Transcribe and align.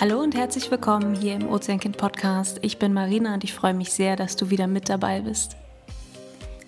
Hallo 0.00 0.20
und 0.20 0.34
herzlich 0.34 0.70
willkommen 0.70 1.14
hier 1.14 1.34
im 1.36 1.48
Ozeankind 1.48 1.96
Podcast. 1.96 2.58
Ich 2.62 2.78
bin 2.78 2.92
Marina 2.92 3.34
und 3.34 3.44
ich 3.44 3.54
freue 3.54 3.72
mich 3.72 3.92
sehr, 3.92 4.16
dass 4.16 4.36
du 4.36 4.50
wieder 4.50 4.66
mit 4.66 4.88
dabei 4.88 5.20
bist. 5.20 5.56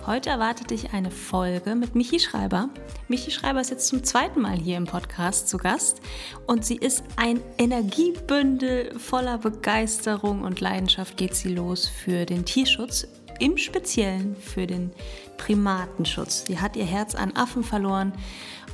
Heute 0.07 0.29
erwartet 0.29 0.69
dich 0.69 0.93
eine 0.93 1.11
Folge 1.11 1.75
mit 1.75 1.95
Michi 1.95 2.21
Schreiber. 2.21 2.69
Michi 3.09 3.31
Schreiber 3.31 3.63
ist 3.63 3.71
jetzt 3.71 3.87
zum 3.87 4.05
zweiten 4.05 4.43
Mal 4.43 4.59
hier 4.59 4.77
im 4.77 4.85
Podcast 4.85 5.49
zu 5.49 5.57
Gast 5.57 6.03
und 6.47 6.63
sie 6.63 6.77
ist 6.77 7.03
ein 7.17 7.41
Energiebündel 7.57 8.99
voller 8.99 9.39
Begeisterung 9.39 10.43
und 10.43 10.61
Leidenschaft 10.61 11.17
geht 11.17 11.35
sie 11.35 11.49
los 11.49 11.89
für 11.89 12.27
den 12.27 12.45
Tierschutz, 12.45 13.09
im 13.45 13.59
Speziellen 13.59 14.35
für 14.37 14.67
den 14.67 14.91
Primatenschutz. 15.37 16.45
Sie 16.47 16.59
hat 16.59 16.77
ihr 16.77 16.87
Herz 16.87 17.15
an 17.15 17.37
Affen 17.37 17.63
verloren 17.63 18.15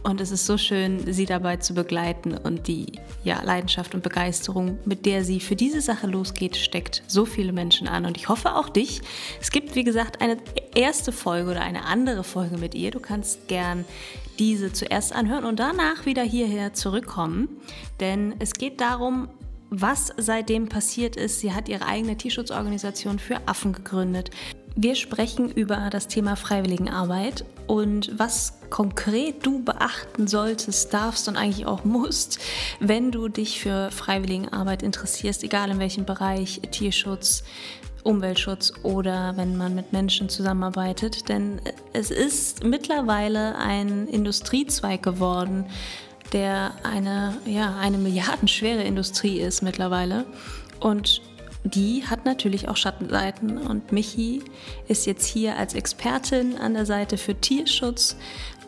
und 0.05 0.20
es 0.20 0.30
ist 0.30 0.46
so 0.46 0.56
schön, 0.56 1.12
sie 1.12 1.27
dabei 1.27 1.56
zu 1.56 1.74
begleiten 1.74 2.34
und 2.34 2.69
die 2.69 2.87
ja, 3.24 3.43
Leidenschaft 3.43 3.95
und 3.95 4.02
Begeisterung, 4.02 4.79
mit 4.84 5.05
der 5.06 5.24
sie 5.24 5.41
für 5.41 5.56
diese 5.56 5.80
Sache 5.80 6.06
losgeht, 6.06 6.56
steckt 6.56 7.02
so 7.09 7.27
viele 7.27 7.52
Menschen 7.52 7.88
an. 7.88 8.06
Und 8.06 8.16
ich 8.16 8.29
hoffe 8.29 8.55
auch 8.55 8.69
dich. 8.69 9.02
Es 9.41 9.51
gibt, 9.51 9.74
wie 9.74 9.84
gesagt, 9.84 10.23
eine 10.23 10.38
erste 10.74 11.10
Folge 11.12 11.51
oder 11.51 11.62
eine 11.62 11.84
andere 11.84 12.24
Folge 12.24 12.57
mit 12.57 12.74
ihr. 12.74 12.93
Du 12.93 13.01
kannst 13.01 13.48
gern 13.48 13.84
diese 14.38 14.73
zuerst 14.73 15.15
anhören 15.15 15.45
und 15.45 15.59
danach 15.59 16.07
wieder 16.07 16.23
hierher 16.23 16.73
zurückkommen. 16.74 17.48
Denn 17.98 18.37
es 18.38 18.55
geht 18.55 18.80
darum, 18.80 19.29
was 19.71 20.12
seitdem 20.16 20.68
passiert 20.68 21.16
ist. 21.16 21.41
Sie 21.41 21.52
hat 21.52 21.68
ihre 21.68 21.87
eigene 21.87 22.16
Tierschutzorganisation 22.16 23.18
für 23.18 23.37
Affen 23.46 23.73
gegründet. 23.73 24.30
Wir 24.77 24.95
sprechen 24.95 25.51
über 25.51 25.88
das 25.90 26.07
Thema 26.07 26.37
Freiwilligenarbeit 26.37 27.45
und 27.66 28.18
was 28.18 28.54
konkret 28.71 29.45
du 29.45 29.62
beachten 29.65 30.29
solltest, 30.29 30.95
darfst 30.95 31.29
und 31.29 31.37
eigentlich 31.37 31.66
auch 31.66 31.85
musst, 31.85 32.38
wenn 32.79 33.10
du 33.10 33.29
dich 33.29 33.60
für 33.60 33.90
Freiwilligenarbeit 33.90 34.82
interessierst, 34.82 35.43
egal 35.43 35.71
in 35.71 35.79
welchem 35.80 36.04
Bereich, 36.04 36.60
Tierschutz, 36.71 37.43
Umweltschutz 38.04 38.73
oder 38.82 39.37
wenn 39.37 39.57
man 39.57 39.74
mit 39.74 39.93
Menschen 39.93 40.29
zusammenarbeitet. 40.29 41.29
Denn 41.29 41.60
es 41.93 42.10
ist 42.10 42.65
mittlerweile 42.65 43.57
ein 43.59 44.07
Industriezweig 44.07 45.02
geworden, 45.02 45.66
der 46.32 46.73
eine, 46.84 47.37
ja, 47.45 47.77
eine 47.77 47.99
milliardenschwere 47.99 48.84
Industrie 48.84 49.40
ist 49.40 49.62
mittlerweile. 49.62 50.24
Und 50.79 51.21
die 51.64 52.04
hat 52.06 52.24
natürlich 52.24 52.68
auch 52.68 52.76
Schattenseiten 52.76 53.58
und 53.58 53.92
Michi 53.92 54.42
ist 54.88 55.06
jetzt 55.06 55.26
hier 55.26 55.56
als 55.56 55.74
Expertin 55.74 56.56
an 56.56 56.74
der 56.74 56.86
Seite 56.86 57.18
für 57.18 57.34
Tierschutz 57.34 58.16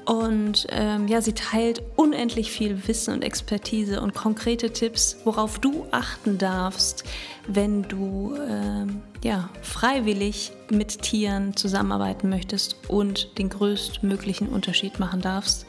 und 0.05 0.67
ähm, 0.71 1.07
ja, 1.07 1.21
sie 1.21 1.33
teilt 1.33 1.83
unendlich 1.97 2.51
viel 2.51 2.89
Wissen 2.89 3.15
und 3.15 3.23
Expertise 3.23 4.01
und 4.01 4.15
konkrete 4.15 4.71
Tipps, 4.73 5.19
worauf 5.25 5.61
du 5.61 5.87
achten 5.93 6.39
darfst, 6.39 7.05
wenn 7.47 7.83
du 7.83 8.37
ähm, 8.49 9.03
ja, 9.23 9.49
freiwillig 9.63 10.53
mit 10.71 11.03
Tieren 11.03 11.57
zusammenarbeiten 11.57 12.29
möchtest 12.29 12.77
und 12.89 13.39
den 13.39 13.49
größtmöglichen 13.49 14.49
Unterschied 14.49 14.99
machen 14.99 15.21
darfst. 15.21 15.67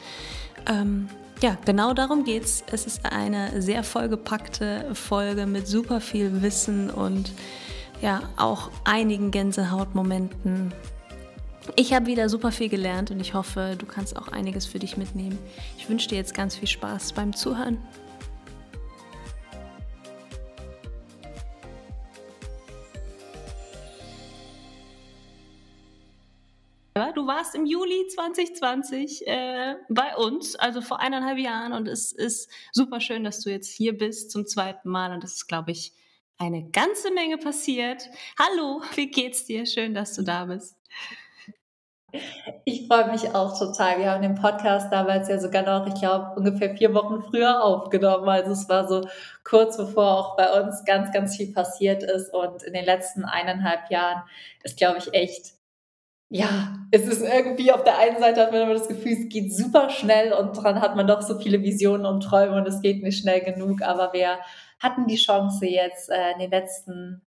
Ähm, 0.66 1.08
ja, 1.42 1.56
genau 1.64 1.92
darum 1.92 2.24
geht's. 2.24 2.64
Es 2.70 2.86
ist 2.86 3.04
eine 3.04 3.60
sehr 3.60 3.82
vollgepackte 3.82 4.94
Folge 4.94 5.46
mit 5.46 5.66
super 5.66 6.00
viel 6.00 6.42
Wissen 6.42 6.90
und 6.90 7.32
ja, 8.00 8.22
auch 8.36 8.70
einigen 8.84 9.30
Gänsehautmomenten. 9.30 10.72
Ich 11.76 11.94
habe 11.94 12.06
wieder 12.06 12.28
super 12.28 12.52
viel 12.52 12.68
gelernt 12.68 13.10
und 13.10 13.20
ich 13.20 13.34
hoffe, 13.34 13.74
du 13.78 13.86
kannst 13.86 14.16
auch 14.16 14.28
einiges 14.28 14.66
für 14.66 14.78
dich 14.78 14.96
mitnehmen. 14.96 15.38
Ich 15.78 15.88
wünsche 15.88 16.08
dir 16.08 16.16
jetzt 16.16 16.34
ganz 16.34 16.56
viel 16.56 16.68
Spaß 16.68 17.12
beim 17.12 17.34
Zuhören. 17.34 17.78
Du 26.96 27.26
warst 27.26 27.56
im 27.56 27.66
Juli 27.66 28.06
2020 28.06 29.26
äh, 29.26 29.74
bei 29.88 30.14
uns, 30.14 30.54
also 30.54 30.80
vor 30.80 31.00
eineinhalb 31.00 31.38
Jahren, 31.38 31.72
und 31.72 31.88
es 31.88 32.12
ist 32.12 32.48
super 32.70 33.00
schön, 33.00 33.24
dass 33.24 33.40
du 33.40 33.50
jetzt 33.50 33.68
hier 33.68 33.98
bist 33.98 34.30
zum 34.30 34.46
zweiten 34.46 34.88
Mal. 34.88 35.12
Und 35.12 35.24
es 35.24 35.32
ist, 35.32 35.48
glaube 35.48 35.72
ich, 35.72 35.92
eine 36.38 36.70
ganze 36.70 37.12
Menge 37.12 37.38
passiert. 37.38 38.08
Hallo, 38.38 38.80
wie 38.94 39.10
geht's 39.10 39.44
dir? 39.44 39.66
Schön, 39.66 39.92
dass 39.92 40.14
du 40.14 40.22
da 40.22 40.44
bist. 40.44 40.76
Ich 42.64 42.86
freue 42.86 43.10
mich 43.10 43.34
auch 43.34 43.58
total. 43.58 43.98
Wir 43.98 44.12
haben 44.12 44.22
den 44.22 44.36
Podcast 44.36 44.92
damals 44.92 45.28
ja 45.28 45.40
sogar 45.40 45.64
noch, 45.64 45.92
ich 45.92 46.00
glaube, 46.00 46.36
ungefähr 46.36 46.76
vier 46.76 46.94
Wochen 46.94 47.22
früher 47.22 47.64
aufgenommen. 47.64 48.28
Also 48.28 48.52
es 48.52 48.68
war 48.68 48.86
so 48.86 49.04
kurz 49.42 49.76
bevor 49.76 50.16
auch 50.16 50.36
bei 50.36 50.62
uns 50.62 50.84
ganz, 50.84 51.10
ganz 51.10 51.36
viel 51.36 51.52
passiert 51.52 52.04
ist. 52.04 52.32
Und 52.32 52.62
in 52.62 52.72
den 52.72 52.84
letzten 52.84 53.24
eineinhalb 53.24 53.90
Jahren 53.90 54.22
ist, 54.62 54.76
glaube 54.76 54.98
ich, 54.98 55.12
echt 55.12 55.54
ja, 56.34 56.74
es 56.90 57.02
ist 57.02 57.22
irgendwie 57.22 57.70
auf 57.70 57.84
der 57.84 57.96
einen 57.96 58.18
Seite 58.18 58.40
hat 58.40 58.50
man 58.50 58.62
immer 58.62 58.74
das 58.74 58.88
Gefühl, 58.88 59.12
es 59.12 59.28
geht 59.28 59.54
super 59.54 59.88
schnell 59.88 60.32
und 60.32 60.54
dran 60.54 60.80
hat 60.80 60.96
man 60.96 61.06
doch 61.06 61.22
so 61.22 61.38
viele 61.38 61.62
Visionen 61.62 62.06
und 62.06 62.24
Träume 62.24 62.56
und 62.56 62.66
es 62.66 62.82
geht 62.82 63.04
nicht 63.04 63.20
schnell 63.20 63.40
genug. 63.40 63.82
Aber 63.82 64.12
wir 64.12 64.40
hatten 64.80 65.06
die 65.06 65.14
Chance 65.14 65.64
jetzt 65.66 66.10
äh, 66.10 66.32
in 66.32 66.40
den 66.40 66.50
letzten 66.50 67.22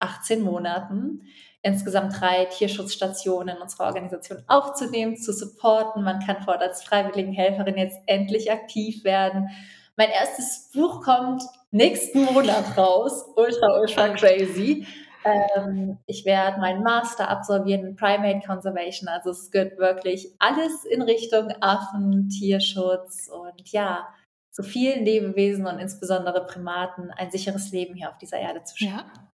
18 0.00 0.42
Monaten 0.42 1.22
insgesamt 1.62 2.20
drei 2.20 2.46
Tierschutzstationen 2.46 3.54
in 3.54 3.62
unserer 3.62 3.86
Organisation 3.86 4.42
aufzunehmen, 4.48 5.16
zu 5.16 5.32
supporten. 5.32 6.02
Man 6.02 6.18
kann 6.18 6.42
vor 6.42 6.60
als 6.60 6.82
Freiwilligenhelferin 6.82 7.78
jetzt 7.78 8.00
endlich 8.06 8.50
aktiv 8.50 9.04
werden. 9.04 9.48
Mein 9.96 10.10
erstes 10.10 10.72
Buch 10.74 11.02
kommt 11.02 11.44
nächsten 11.70 12.24
Monat 12.24 12.76
raus. 12.76 13.26
Ultra, 13.36 13.78
ultra 13.80 14.08
crazy. 14.08 14.84
Ähm, 15.24 15.98
ich 16.06 16.24
werde 16.24 16.60
meinen 16.60 16.82
Master 16.82 17.28
absolvieren 17.28 17.84
in 17.86 17.96
Primate 17.96 18.46
Conservation. 18.46 19.08
Also 19.08 19.30
es 19.30 19.50
geht 19.50 19.78
wirklich 19.78 20.34
alles 20.38 20.84
in 20.84 21.02
Richtung 21.02 21.50
Affen, 21.60 22.28
Tierschutz 22.28 23.28
und 23.28 23.70
ja, 23.72 24.08
so 24.50 24.62
vielen 24.62 25.04
Lebewesen 25.04 25.66
und 25.66 25.78
insbesondere 25.78 26.46
Primaten 26.46 27.10
ein 27.10 27.30
sicheres 27.30 27.72
Leben 27.72 27.94
hier 27.94 28.10
auf 28.10 28.18
dieser 28.18 28.38
Erde 28.38 28.62
zu 28.64 28.76
schaffen. 28.76 29.10
Ja. 29.14 29.24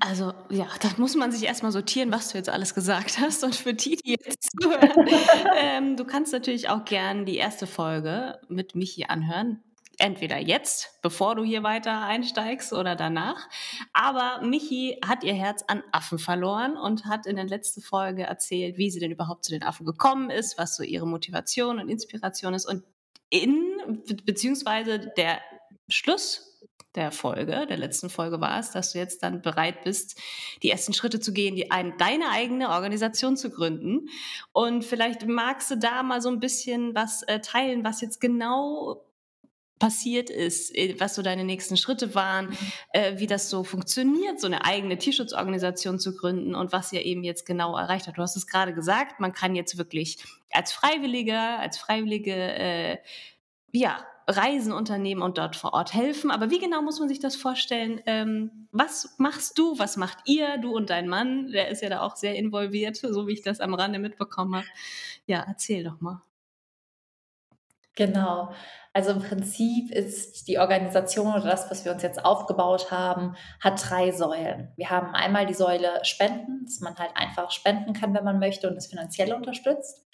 Also 0.00 0.32
ja, 0.50 0.66
da 0.80 0.88
muss 0.98 1.16
man 1.16 1.32
sich 1.32 1.44
erstmal 1.44 1.72
sortieren, 1.72 2.12
was 2.12 2.30
du 2.30 2.38
jetzt 2.38 2.48
alles 2.48 2.74
gesagt 2.74 3.18
hast. 3.18 3.42
Und 3.42 3.56
für 3.56 3.74
die, 3.74 3.96
die 3.96 4.16
jetzt 4.22 4.50
zuhören, 4.60 5.08
ähm, 5.56 5.96
du 5.96 6.04
kannst 6.04 6.32
natürlich 6.32 6.68
auch 6.68 6.84
gern 6.84 7.24
die 7.24 7.36
erste 7.36 7.66
Folge 7.66 8.38
mit 8.48 8.74
Michi 8.74 9.04
anhören 9.04 9.62
entweder 9.98 10.38
jetzt, 10.38 11.00
bevor 11.02 11.34
du 11.34 11.44
hier 11.44 11.62
weiter 11.62 12.02
einsteigst 12.02 12.72
oder 12.72 12.96
danach. 12.96 13.48
Aber 13.92 14.40
Michi 14.46 14.98
hat 15.04 15.24
ihr 15.24 15.34
Herz 15.34 15.64
an 15.66 15.82
Affen 15.92 16.18
verloren 16.18 16.76
und 16.76 17.04
hat 17.04 17.26
in 17.26 17.36
der 17.36 17.46
letzten 17.46 17.82
Folge 17.82 18.22
erzählt, 18.22 18.78
wie 18.78 18.90
sie 18.90 19.00
denn 19.00 19.10
überhaupt 19.10 19.44
zu 19.44 19.52
den 19.52 19.64
Affen 19.64 19.84
gekommen 19.84 20.30
ist, 20.30 20.56
was 20.56 20.76
so 20.76 20.82
ihre 20.82 21.06
Motivation 21.06 21.80
und 21.80 21.88
Inspiration 21.88 22.54
ist. 22.54 22.66
Und 22.66 22.84
in, 23.30 24.02
beziehungsweise 24.24 25.12
der 25.16 25.40
Schluss 25.88 26.44
der 26.94 27.12
Folge, 27.12 27.66
der 27.68 27.76
letzten 27.76 28.08
Folge 28.08 28.40
war 28.40 28.58
es, 28.58 28.70
dass 28.70 28.92
du 28.92 28.98
jetzt 28.98 29.22
dann 29.22 29.42
bereit 29.42 29.84
bist, 29.84 30.18
die 30.62 30.70
ersten 30.70 30.94
Schritte 30.94 31.20
zu 31.20 31.32
gehen, 31.32 31.54
die 31.54 31.70
ein, 31.70 31.96
deine 31.98 32.30
eigene 32.30 32.70
Organisation 32.70 33.36
zu 33.36 33.50
gründen. 33.50 34.08
Und 34.52 34.84
vielleicht 34.84 35.26
magst 35.26 35.70
du 35.70 35.76
da 35.76 36.02
mal 36.02 36.20
so 36.22 36.28
ein 36.28 36.40
bisschen 36.40 36.94
was 36.94 37.22
äh, 37.24 37.40
teilen, 37.40 37.84
was 37.84 38.00
jetzt 38.00 38.20
genau 38.20 39.04
passiert 39.78 40.30
ist, 40.30 40.74
äh, 40.76 40.96
was 40.98 41.14
so 41.14 41.22
deine 41.22 41.44
nächsten 41.44 41.76
Schritte 41.76 42.14
waren, 42.14 42.46
mhm. 42.46 42.56
äh, 42.92 43.18
wie 43.18 43.26
das 43.26 43.50
so 43.50 43.64
funktioniert, 43.64 44.40
so 44.40 44.46
eine 44.46 44.64
eigene 44.64 44.98
Tierschutzorganisation 44.98 45.98
zu 45.98 46.16
gründen 46.16 46.54
und 46.54 46.72
was 46.72 46.92
ihr 46.92 47.04
eben 47.04 47.24
jetzt 47.24 47.46
genau 47.46 47.76
erreicht 47.76 48.06
habt. 48.06 48.18
Du 48.18 48.22
hast 48.22 48.36
es 48.36 48.46
gerade 48.46 48.74
gesagt, 48.74 49.20
man 49.20 49.32
kann 49.32 49.54
jetzt 49.54 49.78
wirklich 49.78 50.18
als 50.50 50.72
Freiwilliger, 50.72 51.58
als 51.58 51.78
Freiwillige, 51.78 52.34
äh, 52.34 52.98
ja, 53.72 54.04
Reisen 54.30 54.72
unternehmen 54.72 55.22
und 55.22 55.38
dort 55.38 55.56
vor 55.56 55.72
Ort 55.72 55.94
helfen. 55.94 56.30
Aber 56.30 56.50
wie 56.50 56.58
genau 56.58 56.82
muss 56.82 57.00
man 57.00 57.08
sich 57.08 57.18
das 57.18 57.34
vorstellen? 57.34 58.02
Ähm, 58.04 58.68
was 58.72 59.14
machst 59.16 59.58
du, 59.58 59.78
was 59.78 59.96
macht 59.96 60.18
ihr, 60.26 60.58
du 60.58 60.76
und 60.76 60.90
dein 60.90 61.08
Mann? 61.08 61.50
Der 61.50 61.68
ist 61.68 61.82
ja 61.82 61.88
da 61.88 62.02
auch 62.02 62.14
sehr 62.14 62.36
involviert, 62.36 62.96
so 63.02 63.26
wie 63.26 63.32
ich 63.32 63.42
das 63.42 63.60
am 63.60 63.72
Rande 63.74 63.98
mitbekommen 63.98 64.56
habe. 64.56 64.66
Ja, 65.26 65.44
erzähl 65.48 65.82
doch 65.82 66.00
mal. 66.00 66.22
Genau. 67.94 68.52
Also 68.98 69.12
im 69.12 69.20
Prinzip 69.20 69.92
ist 69.92 70.48
die 70.48 70.58
Organisation 70.58 71.32
oder 71.32 71.44
das, 71.44 71.70
was 71.70 71.84
wir 71.84 71.92
uns 71.92 72.02
jetzt 72.02 72.24
aufgebaut 72.24 72.90
haben, 72.90 73.36
hat 73.60 73.80
drei 73.88 74.10
Säulen. 74.10 74.72
Wir 74.74 74.90
haben 74.90 75.14
einmal 75.14 75.46
die 75.46 75.54
Säule 75.54 76.00
Spenden, 76.02 76.64
dass 76.64 76.80
man 76.80 76.96
halt 76.96 77.12
einfach 77.14 77.52
spenden 77.52 77.92
kann, 77.92 78.12
wenn 78.12 78.24
man 78.24 78.40
möchte 78.40 78.68
und 78.68 78.76
es 78.76 78.88
finanziell 78.88 79.32
unterstützt. 79.32 80.04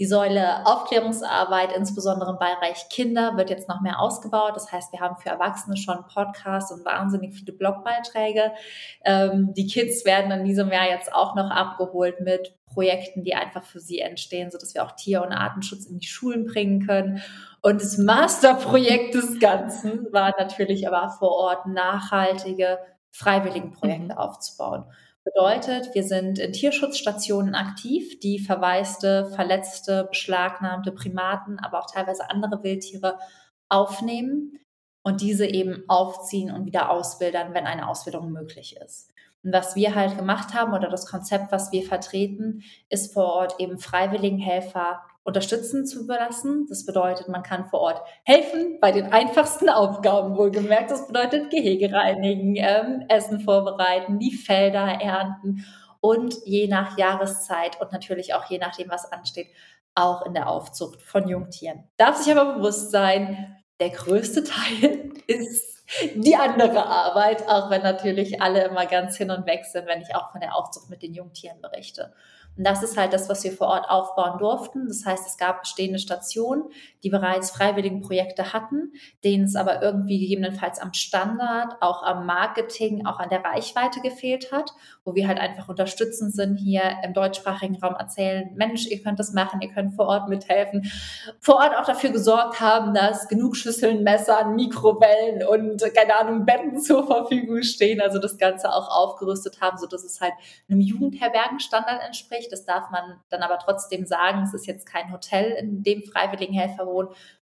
Die 0.00 0.06
Säule 0.06 0.66
Aufklärungsarbeit, 0.66 1.70
insbesondere 1.76 2.30
im 2.30 2.38
Bereich 2.38 2.88
Kinder, 2.88 3.36
wird 3.36 3.48
jetzt 3.48 3.68
noch 3.68 3.80
mehr 3.80 4.00
ausgebaut. 4.00 4.56
Das 4.56 4.72
heißt, 4.72 4.92
wir 4.92 4.98
haben 4.98 5.18
für 5.18 5.28
Erwachsene 5.28 5.76
schon 5.76 6.04
Podcasts 6.12 6.72
und 6.72 6.84
wahnsinnig 6.84 7.36
viele 7.36 7.52
Blogbeiträge. 7.52 8.50
Ähm, 9.04 9.54
die 9.54 9.68
Kids 9.68 10.04
werden 10.04 10.32
in 10.32 10.44
diesem 10.44 10.72
Jahr 10.72 10.88
jetzt 10.88 11.14
auch 11.14 11.36
noch 11.36 11.48
abgeholt 11.48 12.20
mit 12.20 12.56
Projekten, 12.66 13.22
die 13.22 13.34
einfach 13.34 13.62
für 13.62 13.80
sie 13.80 14.00
entstehen, 14.00 14.50
sodass 14.50 14.74
wir 14.74 14.82
auch 14.82 14.92
Tier- 14.92 15.22
und 15.22 15.32
Artenschutz 15.32 15.86
in 15.86 15.98
die 15.98 16.06
Schulen 16.06 16.46
bringen 16.46 16.84
können. 16.86 17.22
Und 17.62 17.80
das 17.80 17.96
Masterprojekt 17.96 19.14
des 19.14 19.38
Ganzen 19.38 20.12
war 20.12 20.34
natürlich 20.36 20.88
aber 20.88 21.10
vor 21.10 21.30
Ort 21.30 21.66
nachhaltige 21.66 22.78
Freiwilligenprojekte 23.12 24.14
mhm. 24.14 24.18
aufzubauen. 24.18 24.84
Bedeutet, 25.24 25.94
wir 25.94 26.02
sind 26.02 26.40
in 26.40 26.52
Tierschutzstationen 26.52 27.54
aktiv, 27.54 28.18
die 28.18 28.40
verwaiste, 28.40 29.26
verletzte, 29.36 30.06
beschlagnahmte 30.10 30.90
Primaten, 30.90 31.60
aber 31.60 31.78
auch 31.78 31.86
teilweise 31.88 32.28
andere 32.28 32.64
Wildtiere 32.64 33.18
aufnehmen 33.68 34.58
und 35.04 35.20
diese 35.20 35.46
eben 35.46 35.84
aufziehen 35.86 36.50
und 36.50 36.66
wieder 36.66 36.90
auswildern, 36.90 37.54
wenn 37.54 37.66
eine 37.66 37.88
Auswilderung 37.88 38.32
möglich 38.32 38.76
ist. 38.84 39.12
Und 39.44 39.52
was 39.52 39.76
wir 39.76 39.94
halt 39.94 40.16
gemacht 40.16 40.54
haben 40.54 40.74
oder 40.74 40.88
das 40.88 41.06
Konzept, 41.06 41.52
was 41.52 41.70
wir 41.70 41.84
vertreten, 41.84 42.62
ist 42.88 43.12
vor 43.12 43.26
Ort 43.26 43.60
eben 43.60 43.78
Freiwilligenhelfer 43.78 45.02
unterstützen 45.24 45.86
zu 45.86 46.04
überlassen. 46.04 46.66
Das 46.68 46.84
bedeutet, 46.84 47.28
man 47.28 47.42
kann 47.42 47.66
vor 47.66 47.80
Ort 47.80 48.02
helfen 48.24 48.78
bei 48.80 48.92
den 48.92 49.12
einfachsten 49.12 49.68
Aufgaben, 49.70 50.36
wohlgemerkt. 50.36 50.90
Das 50.90 51.06
bedeutet 51.06 51.50
Gehege 51.50 51.92
reinigen, 51.92 52.56
ähm, 52.56 53.04
Essen 53.08 53.40
vorbereiten, 53.40 54.18
die 54.18 54.32
Felder 54.32 55.00
ernten 55.00 55.64
und 56.00 56.34
je 56.44 56.66
nach 56.66 56.98
Jahreszeit 56.98 57.80
und 57.80 57.92
natürlich 57.92 58.34
auch 58.34 58.50
je 58.50 58.58
nachdem, 58.58 58.90
was 58.90 59.10
ansteht, 59.12 59.48
auch 59.94 60.26
in 60.26 60.34
der 60.34 60.48
Aufzucht 60.48 61.02
von 61.02 61.28
Jungtieren. 61.28 61.84
Darf 61.96 62.16
sich 62.16 62.34
aber 62.34 62.54
bewusst 62.54 62.90
sein, 62.90 63.56
der 63.80 63.90
größte 63.90 64.44
Teil 64.44 65.10
ist 65.26 65.84
die 66.14 66.36
andere 66.36 66.86
Arbeit, 66.86 67.48
auch 67.48 67.70
wenn 67.70 67.82
natürlich 67.82 68.40
alle 68.40 68.64
immer 68.64 68.86
ganz 68.86 69.16
hin 69.16 69.30
und 69.30 69.46
weg 69.46 69.64
sind, 69.64 69.86
wenn 69.86 70.00
ich 70.00 70.14
auch 70.14 70.32
von 70.32 70.40
der 70.40 70.56
Aufzucht 70.56 70.88
mit 70.88 71.02
den 71.02 71.12
Jungtieren 71.12 71.60
berichte. 71.60 72.14
Und 72.56 72.66
das 72.66 72.82
ist 72.82 72.96
halt 72.96 73.12
das, 73.12 73.28
was 73.28 73.44
wir 73.44 73.52
vor 73.52 73.68
Ort 73.68 73.88
aufbauen 73.88 74.38
durften. 74.38 74.86
Das 74.86 75.06
heißt, 75.06 75.26
es 75.26 75.38
gab 75.38 75.62
bestehende 75.62 75.98
Stationen, 75.98 76.64
die 77.02 77.10
bereits 77.10 77.50
freiwilligen 77.50 78.02
Projekte 78.02 78.52
hatten, 78.52 78.92
denen 79.24 79.44
es 79.44 79.56
aber 79.56 79.82
irgendwie 79.82 80.20
gegebenenfalls 80.20 80.78
am 80.78 80.92
Standard, 80.92 81.76
auch 81.80 82.02
am 82.02 82.26
Marketing, 82.26 83.06
auch 83.06 83.18
an 83.18 83.30
der 83.30 83.44
Reichweite 83.44 84.00
gefehlt 84.00 84.52
hat, 84.52 84.72
wo 85.04 85.14
wir 85.16 85.26
halt 85.26 85.40
einfach 85.40 85.68
unterstützend 85.68 86.32
sind, 86.32 86.56
hier 86.56 86.82
im 87.04 87.12
deutschsprachigen 87.12 87.76
Raum 87.76 87.96
erzählen, 87.96 88.50
Mensch, 88.54 88.86
ihr 88.86 89.02
könnt 89.02 89.18
das 89.18 89.32
machen, 89.32 89.60
ihr 89.60 89.70
könnt 89.72 89.94
vor 89.94 90.06
Ort 90.06 90.28
mithelfen, 90.28 90.90
vor 91.40 91.56
Ort 91.56 91.76
auch 91.76 91.84
dafür 91.84 92.10
gesorgt 92.10 92.60
haben, 92.60 92.94
dass 92.94 93.28
genug 93.28 93.56
Schüsseln, 93.56 94.04
Messern, 94.04 94.54
Mikrowellen 94.54 95.44
und, 95.46 95.82
keine 95.94 96.20
Ahnung, 96.20 96.46
Betten 96.46 96.80
zur 96.80 97.04
Verfügung 97.06 97.62
stehen, 97.62 98.00
also 98.00 98.20
das 98.20 98.38
Ganze 98.38 98.72
auch 98.72 98.88
aufgerüstet 98.88 99.60
haben, 99.60 99.76
so 99.76 99.86
dass 99.86 100.04
es 100.04 100.20
halt 100.20 100.34
einem 100.68 100.80
Jugendherbergenstandard 100.80 102.02
entspricht. 102.06 102.52
Das 102.52 102.64
darf 102.64 102.90
man 102.90 103.20
dann 103.28 103.42
aber 103.42 103.58
trotzdem 103.58 104.06
sagen, 104.06 104.44
es 104.44 104.54
ist 104.54 104.66
jetzt 104.66 104.86
kein 104.86 105.12
Hotel, 105.12 105.50
in 105.52 105.82
dem 105.82 106.02
Freiwilligenhelfer 106.04 106.86
wohnen, 106.86 107.08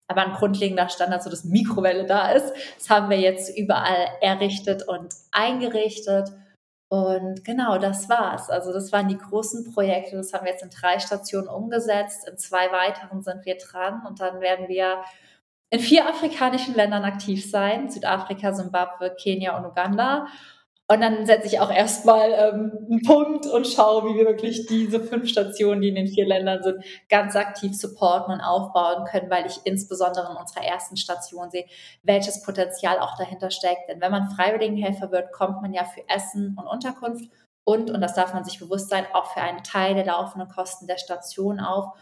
aber 0.07 0.25
ein 0.25 0.33
grundlegender 0.33 0.89
Standard, 0.89 1.21
so 1.24 1.30
dass 1.30 1.44
Mikrowelle 1.44 2.06
da 2.06 2.31
ist. 2.31 2.53
Das 2.77 2.89
haben 2.89 3.09
wir 3.09 3.19
jetzt 3.19 3.56
überall 3.56 4.07
errichtet 4.21 4.88
und 4.88 5.13
eingerichtet. 5.31 6.30
Und 6.88 7.44
genau, 7.44 7.78
das 7.78 8.10
war's. 8.10 8.50
Also 8.50 8.72
das 8.72 8.92
waren 8.92 9.08
die 9.08 9.18
großen 9.18 9.74
Projekte. 9.74 10.18
Das 10.18 10.34
haben 10.34 10.46
wir 10.46 10.52
jetzt 10.52 10.64
in 10.64 10.70
drei 10.70 11.00
Stationen 11.00 11.48
umgesetzt. 11.48 12.28
In 12.30 12.38
zwei 12.38 12.72
weiteren 12.72 13.22
sind 13.24 13.46
wir 13.46 13.58
dran 13.58 14.04
und 14.08 14.20
dann 14.20 14.40
werden 14.40 14.68
wir 14.68 15.04
in 15.72 15.80
vier 15.80 16.08
afrikanischen 16.08 16.76
Ländern 16.76 17.04
aktiv 17.04 17.50
sein. 17.50 17.90
Südafrika, 17.90 18.54
Simbabwe, 18.54 19.16
Kenia 19.16 19.58
und 19.58 19.66
Uganda. 19.66 20.28
Und 20.88 21.02
dann 21.02 21.26
setze 21.26 21.48
ich 21.48 21.60
auch 21.60 21.72
erstmal 21.72 22.32
ähm, 22.32 22.72
einen 22.92 23.02
Punkt 23.02 23.48
und 23.48 23.66
schaue, 23.66 24.06
wie 24.06 24.20
wir 24.20 24.26
wirklich 24.26 24.68
diese 24.68 25.00
fünf 25.00 25.28
Stationen, 25.28 25.82
die 25.82 25.90
in 25.90 25.96
den 25.96 26.08
vier 26.08 26.28
Ländern 26.28 26.62
sind, 26.62 26.84
ganz 27.10 27.36
aktiv 27.36 27.76
supporten 27.76 28.32
und 28.32 28.42
aufbauen 28.42 29.06
können, 29.06 29.32
weil 29.32 29.48
ich 29.48 29.60
insbesondere 29.64 30.32
in 30.32 30.38
unserer 30.38 30.64
ersten 30.64 30.96
Station 30.96 31.50
sehe, 31.50 31.66
welches 32.04 32.44
Potenzial 32.44 33.00
auch 33.00 33.18
dahinter 33.18 33.50
steckt. 33.50 33.90
Denn 33.90 34.00
wenn 34.00 34.12
man 34.12 34.30
Freiwilligenhelfer 34.30 35.12
wird, 35.12 35.32
kommt 35.32 35.64
man 35.64 35.74
ja 35.74 35.86
für 35.86 36.08
Essen 36.08 36.56
und 36.56 36.68
Unterkunft 36.68 37.31
und, 37.66 37.90
und 37.90 38.00
das 38.00 38.14
darf 38.14 38.34
man 38.34 38.44
sich 38.44 38.60
bewusst 38.60 38.90
sein, 38.90 39.06
auch 39.14 39.34
für 39.34 39.42
einen 39.42 39.64
Teil 39.64 39.96
der 39.96 40.06
laufenden 40.06 40.50
Kosten 40.50 40.86
der 40.86 40.98
Station 40.98 41.60
auf. 41.60 41.94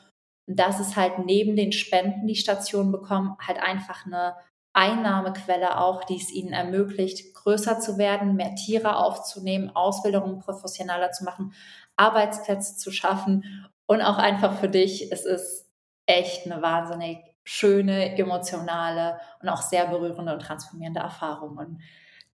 Und 0.45 0.59
das 0.59 0.81
ist 0.81 0.97
halt 0.97 1.19
neben 1.19 1.56
den 1.56 1.71
Spenden, 1.71 2.27
die 2.27 2.36
Stationen 2.36 2.91
bekommen, 2.91 3.38
halt 3.39 3.59
einfach 3.59 4.06
eine 4.06 4.36
Einnahmequelle 4.73 5.79
auch, 5.79 6.03
die 6.03 6.17
es 6.17 6.31
ihnen 6.31 6.51
ermöglicht, 6.51 7.33
größer 7.35 7.79
zu 7.79 7.97
werden, 7.97 8.35
mehr 8.35 8.55
Tiere 8.55 8.97
aufzunehmen, 8.97 9.69
Ausbildungen 9.75 10.39
professioneller 10.39 11.11
zu 11.11 11.23
machen, 11.23 11.53
Arbeitsplätze 11.95 12.75
zu 12.75 12.91
schaffen 12.91 13.69
und 13.85 14.01
auch 14.01 14.17
einfach 14.17 14.59
für 14.59 14.69
dich, 14.69 15.11
es 15.11 15.25
ist 15.25 15.67
echt 16.05 16.45
eine 16.45 16.61
wahnsinnig 16.61 17.19
schöne, 17.43 18.17
emotionale 18.17 19.19
und 19.41 19.49
auch 19.49 19.61
sehr 19.61 19.87
berührende 19.87 20.33
und 20.33 20.41
transformierende 20.41 21.01
Erfahrung. 21.01 21.57
Und 21.57 21.81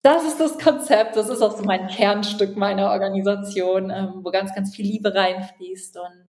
das 0.01 0.23
ist 0.23 0.39
das 0.39 0.57
Konzept, 0.57 1.15
das 1.15 1.29
ist 1.29 1.41
auch 1.41 1.57
so 1.57 1.63
mein 1.63 1.87
Kernstück 1.87 2.55
meiner 2.55 2.91
Organisation, 2.91 3.89
ähm, 3.89 4.21
wo 4.23 4.31
ganz, 4.31 4.55
ganz 4.55 4.73
viel 4.73 4.85
Liebe 4.85 5.13
reinfließt 5.13 5.97
und 5.97 6.27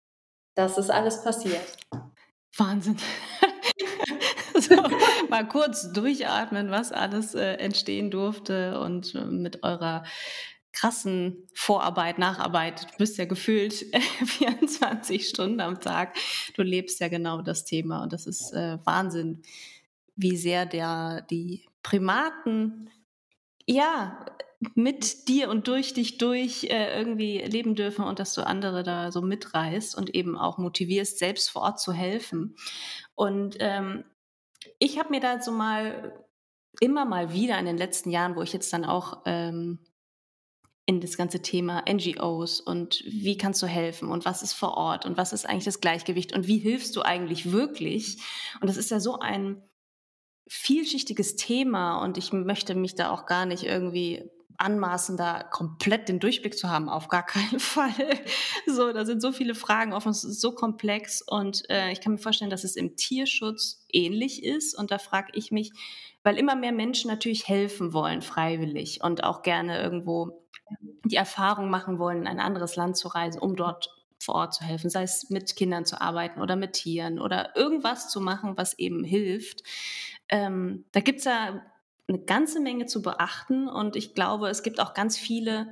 das 0.54 0.78
ist 0.78 0.90
alles 0.90 1.22
passiert. 1.22 1.76
Wahnsinn. 2.56 2.96
mal 5.30 5.46
kurz 5.48 5.92
durchatmen, 5.92 6.70
was 6.70 6.92
alles 6.92 7.34
äh, 7.34 7.54
entstehen 7.54 8.10
durfte 8.10 8.80
und 8.80 9.14
äh, 9.14 9.24
mit 9.24 9.62
eurer 9.62 10.04
krassen 10.72 11.46
Vorarbeit, 11.54 12.18
Nacharbeit. 12.18 12.84
Du 12.92 12.96
bist 12.98 13.18
ja 13.18 13.26
gefühlt 13.26 13.74
24 14.24 15.28
Stunden 15.28 15.60
am 15.60 15.80
Tag. 15.80 16.16
Du 16.54 16.62
lebst 16.62 17.00
ja 17.00 17.08
genau 17.08 17.42
das 17.42 17.64
Thema 17.64 18.02
und 18.02 18.12
das 18.12 18.26
ist 18.26 18.52
äh, 18.52 18.78
Wahnsinn, 18.84 19.42
wie 20.16 20.36
sehr 20.36 20.66
der 20.66 21.22
die 21.30 21.66
Primaten 21.82 22.90
ja 23.66 24.24
mit 24.74 25.28
dir 25.28 25.50
und 25.50 25.66
durch 25.66 25.92
dich 25.92 26.18
durch 26.18 26.64
äh, 26.64 26.96
irgendwie 26.96 27.38
leben 27.38 27.74
dürfen 27.74 28.04
und 28.04 28.18
dass 28.18 28.34
du 28.34 28.46
andere 28.46 28.82
da 28.82 29.10
so 29.10 29.20
mitreißt 29.20 29.96
und 29.96 30.14
eben 30.14 30.38
auch 30.38 30.58
motivierst, 30.58 31.18
selbst 31.18 31.50
vor 31.50 31.62
Ort 31.62 31.80
zu 31.80 31.92
helfen. 31.92 32.56
Und 33.14 33.56
ähm, 33.58 34.04
ich 34.78 34.98
habe 34.98 35.10
mir 35.10 35.20
da 35.20 35.40
so 35.40 35.52
mal 35.52 36.26
immer 36.80 37.04
mal 37.04 37.32
wieder 37.32 37.58
in 37.58 37.66
den 37.66 37.76
letzten 37.76 38.10
Jahren, 38.10 38.36
wo 38.36 38.42
ich 38.42 38.52
jetzt 38.52 38.72
dann 38.72 38.84
auch 38.84 39.22
ähm, 39.26 39.78
in 40.86 41.00
das 41.00 41.16
ganze 41.16 41.42
Thema 41.42 41.84
NGOs 41.88 42.60
und 42.60 43.02
wie 43.06 43.36
kannst 43.36 43.62
du 43.62 43.66
helfen 43.66 44.08
und 44.08 44.24
was 44.24 44.42
ist 44.42 44.52
vor 44.52 44.76
Ort 44.76 45.06
und 45.06 45.16
was 45.16 45.32
ist 45.32 45.48
eigentlich 45.48 45.64
das 45.64 45.80
Gleichgewicht 45.80 46.32
und 46.32 46.46
wie 46.46 46.58
hilfst 46.58 46.96
du 46.96 47.02
eigentlich 47.02 47.52
wirklich? 47.52 48.18
Und 48.60 48.68
das 48.68 48.76
ist 48.76 48.90
ja 48.90 48.98
so 48.98 49.18
ein 49.18 49.62
vielschichtiges 50.48 51.36
Thema 51.36 52.02
und 52.02 52.18
ich 52.18 52.32
möchte 52.32 52.74
mich 52.74 52.94
da 52.94 53.10
auch 53.10 53.26
gar 53.26 53.46
nicht 53.46 53.62
irgendwie 53.62 54.28
anmaßen, 54.58 55.16
da 55.16 55.42
komplett 55.42 56.08
den 56.08 56.20
Durchblick 56.20 56.56
zu 56.56 56.68
haben, 56.68 56.88
auf 56.88 57.08
gar 57.08 57.24
keinen 57.24 57.60
Fall. 57.60 57.92
So, 58.66 58.92
da 58.92 59.04
sind 59.04 59.20
so 59.20 59.32
viele 59.32 59.54
Fragen 59.54 59.92
offen, 59.92 60.10
es 60.10 60.24
ist 60.24 60.40
so 60.40 60.52
komplex 60.52 61.22
und 61.22 61.68
äh, 61.70 61.92
ich 61.92 62.00
kann 62.00 62.12
mir 62.12 62.18
vorstellen, 62.18 62.50
dass 62.50 62.64
es 62.64 62.76
im 62.76 62.96
Tierschutz 62.96 63.84
ähnlich 63.92 64.44
ist 64.44 64.76
und 64.78 64.90
da 64.90 64.98
frage 64.98 65.32
ich 65.34 65.50
mich, 65.50 65.72
weil 66.22 66.38
immer 66.38 66.56
mehr 66.56 66.72
Menschen 66.72 67.10
natürlich 67.10 67.48
helfen 67.48 67.92
wollen, 67.92 68.22
freiwillig 68.22 69.02
und 69.02 69.24
auch 69.24 69.42
gerne 69.42 69.82
irgendwo 69.82 70.46
die 71.04 71.16
Erfahrung 71.16 71.68
machen 71.70 71.98
wollen, 71.98 72.18
in 72.18 72.26
ein 72.26 72.40
anderes 72.40 72.76
Land 72.76 72.96
zu 72.96 73.08
reisen, 73.08 73.40
um 73.40 73.56
dort 73.56 73.88
vor 74.22 74.36
Ort 74.36 74.54
zu 74.54 74.64
helfen, 74.64 74.88
sei 74.88 75.02
es 75.02 75.30
mit 75.30 75.56
Kindern 75.56 75.84
zu 75.84 76.00
arbeiten 76.00 76.40
oder 76.40 76.56
mit 76.56 76.74
Tieren 76.74 77.18
oder 77.18 77.56
irgendwas 77.56 78.08
zu 78.08 78.20
machen, 78.20 78.56
was 78.56 78.78
eben 78.78 79.04
hilft. 79.04 79.64
Ähm, 80.28 80.84
da 80.92 81.00
gibt 81.00 81.18
es 81.18 81.24
ja 81.24 81.62
eine 82.12 82.22
ganze 82.22 82.60
Menge 82.60 82.86
zu 82.86 83.02
beachten 83.02 83.68
und 83.68 83.96
ich 83.96 84.14
glaube, 84.14 84.48
es 84.48 84.62
gibt 84.62 84.80
auch 84.80 84.94
ganz 84.94 85.16
viele 85.16 85.68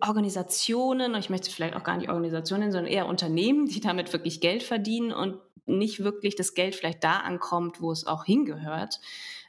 Organisationen, 0.00 1.14
und 1.14 1.20
ich 1.20 1.30
möchte 1.30 1.50
vielleicht 1.50 1.76
auch 1.76 1.84
gar 1.84 1.96
nicht 1.96 2.08
Organisationen, 2.08 2.72
sondern 2.72 2.90
eher 2.90 3.06
Unternehmen, 3.06 3.66
die 3.66 3.80
damit 3.80 4.12
wirklich 4.12 4.40
Geld 4.40 4.62
verdienen 4.62 5.12
und 5.12 5.38
nicht 5.66 6.02
wirklich 6.02 6.36
das 6.36 6.54
Geld 6.54 6.74
vielleicht 6.74 7.04
da 7.04 7.18
ankommt, 7.18 7.80
wo 7.80 7.92
es 7.92 8.06
auch 8.06 8.24
hingehört. 8.24 9.00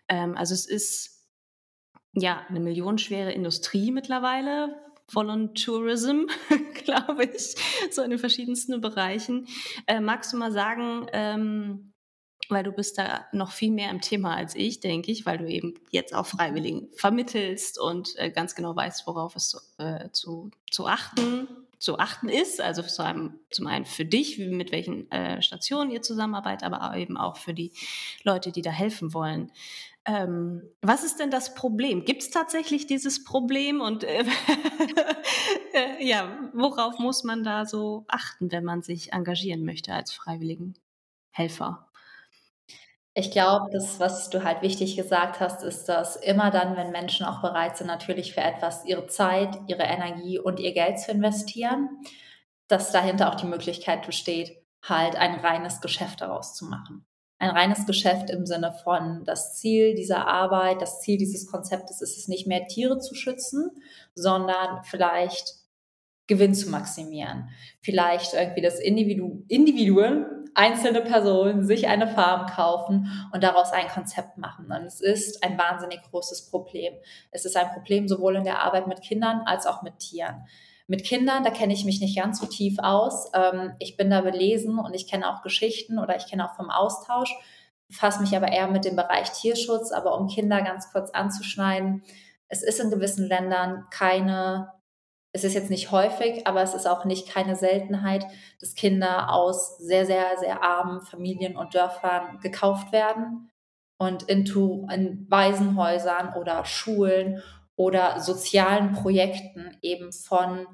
Ähm, 0.07 0.35
also 0.35 0.53
es 0.53 0.65
ist 0.65 1.27
ja 2.13 2.45
eine 2.49 2.59
millionenschwere 2.59 3.31
Industrie 3.31 3.91
mittlerweile, 3.91 4.75
Voluntourism, 5.11 6.27
glaube 6.85 7.25
ich, 7.25 7.55
so 7.91 8.01
in 8.01 8.11
den 8.11 8.19
verschiedensten 8.19 8.81
Bereichen. 8.81 9.47
Äh, 9.87 9.99
magst 9.99 10.31
du 10.33 10.37
mal 10.37 10.51
sagen, 10.51 11.07
ähm, 11.13 11.90
weil 12.51 12.63
du 12.63 12.71
bist 12.71 12.97
da 12.97 13.25
noch 13.31 13.51
viel 13.51 13.71
mehr 13.71 13.89
im 13.89 14.01
Thema 14.01 14.35
als 14.35 14.55
ich, 14.55 14.79
denke 14.79 15.11
ich, 15.11 15.25
weil 15.25 15.37
du 15.37 15.47
eben 15.47 15.75
jetzt 15.89 16.13
auch 16.13 16.25
Freiwilligen 16.25 16.89
vermittelst 16.95 17.79
und 17.79 18.17
äh, 18.17 18.29
ganz 18.29 18.55
genau 18.55 18.75
weißt, 18.75 19.07
worauf 19.07 19.35
es 19.35 19.49
zu, 19.49 19.59
äh, 19.77 20.09
zu, 20.11 20.51
zu 20.69 20.87
achten 20.87 21.47
zu 21.81 21.97
achten 21.97 22.29
ist, 22.29 22.61
also 22.61 22.83
zu 22.83 23.03
einem, 23.03 23.39
zum 23.49 23.65
einen 23.65 23.85
für 23.85 24.05
dich, 24.05 24.37
mit 24.37 24.71
welchen 24.71 25.11
äh, 25.11 25.41
Stationen 25.41 25.89
ihr 25.89 26.03
zusammenarbeitet, 26.03 26.63
aber 26.63 26.95
eben 26.95 27.17
auch 27.17 27.37
für 27.37 27.55
die 27.55 27.71
Leute, 28.23 28.51
die 28.51 28.61
da 28.61 28.69
helfen 28.69 29.15
wollen. 29.15 29.51
Ähm, 30.05 30.61
was 30.81 31.03
ist 31.03 31.19
denn 31.19 31.31
das 31.31 31.55
Problem? 31.55 32.05
Gibt 32.05 32.21
es 32.21 32.29
tatsächlich 32.29 32.85
dieses 32.85 33.23
Problem 33.23 33.81
und 33.81 34.03
äh, 34.03 34.23
äh, 35.73 36.05
ja, 36.07 36.49
worauf 36.53 36.99
muss 36.99 37.23
man 37.23 37.43
da 37.43 37.65
so 37.65 38.05
achten, 38.07 38.51
wenn 38.51 38.63
man 38.63 38.83
sich 38.83 39.13
engagieren 39.13 39.65
möchte 39.65 39.93
als 39.93 40.11
Freiwilligenhelfer? 40.11 41.90
Ich 43.13 43.31
glaube, 43.31 43.69
das, 43.71 43.99
was 43.99 44.29
du 44.29 44.43
halt 44.43 44.61
wichtig 44.61 44.95
gesagt 44.95 45.41
hast, 45.41 45.63
ist, 45.63 45.89
dass 45.89 46.15
immer 46.15 46.49
dann, 46.49 46.77
wenn 46.77 46.91
Menschen 46.91 47.25
auch 47.25 47.41
bereit 47.41 47.75
sind, 47.75 47.87
natürlich 47.87 48.33
für 48.33 48.39
etwas 48.39 48.85
ihre 48.85 49.07
Zeit, 49.07 49.57
ihre 49.67 49.83
Energie 49.83 50.39
und 50.39 50.61
ihr 50.61 50.73
Geld 50.73 50.97
zu 50.97 51.11
investieren, 51.11 51.89
dass 52.69 52.91
dahinter 52.91 53.29
auch 53.29 53.35
die 53.35 53.47
Möglichkeit 53.47 54.05
besteht, 54.05 54.57
halt 54.81 55.17
ein 55.17 55.35
reines 55.35 55.81
Geschäft 55.81 56.21
daraus 56.21 56.55
zu 56.55 56.65
machen. 56.65 57.05
Ein 57.37 57.49
reines 57.49 57.85
Geschäft 57.85 58.29
im 58.29 58.45
Sinne 58.45 58.71
von 58.83 59.25
das 59.25 59.55
Ziel 59.57 59.93
dieser 59.95 60.27
Arbeit, 60.27 60.81
das 60.81 61.01
Ziel 61.01 61.17
dieses 61.17 61.47
Konzeptes 61.47 62.01
ist 62.01 62.17
es 62.17 62.27
nicht 62.29 62.47
mehr, 62.47 62.67
Tiere 62.67 62.99
zu 62.99 63.13
schützen, 63.13 63.71
sondern 64.15 64.83
vielleicht 64.83 65.55
Gewinn 66.27 66.53
zu 66.53 66.69
maximieren. 66.69 67.49
Vielleicht 67.81 68.33
irgendwie 68.33 68.61
das 68.61 68.79
Individu 68.79 69.43
Individuen 69.49 70.40
einzelne 70.55 71.01
Personen 71.01 71.63
sich 71.63 71.87
eine 71.87 72.07
Farm 72.07 72.47
kaufen 72.47 73.09
und 73.33 73.43
daraus 73.43 73.71
ein 73.71 73.87
Konzept 73.87 74.37
machen. 74.37 74.65
Und 74.71 74.85
es 74.85 75.01
ist 75.01 75.43
ein 75.43 75.57
wahnsinnig 75.57 76.01
großes 76.09 76.49
Problem. 76.49 76.93
Es 77.31 77.45
ist 77.45 77.57
ein 77.57 77.71
Problem 77.71 78.07
sowohl 78.07 78.35
in 78.35 78.43
der 78.43 78.61
Arbeit 78.61 78.87
mit 78.87 79.01
Kindern 79.01 79.41
als 79.45 79.65
auch 79.65 79.81
mit 79.81 79.99
Tieren. 79.99 80.45
Mit 80.87 81.05
Kindern, 81.05 81.43
da 81.43 81.51
kenne 81.51 81.73
ich 81.73 81.85
mich 81.85 82.01
nicht 82.01 82.17
ganz 82.17 82.39
so 82.39 82.47
tief 82.47 82.77
aus. 82.79 83.31
Ähm, 83.33 83.73
ich 83.79 83.95
bin 83.95 84.09
da 84.09 84.21
belesen 84.21 84.77
und 84.77 84.93
ich 84.93 85.07
kenne 85.07 85.29
auch 85.29 85.41
Geschichten 85.41 85.99
oder 85.99 86.17
ich 86.17 86.27
kenne 86.27 86.49
auch 86.49 86.55
vom 86.55 86.69
Austausch, 86.69 87.33
fasse 87.89 88.21
mich 88.21 88.35
aber 88.35 88.51
eher 88.51 88.67
mit 88.67 88.83
dem 88.83 88.97
Bereich 88.97 89.31
Tierschutz. 89.31 89.91
Aber 89.91 90.19
um 90.19 90.27
Kinder 90.27 90.61
ganz 90.61 90.91
kurz 90.91 91.11
anzuschneiden, 91.11 92.03
es 92.49 92.61
ist 92.61 92.81
in 92.81 92.89
gewissen 92.89 93.25
Ländern 93.25 93.85
keine 93.89 94.73
es 95.33 95.43
ist 95.43 95.53
jetzt 95.53 95.69
nicht 95.69 95.91
häufig, 95.91 96.45
aber 96.45 96.61
es 96.61 96.73
ist 96.73 96.87
auch 96.87 97.05
nicht 97.05 97.29
keine 97.29 97.55
Seltenheit, 97.55 98.25
dass 98.59 98.75
Kinder 98.75 99.31
aus 99.33 99.77
sehr, 99.77 100.05
sehr, 100.05 100.37
sehr 100.39 100.61
armen 100.61 101.01
Familien 101.01 101.55
und 101.55 101.73
Dörfern 101.73 102.39
gekauft 102.39 102.91
werden 102.91 103.49
und 103.97 104.23
into, 104.23 104.87
in 104.91 105.25
Waisenhäusern 105.29 106.33
oder 106.33 106.65
Schulen 106.65 107.41
oder 107.75 108.19
sozialen 108.19 108.91
Projekten 108.91 109.77
eben 109.81 110.11
von 110.11 110.67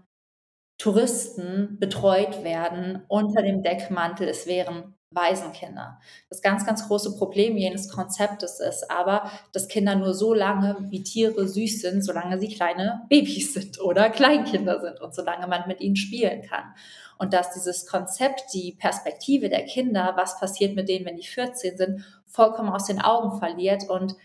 Touristen 0.79 1.77
betreut 1.79 2.43
werden 2.43 3.03
unter 3.07 3.41
dem 3.41 3.63
Deckmantel, 3.63 4.27
es 4.27 4.45
wären 4.47 4.96
Waisenkinder. 5.11 5.99
Das 6.29 6.41
ganz, 6.41 6.65
ganz 6.65 6.87
große 6.87 7.15
Problem 7.17 7.57
jenes 7.57 7.89
Konzeptes 7.89 8.59
ist 8.59 8.91
aber, 8.91 9.31
dass 9.53 9.67
Kinder 9.67 9.95
nur 9.95 10.13
so 10.13 10.33
lange 10.33 10.77
wie 10.89 11.03
Tiere 11.03 11.47
süß 11.47 11.81
sind, 11.81 12.03
solange 12.03 12.39
sie 12.39 12.49
kleine 12.49 13.05
Babys 13.09 13.53
sind 13.53 13.79
oder 13.79 14.09
Kleinkinder 14.09 14.81
sind 14.81 14.99
und 14.99 15.15
solange 15.15 15.47
man 15.47 15.67
mit 15.67 15.79
ihnen 15.79 15.95
spielen 15.95 16.41
kann. 16.41 16.73
Und 17.17 17.33
dass 17.33 17.53
dieses 17.53 17.87
Konzept, 17.87 18.53
die 18.53 18.73
Perspektive 18.73 19.49
der 19.49 19.65
Kinder, 19.65 20.13
was 20.17 20.39
passiert 20.39 20.75
mit 20.75 20.89
denen, 20.89 21.05
wenn 21.05 21.15
die 21.15 21.25
14 21.25 21.77
sind, 21.77 22.05
vollkommen 22.25 22.69
aus 22.69 22.85
den 22.85 23.01
Augen 23.01 23.39
verliert 23.39 23.89
und 23.89 24.15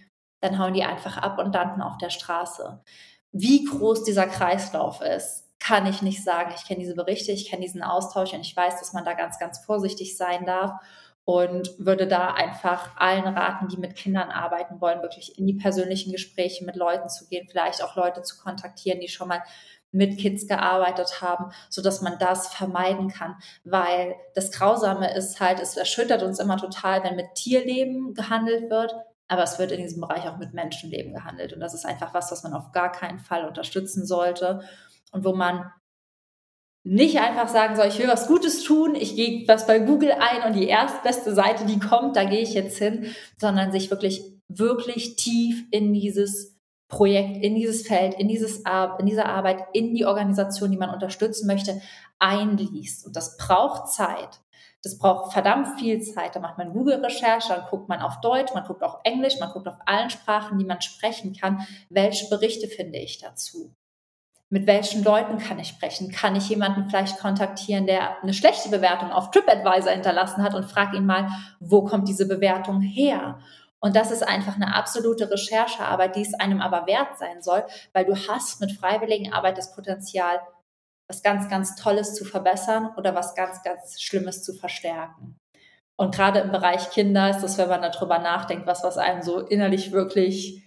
dann 0.40 0.58
hauen 0.58 0.74
die 0.74 0.82
einfach 0.82 1.16
ab 1.16 1.38
und 1.38 1.54
landen 1.54 1.80
auf 1.80 1.96
der 1.98 2.10
Straße. 2.10 2.82
Wie 3.30 3.64
groß 3.64 4.04
dieser 4.04 4.26
Kreislauf 4.26 5.00
ist, 5.00 5.48
kann 5.62 5.86
ich 5.86 6.02
nicht 6.02 6.24
sagen. 6.24 6.52
Ich 6.56 6.64
kenne 6.64 6.80
diese 6.80 6.96
Berichte, 6.96 7.30
ich 7.30 7.48
kenne 7.48 7.62
diesen 7.62 7.82
Austausch 7.82 8.32
und 8.32 8.40
ich 8.40 8.56
weiß, 8.56 8.80
dass 8.80 8.92
man 8.92 9.04
da 9.04 9.14
ganz, 9.14 9.38
ganz 9.38 9.64
vorsichtig 9.64 10.16
sein 10.16 10.44
darf 10.44 10.72
und 11.24 11.70
würde 11.78 12.08
da 12.08 12.34
einfach 12.34 12.96
allen 12.96 13.28
raten, 13.28 13.68
die 13.68 13.76
mit 13.76 13.94
Kindern 13.94 14.30
arbeiten 14.30 14.80
wollen, 14.80 15.02
wirklich 15.02 15.38
in 15.38 15.46
die 15.46 15.54
persönlichen 15.54 16.10
Gespräche 16.10 16.64
mit 16.64 16.74
Leuten 16.74 17.08
zu 17.08 17.28
gehen, 17.28 17.46
vielleicht 17.48 17.84
auch 17.84 17.94
Leute 17.94 18.22
zu 18.22 18.38
kontaktieren, 18.42 18.98
die 18.98 19.08
schon 19.08 19.28
mal 19.28 19.40
mit 19.92 20.18
Kids 20.18 20.48
gearbeitet 20.48 21.20
haben, 21.20 21.52
so 21.68 21.80
dass 21.80 22.00
man 22.00 22.18
das 22.18 22.48
vermeiden 22.48 23.08
kann, 23.08 23.36
weil 23.62 24.16
das 24.34 24.50
Grausame 24.50 25.14
ist 25.14 25.38
halt, 25.38 25.60
es 25.60 25.76
erschüttert 25.76 26.24
uns 26.24 26.40
immer 26.40 26.56
total, 26.56 27.04
wenn 27.04 27.14
mit 27.14 27.34
Tierleben 27.34 28.14
gehandelt 28.14 28.68
wird, 28.68 28.96
aber 29.28 29.44
es 29.44 29.60
wird 29.60 29.70
in 29.70 29.82
diesem 29.82 30.00
Bereich 30.00 30.26
auch 30.28 30.38
mit 30.38 30.54
Menschenleben 30.54 31.14
gehandelt. 31.14 31.52
Und 31.52 31.60
das 31.60 31.74
ist 31.74 31.86
einfach 31.86 32.14
was, 32.14 32.32
was 32.32 32.42
man 32.42 32.54
auf 32.54 32.72
gar 32.72 32.90
keinen 32.90 33.20
Fall 33.20 33.46
unterstützen 33.46 34.04
sollte 34.04 34.62
und 35.12 35.24
wo 35.24 35.32
man 35.34 35.70
nicht 36.84 37.20
einfach 37.20 37.48
sagen 37.48 37.76
soll, 37.76 37.86
ich 37.86 37.98
will 37.98 38.08
was 38.08 38.26
Gutes 38.26 38.64
tun, 38.64 38.96
ich 38.96 39.14
gehe 39.14 39.46
was 39.46 39.66
bei 39.66 39.78
Google 39.78 40.12
ein 40.12 40.42
und 40.48 40.54
die 40.54 40.66
erstbeste 40.66 41.32
Seite, 41.32 41.64
die 41.64 41.78
kommt, 41.78 42.16
da 42.16 42.24
gehe 42.24 42.40
ich 42.40 42.54
jetzt 42.54 42.78
hin, 42.78 43.06
sondern 43.38 43.70
sich 43.70 43.90
wirklich, 43.90 44.24
wirklich 44.48 45.14
tief 45.14 45.64
in 45.70 45.92
dieses 45.92 46.58
Projekt, 46.88 47.42
in 47.42 47.54
dieses 47.54 47.86
Feld, 47.86 48.14
in, 48.14 48.28
dieses, 48.28 48.64
in 48.98 49.06
diese 49.06 49.26
Arbeit, 49.26 49.64
in 49.72 49.94
die 49.94 50.04
Organisation, 50.04 50.70
die 50.70 50.76
man 50.76 50.90
unterstützen 50.90 51.46
möchte, 51.46 51.80
einliest. 52.18 53.06
Und 53.06 53.16
das 53.16 53.36
braucht 53.36 53.88
Zeit. 53.88 54.40
Das 54.82 54.98
braucht 54.98 55.32
verdammt 55.32 55.78
viel 55.78 56.02
Zeit. 56.02 56.34
Da 56.34 56.40
macht 56.40 56.58
man 56.58 56.72
Google-Recherche, 56.72 57.54
dann 57.54 57.66
guckt 57.70 57.88
man 57.88 58.00
auf 58.00 58.20
Deutsch, 58.20 58.52
man 58.52 58.64
guckt 58.64 58.82
auf 58.82 58.98
Englisch, 59.04 59.38
man 59.38 59.50
guckt 59.52 59.68
auf 59.68 59.76
allen 59.86 60.10
Sprachen, 60.10 60.58
die 60.58 60.64
man 60.64 60.82
sprechen 60.82 61.34
kann. 61.34 61.66
Welche 61.88 62.28
Berichte 62.28 62.66
finde 62.66 62.98
ich 62.98 63.18
dazu? 63.18 63.72
Mit 64.52 64.66
welchen 64.66 65.02
Leuten 65.02 65.38
kann 65.38 65.58
ich 65.58 65.68
sprechen? 65.68 66.12
Kann 66.12 66.36
ich 66.36 66.50
jemanden 66.50 66.90
vielleicht 66.90 67.18
kontaktieren, 67.18 67.86
der 67.86 68.22
eine 68.22 68.34
schlechte 68.34 68.68
Bewertung 68.68 69.10
auf 69.10 69.30
TripAdvisor 69.30 69.92
hinterlassen 69.92 70.42
hat 70.42 70.54
und 70.54 70.70
frage 70.70 70.98
ihn 70.98 71.06
mal, 71.06 71.30
wo 71.58 71.82
kommt 71.84 72.06
diese 72.06 72.28
Bewertung 72.28 72.82
her? 72.82 73.38
Und 73.80 73.96
das 73.96 74.10
ist 74.10 74.22
einfach 74.22 74.56
eine 74.56 74.74
absolute 74.74 75.30
Recherchearbeit, 75.30 76.16
die 76.16 76.20
es 76.20 76.34
einem 76.34 76.60
aber 76.60 76.86
wert 76.86 77.16
sein 77.18 77.40
soll, 77.40 77.64
weil 77.94 78.04
du 78.04 78.14
hast 78.14 78.60
mit 78.60 78.72
Freiwilligenarbeit 78.72 79.56
das 79.56 79.74
Potenzial, 79.74 80.38
was 81.08 81.22
ganz, 81.22 81.48
ganz 81.48 81.74
Tolles 81.74 82.14
zu 82.14 82.26
verbessern 82.26 82.90
oder 82.98 83.14
was 83.14 83.34
ganz, 83.34 83.62
ganz 83.62 84.02
Schlimmes 84.02 84.44
zu 84.44 84.52
verstärken. 84.52 85.40
Und 85.96 86.14
gerade 86.14 86.40
im 86.40 86.52
Bereich 86.52 86.90
Kinder 86.90 87.30
ist 87.30 87.40
das, 87.40 87.56
wenn 87.56 87.70
man 87.70 87.80
darüber 87.80 88.18
nachdenkt, 88.18 88.66
was, 88.66 88.84
was 88.84 88.98
einem 88.98 89.22
so 89.22 89.38
innerlich 89.38 89.92
wirklich 89.92 90.62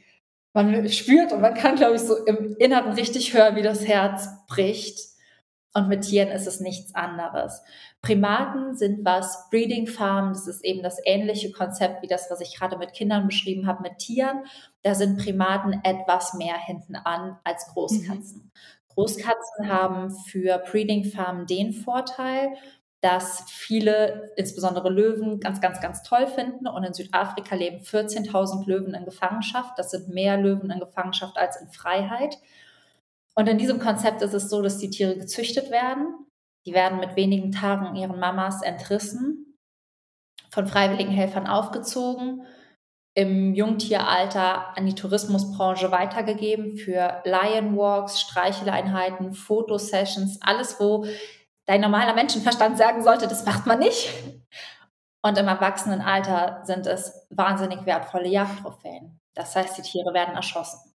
man 0.55 0.89
spürt 0.89 1.31
und 1.33 1.41
man 1.41 1.53
kann, 1.53 1.75
glaube 1.75 1.95
ich, 1.95 2.01
so 2.01 2.15
im 2.25 2.55
Inneren 2.57 2.93
richtig 2.93 3.33
hören, 3.33 3.55
wie 3.55 3.61
das 3.61 3.85
Herz 3.85 4.29
bricht. 4.47 4.99
Und 5.73 5.89
mit 5.89 6.03
Tieren 6.03 6.29
ist 6.29 6.47
es 6.47 6.61
nichts 6.61 6.95
anderes. 6.95 7.61
Primaten 8.01 8.75
sind 8.75 9.03
was, 9.03 9.49
Breeding 9.49 9.87
Farm, 9.87 10.29
das 10.29 10.47
ist 10.47 10.63
eben 10.63 10.81
das 10.81 10.99
ähnliche 11.03 11.51
Konzept 11.51 12.01
wie 12.01 12.07
das, 12.07 12.31
was 12.31 12.39
ich 12.39 12.55
gerade 12.57 12.77
mit 12.77 12.93
Kindern 12.93 13.27
beschrieben 13.27 13.67
habe, 13.67 13.81
mit 13.81 13.97
Tieren. 13.97 14.45
Da 14.83 14.95
sind 14.95 15.17
Primaten 15.17 15.81
etwas 15.83 16.33
mehr 16.35 16.57
hinten 16.57 16.95
an 16.95 17.37
als 17.43 17.67
Großkatzen. 17.73 18.43
Mhm. 18.43 18.51
Großkatzen 18.93 19.67
haben 19.67 20.11
für 20.11 20.59
Breeding 20.71 21.03
Farm 21.03 21.45
den 21.45 21.73
Vorteil, 21.73 22.55
dass 23.05 23.43
viele, 23.51 24.31
insbesondere 24.35 24.89
Löwen, 24.89 25.39
ganz, 25.39 25.61
ganz, 25.61 25.79
ganz 25.79 26.01
toll 26.01 26.25
finden. 26.25 26.67
Und 26.67 26.83
in 26.83 26.95
Südafrika 26.95 27.53
leben 27.53 27.83
14.000 27.83 28.65
Löwen 28.65 28.95
in 28.95 29.05
Gefangenschaft. 29.05 29.77
Das 29.77 29.91
sind 29.91 30.09
mehr 30.09 30.37
Löwen 30.37 30.71
in 30.71 30.79
Gefangenschaft 30.79 31.37
als 31.37 31.61
in 31.61 31.67
Freiheit. 31.67 32.39
Und 33.35 33.47
in 33.47 33.59
diesem 33.59 33.77
Konzept 33.77 34.23
ist 34.23 34.33
es 34.33 34.49
so, 34.49 34.63
dass 34.63 34.79
die 34.79 34.89
Tiere 34.89 35.15
gezüchtet 35.15 35.69
werden. 35.69 36.15
Die 36.65 36.73
werden 36.73 36.99
mit 36.99 37.15
wenigen 37.15 37.51
Tagen 37.51 37.95
ihren 37.95 38.19
Mamas 38.19 38.63
entrissen, 38.63 39.55
von 40.49 40.65
freiwilligen 40.65 41.11
Helfern 41.11 41.45
aufgezogen, 41.45 42.41
im 43.13 43.53
Jungtieralter 43.53 44.75
an 44.75 44.87
die 44.87 44.95
Tourismusbranche 44.95 45.91
weitergegeben 45.91 46.75
für 46.75 47.21
Lionwalks, 47.23 48.19
Streicheleinheiten, 48.19 49.33
Fotosessions, 49.33 50.39
alles, 50.41 50.79
wo 50.79 51.05
dein 51.65 51.81
normaler 51.81 52.13
Menschenverstand 52.13 52.77
sagen 52.77 53.03
sollte, 53.03 53.27
das 53.27 53.45
macht 53.45 53.65
man 53.65 53.79
nicht. 53.79 54.13
Und 55.21 55.37
im 55.37 55.47
Erwachsenenalter 55.47 56.61
sind 56.65 56.85
es 56.85 57.27
wahnsinnig 57.29 57.85
wertvolle 57.85 58.27
Jagdtrophäen. 58.27 59.19
Das 59.33 59.55
heißt, 59.55 59.77
die 59.77 59.81
Tiere 59.81 60.13
werden 60.13 60.35
erschossen. 60.35 60.95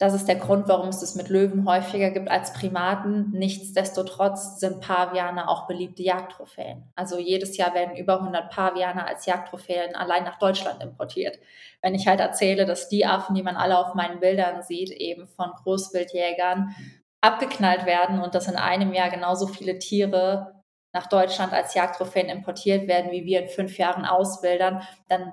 Das 0.00 0.14
ist 0.14 0.28
der 0.28 0.36
Grund, 0.36 0.68
warum 0.68 0.90
es 0.90 1.00
das 1.00 1.16
mit 1.16 1.28
Löwen 1.28 1.68
häufiger 1.68 2.10
gibt 2.10 2.30
als 2.30 2.52
Primaten. 2.52 3.32
Nichtsdestotrotz 3.32 4.60
sind 4.60 4.80
Paviane 4.80 5.48
auch 5.48 5.66
beliebte 5.66 6.04
Jagdtrophäen. 6.04 6.84
Also 6.94 7.18
jedes 7.18 7.56
Jahr 7.56 7.74
werden 7.74 7.96
über 7.96 8.20
100 8.20 8.48
Paviane 8.48 9.04
als 9.04 9.26
Jagdtrophäen 9.26 9.96
allein 9.96 10.22
nach 10.22 10.38
Deutschland 10.38 10.84
importiert. 10.84 11.40
Wenn 11.82 11.96
ich 11.96 12.06
halt 12.06 12.20
erzähle, 12.20 12.64
dass 12.64 12.88
die 12.88 13.06
Affen, 13.06 13.34
die 13.34 13.42
man 13.42 13.56
alle 13.56 13.76
auf 13.76 13.94
meinen 13.94 14.20
Bildern 14.20 14.62
sieht, 14.62 14.90
eben 14.90 15.26
von 15.26 15.50
Großwildjägern 15.50 16.76
abgeknallt 17.20 17.86
werden 17.86 18.20
und 18.20 18.34
dass 18.34 18.48
in 18.48 18.56
einem 18.56 18.92
Jahr 18.92 19.10
genauso 19.10 19.46
viele 19.46 19.78
Tiere 19.78 20.62
nach 20.92 21.06
Deutschland 21.06 21.52
als 21.52 21.74
Jagdtrophäen 21.74 22.28
importiert 22.28 22.88
werden, 22.88 23.10
wie 23.10 23.24
wir 23.24 23.42
in 23.42 23.48
fünf 23.48 23.78
Jahren 23.78 24.04
auswildern, 24.04 24.82
dann 25.08 25.32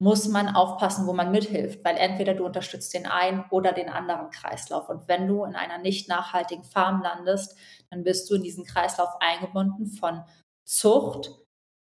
muss 0.00 0.28
man 0.28 0.48
aufpassen, 0.54 1.06
wo 1.06 1.12
man 1.12 1.32
mithilft, 1.32 1.84
weil 1.84 1.96
entweder 1.96 2.34
du 2.34 2.44
unterstützt 2.46 2.94
den 2.94 3.06
einen 3.06 3.44
oder 3.50 3.72
den 3.72 3.88
anderen 3.88 4.30
Kreislauf. 4.30 4.88
Und 4.88 5.08
wenn 5.08 5.26
du 5.26 5.44
in 5.44 5.56
einer 5.56 5.78
nicht 5.78 6.08
nachhaltigen 6.08 6.64
Farm 6.64 7.02
landest, 7.02 7.56
dann 7.90 8.04
bist 8.04 8.30
du 8.30 8.36
in 8.36 8.42
diesen 8.42 8.64
Kreislauf 8.64 9.10
eingebunden 9.20 9.86
von 9.86 10.22
Zucht, 10.64 11.32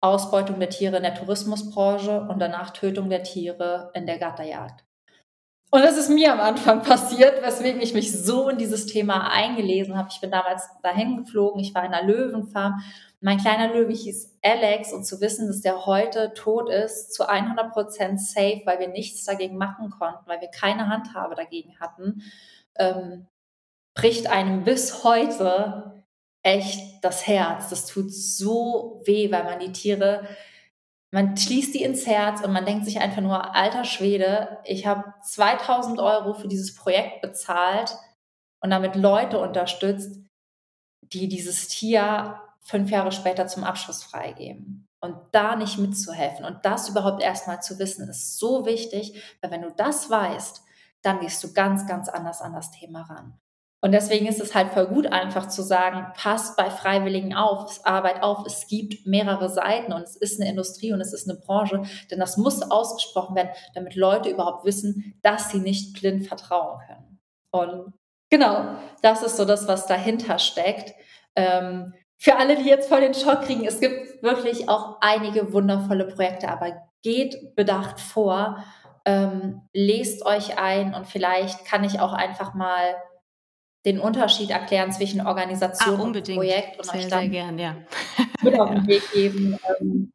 Ausbeutung 0.01 0.59
der 0.59 0.71
Tiere 0.71 0.97
in 0.97 1.03
der 1.03 1.15
Tourismusbranche 1.15 2.21
und 2.21 2.39
danach 2.39 2.71
Tötung 2.71 3.11
der 3.11 3.25
Tiere 3.25 3.91
in 3.95 4.07
der 4.07 4.19
Gatterjagd. 4.19 4.88
Und 5.71 5.83
das 5.83 5.99
ist 5.99 6.09
mir 6.09 6.33
am 6.33 6.41
Anfang 6.41 6.83
passiert, 6.83 7.43
weswegen 7.43 7.83
ich 7.83 7.93
mich 7.93 8.11
so 8.13 8.49
in 8.49 8.57
dieses 8.57 8.87
Thema 8.87 9.31
eingelesen 9.31 9.99
habe. 9.99 10.09
Ich 10.11 10.21
bin 10.21 10.31
damals 10.31 10.67
dahin 10.83 11.19
geflogen, 11.19 11.61
ich 11.61 11.75
war 11.75 11.85
in 11.85 11.93
einer 11.93 12.07
Löwenfarm. 12.07 12.83
Mein 13.21 13.39
kleiner 13.39 13.75
Löwe 13.75 13.93
hieß 13.93 14.39
Alex 14.43 14.93
und 14.95 15.05
zu 15.05 15.21
wissen, 15.21 15.47
dass 15.49 15.61
der 15.61 15.85
heute 15.85 16.33
tot 16.35 16.71
ist, 16.71 17.13
zu 17.13 17.29
100 17.29 17.73
Prozent 17.73 18.21
safe, 18.21 18.63
weil 18.65 18.79
wir 18.79 18.89
nichts 18.89 19.25
dagegen 19.25 19.59
machen 19.59 19.91
konnten, 19.91 20.27
weil 20.27 20.41
wir 20.41 20.49
keine 20.49 20.89
Handhabe 20.89 21.35
dagegen 21.35 21.79
hatten, 21.81 22.23
ähm, 22.79 23.27
bricht 23.95 24.29
einem 24.29 24.65
bis 24.65 25.05
heute 25.05 26.05
echt 26.43 27.05
das 27.05 27.27
Herz. 27.27 27.69
Das 27.69 27.87
tut 27.87 28.11
so 28.13 29.03
weh, 29.05 29.31
weil 29.31 29.45
man 29.45 29.59
die 29.59 29.73
Tiere 29.73 30.27
man 31.11 31.37
schließt 31.37 31.75
die 31.75 31.83
ins 31.83 32.07
Herz 32.07 32.43
und 32.43 32.53
man 32.53 32.67
denkt 32.67 32.85
sich 32.85 33.01
einfach 33.01 33.23
nur, 33.23 33.55
alter 33.55 33.85
Schwede, 33.85 34.59
ich 34.65 34.87
habe 34.87 35.15
2000 35.23 35.99
Euro 36.01 36.35
für 36.35 36.49
dieses 36.49 36.75
Projekt 36.75 37.23
bezahlt 37.23 37.97
und 38.61 38.71
damit 38.71 38.95
Leute 38.95 39.39
unterstützt, 39.39 40.21
die 41.01 41.29
dieses 41.29 41.69
Tier 41.69 42.41
fünf 42.61 42.91
Jahre 42.91 43.13
später 43.13 43.47
zum 43.47 43.65
Abschluss 43.65 44.03
freigeben. 44.03 44.87
Und 45.01 45.17
da 45.31 45.55
nicht 45.55 45.79
mitzuhelfen 45.79 46.45
und 46.45 46.65
das 46.65 46.89
überhaupt 46.89 47.23
erstmal 47.23 47.63
zu 47.63 47.79
wissen, 47.79 48.09
ist 48.09 48.39
so 48.39 48.67
wichtig, 48.67 49.23
weil 49.41 49.53
wenn 49.53 49.63
du 49.63 49.71
das 49.71 50.11
weißt, 50.11 50.63
dann 51.03 51.21
gehst 51.21 51.43
du 51.45 51.53
ganz, 51.53 51.87
ganz 51.87 52.09
anders 52.09 52.43
an 52.43 52.53
das 52.53 52.73
Thema 52.73 53.03
ran. 53.03 53.39
Und 53.81 53.93
deswegen 53.93 54.27
ist 54.27 54.41
es 54.41 54.55
halt 54.55 54.73
voll 54.73 54.87
gut, 54.87 55.07
einfach 55.07 55.47
zu 55.47 55.63
sagen, 55.63 56.13
passt 56.17 56.57
bei 56.57 56.69
Freiwilligen 56.69 57.35
auf, 57.35 57.81
Arbeit 57.85 58.23
auf. 58.25 58.45
Es 58.45 58.67
gibt 58.67 59.07
mehrere 59.07 59.49
Seiten 59.49 59.93
und 59.93 60.03
es 60.03 60.17
ist 60.17 60.41
eine 60.41 60.51
Industrie 60.51 60.93
und 60.93 61.01
es 61.01 61.13
ist 61.13 61.29
eine 61.29 61.39
Branche, 61.39 61.83
denn 62.11 62.19
das 62.19 62.37
muss 62.37 62.63
ausgesprochen 62.63 63.37
werden, 63.37 63.51
damit 63.75 63.95
Leute 63.95 64.31
überhaupt 64.31 64.65
wissen, 64.65 65.19
dass 65.23 65.51
sie 65.51 65.61
nicht 65.61 65.99
blind 66.01 66.27
vertrauen 66.27 66.81
können. 66.87 67.21
Und 67.53 67.95
genau, 68.31 68.79
das 69.03 69.23
ist 69.23 69.37
so 69.37 69.45
das, 69.45 69.69
was 69.69 69.87
dahinter 69.87 70.41
steckt. 70.41 70.95
Ähm, 71.37 71.95
für 72.17 72.37
alle, 72.37 72.57
die 72.57 72.69
jetzt 72.69 72.89
voll 72.89 73.01
den 73.01 73.15
Schock 73.15 73.43
kriegen, 73.43 73.65
es 73.65 73.79
gibt 73.79 74.25
wirklich 74.25 74.69
auch 74.69 74.97
einige 75.01 75.53
wundervolle 75.53 76.07
Projekte, 76.07 76.49
aber 76.49 76.83
geht 77.03 77.55
bedacht 77.55 78.01
vor, 78.01 78.65
ähm, 79.05 79.63
lest 79.73 80.27
euch 80.27 80.59
ein 80.59 80.95
und 80.95 81.07
vielleicht 81.07 81.65
kann 81.65 81.85
ich 81.85 82.01
auch 82.01 82.13
einfach 82.13 82.55
mal 82.55 82.97
den 83.85 84.01
Unterschied 84.01 84.51
erklären 84.51 84.93
zwischen 84.93 85.27
Organisation 85.27 86.01
ah, 86.01 86.05
und 86.05 86.35
Projekt 86.35 86.79
und 86.79 86.85
sehr, 86.85 86.95
euch 86.95 87.09
dann 87.09 87.21
sehr 87.21 87.29
gern, 87.29 87.59
ja. 87.59 87.77
mit 88.43 88.59
auf 88.59 88.71
den 88.75 88.87
Weg 88.87 89.03
geben, 89.13 89.59
ähm, 89.81 90.13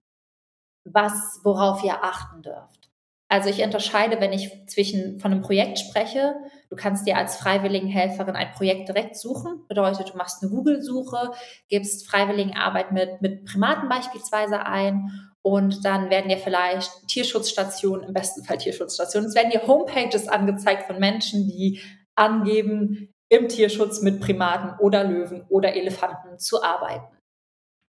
was, 0.86 1.40
worauf 1.44 1.84
ihr 1.84 2.04
achten 2.04 2.42
dürft. 2.42 2.90
Also 3.30 3.50
ich 3.50 3.64
unterscheide, 3.64 4.20
wenn 4.20 4.32
ich 4.32 4.52
zwischen 4.68 5.20
von 5.20 5.32
einem 5.32 5.42
Projekt 5.42 5.80
spreche, 5.80 6.36
du 6.70 6.76
kannst 6.76 7.08
dir 7.08 7.18
als 7.18 7.36
Freiwilligenhelferin 7.38 8.36
ein 8.36 8.52
Projekt 8.52 8.90
direkt 8.90 9.18
suchen. 9.18 9.66
Bedeutet, 9.68 10.14
du 10.14 10.18
machst 10.18 10.44
eine 10.44 10.52
Google-Suche, 10.52 11.32
gibst 11.68 12.08
Freiwilligenarbeit 12.08 12.92
mit, 12.92 13.22
mit 13.22 13.46
Primaten 13.46 13.90
beispielsweise 13.90 14.68
ein 14.68 15.10
und 15.42 15.84
dann 15.84 16.12
werden 16.12 16.30
dir 16.30 16.38
vielleicht 16.38 16.92
Tierschutzstationen, 17.08 18.08
im 18.08 18.14
besten 18.14 18.44
Fall 18.44 18.60
Tierschutzstationen, 18.60 19.28
es 19.28 19.36
werden 19.36 19.50
dir 19.50 19.66
Homepages 19.66 20.28
angezeigt 20.28 20.84
von 20.84 21.00
Menschen, 21.00 21.48
die 21.48 21.82
angeben, 22.16 23.13
im 23.34 23.50
Tierschutz 23.50 24.02
mit 24.02 24.22
Primaten 24.22 24.80
oder 24.80 25.04
Löwen 25.04 25.44
oder 25.50 25.74
Elefanten 25.76 26.38
zu 26.38 26.62
arbeiten. 26.62 27.18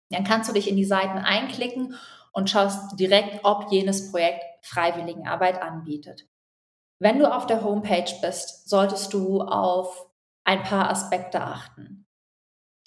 Dann 0.09 0.23
kannst 0.23 0.49
du 0.49 0.53
dich 0.53 0.67
in 0.67 0.75
die 0.75 0.85
Seiten 0.85 1.19
einklicken 1.19 1.95
und 2.31 2.49
schaust 2.49 2.99
direkt, 2.99 3.43
ob 3.43 3.71
jenes 3.71 4.11
Projekt 4.11 4.43
Freiwilligenarbeit 4.63 5.61
anbietet. 5.61 6.27
Wenn 6.99 7.19
du 7.19 7.31
auf 7.31 7.45
der 7.45 7.63
Homepage 7.63 8.11
bist, 8.21 8.67
solltest 8.67 9.13
du 9.13 9.41
auf 9.41 10.07
ein 10.43 10.63
paar 10.63 10.89
Aspekte 10.89 11.41
achten. 11.41 12.05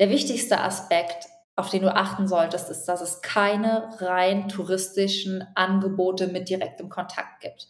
Der 0.00 0.10
wichtigste 0.10 0.60
Aspekt, 0.60 1.26
auf 1.54 1.70
den 1.70 1.82
du 1.82 1.94
achten 1.94 2.26
solltest, 2.26 2.68
ist, 2.70 2.86
dass 2.86 3.00
es 3.00 3.22
keine 3.22 3.90
rein 4.00 4.48
touristischen 4.48 5.46
Angebote 5.54 6.26
mit 6.26 6.48
direktem 6.48 6.88
Kontakt 6.88 7.40
gibt. 7.40 7.68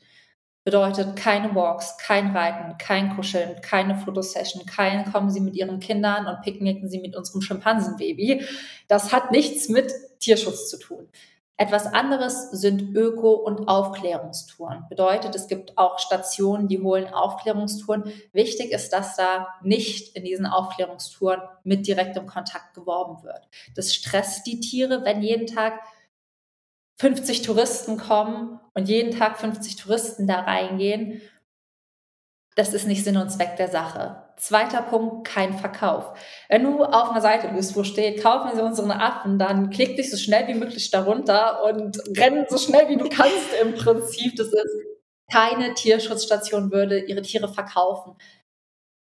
Bedeutet 0.62 1.16
keine 1.16 1.54
Walks, 1.54 1.96
kein 1.96 2.36
Reiten, 2.36 2.76
kein 2.76 3.16
Kuscheln, 3.16 3.60
keine 3.62 3.96
Fotosession, 3.96 4.66
kein 4.66 5.10
kommen 5.10 5.30
Sie 5.30 5.40
mit 5.40 5.56
Ihren 5.56 5.80
Kindern 5.80 6.26
und 6.26 6.42
picknicken 6.42 6.88
Sie 6.88 7.00
mit 7.00 7.16
unserem 7.16 7.40
Schimpansenbaby. 7.40 8.44
Das 8.86 9.12
hat 9.12 9.30
nichts 9.30 9.68
mit 9.70 9.92
Tierschutz 10.18 10.68
zu 10.68 10.78
tun. 10.78 11.08
Etwas 11.60 11.84
anderes 11.84 12.50
sind 12.52 12.96
Öko- 12.96 13.34
und 13.34 13.68
Aufklärungstouren. 13.68 14.86
Bedeutet, 14.88 15.34
es 15.34 15.46
gibt 15.46 15.76
auch 15.76 15.98
Stationen, 15.98 16.68
die 16.68 16.80
holen 16.80 17.12
Aufklärungstouren. 17.12 18.10
Wichtig 18.32 18.72
ist, 18.72 18.94
dass 18.94 19.14
da 19.16 19.46
nicht 19.62 20.16
in 20.16 20.24
diesen 20.24 20.46
Aufklärungstouren 20.46 21.42
mit 21.62 21.86
direktem 21.86 22.26
Kontakt 22.26 22.72
geworben 22.72 23.22
wird. 23.24 23.46
Das 23.74 23.94
stresst 23.94 24.46
die 24.46 24.60
Tiere, 24.60 25.04
wenn 25.04 25.20
jeden 25.20 25.46
Tag 25.46 25.80
50 27.00 27.40
Touristen 27.40 27.96
kommen 27.96 28.60
und 28.74 28.86
jeden 28.86 29.18
Tag 29.18 29.38
50 29.38 29.76
Touristen 29.76 30.26
da 30.26 30.40
reingehen, 30.40 31.22
das 32.56 32.74
ist 32.74 32.86
nicht 32.86 33.04
Sinn 33.04 33.16
und 33.16 33.30
Zweck 33.30 33.56
der 33.56 33.68
Sache. 33.68 34.22
Zweiter 34.36 34.82
Punkt, 34.82 35.26
kein 35.26 35.56
Verkauf. 35.56 36.12
Wenn 36.50 36.62
du 36.62 36.84
auf 36.84 37.10
einer 37.10 37.22
Seite 37.22 37.48
bist, 37.48 37.74
wo 37.74 37.84
steht, 37.84 38.22
kaufen 38.22 38.50
Sie 38.54 38.62
unseren 38.62 38.90
Affen, 38.90 39.38
dann 39.38 39.70
klick 39.70 39.96
dich 39.96 40.10
so 40.10 40.18
schnell 40.18 40.46
wie 40.48 40.54
möglich 40.54 40.90
darunter 40.90 41.64
und 41.64 41.98
renn 42.18 42.44
so 42.50 42.58
schnell 42.58 42.90
wie 42.90 42.98
du 42.98 43.08
kannst 43.08 43.48
im 43.62 43.74
Prinzip. 43.76 44.36
Das 44.36 44.48
ist 44.48 44.66
keine 45.32 45.72
Tierschutzstation 45.72 46.70
würde 46.70 46.98
ihre 46.98 47.22
Tiere 47.22 47.48
verkaufen 47.48 48.14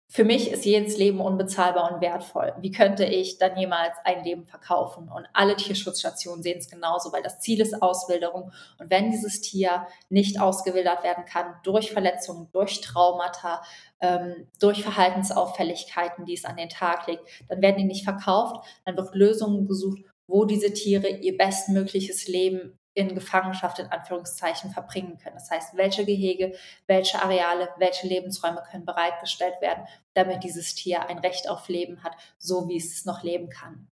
für 0.08 0.24
mich 0.24 0.52
ist 0.52 0.64
jedes 0.64 0.96
Leben 0.96 1.20
unbezahlbar 1.20 1.92
und 1.92 2.00
wertvoll. 2.00 2.54
Wie 2.60 2.70
könnte 2.70 3.04
ich 3.04 3.38
dann 3.38 3.58
jemals 3.58 3.92
ein 4.04 4.24
Leben 4.24 4.46
verkaufen? 4.46 5.08
Und 5.08 5.26
alle 5.32 5.56
Tierschutzstationen 5.56 6.42
sehen 6.44 6.58
es 6.58 6.70
genauso, 6.70 7.12
weil 7.12 7.24
das 7.24 7.40
Ziel 7.40 7.60
ist 7.60 7.82
Auswilderung. 7.82 8.52
Und 8.78 8.90
wenn 8.90 9.10
dieses 9.10 9.40
Tier 9.40 9.88
nicht 10.08 10.40
ausgewildert 10.40 11.02
werden 11.02 11.24
kann 11.24 11.56
durch 11.64 11.90
Verletzungen, 11.90 12.48
durch 12.52 12.80
Traumata, 12.80 13.62
ähm, 14.00 14.46
durch 14.60 14.82
Verhaltensauffälligkeiten, 14.82 16.24
die 16.24 16.34
es 16.34 16.44
an 16.44 16.56
den 16.56 16.68
Tag 16.68 17.08
legt, 17.08 17.24
dann 17.48 17.60
werden 17.60 17.78
die 17.78 17.84
nicht 17.84 18.04
verkauft. 18.04 18.64
Dann 18.84 18.96
wird 18.96 19.12
Lösungen 19.14 19.66
gesucht, 19.66 20.02
wo 20.28 20.44
diese 20.44 20.72
Tiere 20.72 21.08
ihr 21.08 21.36
bestmögliches 21.36 22.28
Leben 22.28 22.78
in 22.96 23.14
Gefangenschaft 23.14 23.78
in 23.78 23.92
Anführungszeichen 23.92 24.70
verbringen 24.70 25.18
können. 25.18 25.36
Das 25.36 25.50
heißt, 25.50 25.76
welche 25.76 26.06
Gehege, 26.06 26.56
welche 26.86 27.22
Areale, 27.22 27.68
welche 27.76 28.06
Lebensräume 28.06 28.64
können 28.70 28.86
bereitgestellt 28.86 29.60
werden, 29.60 29.86
damit 30.14 30.42
dieses 30.42 30.74
Tier 30.74 31.06
ein 31.06 31.18
Recht 31.18 31.48
auf 31.48 31.68
Leben 31.68 32.02
hat, 32.02 32.16
so 32.38 32.68
wie 32.68 32.78
es 32.78 33.04
noch 33.04 33.22
leben 33.22 33.50
kann. 33.50 33.88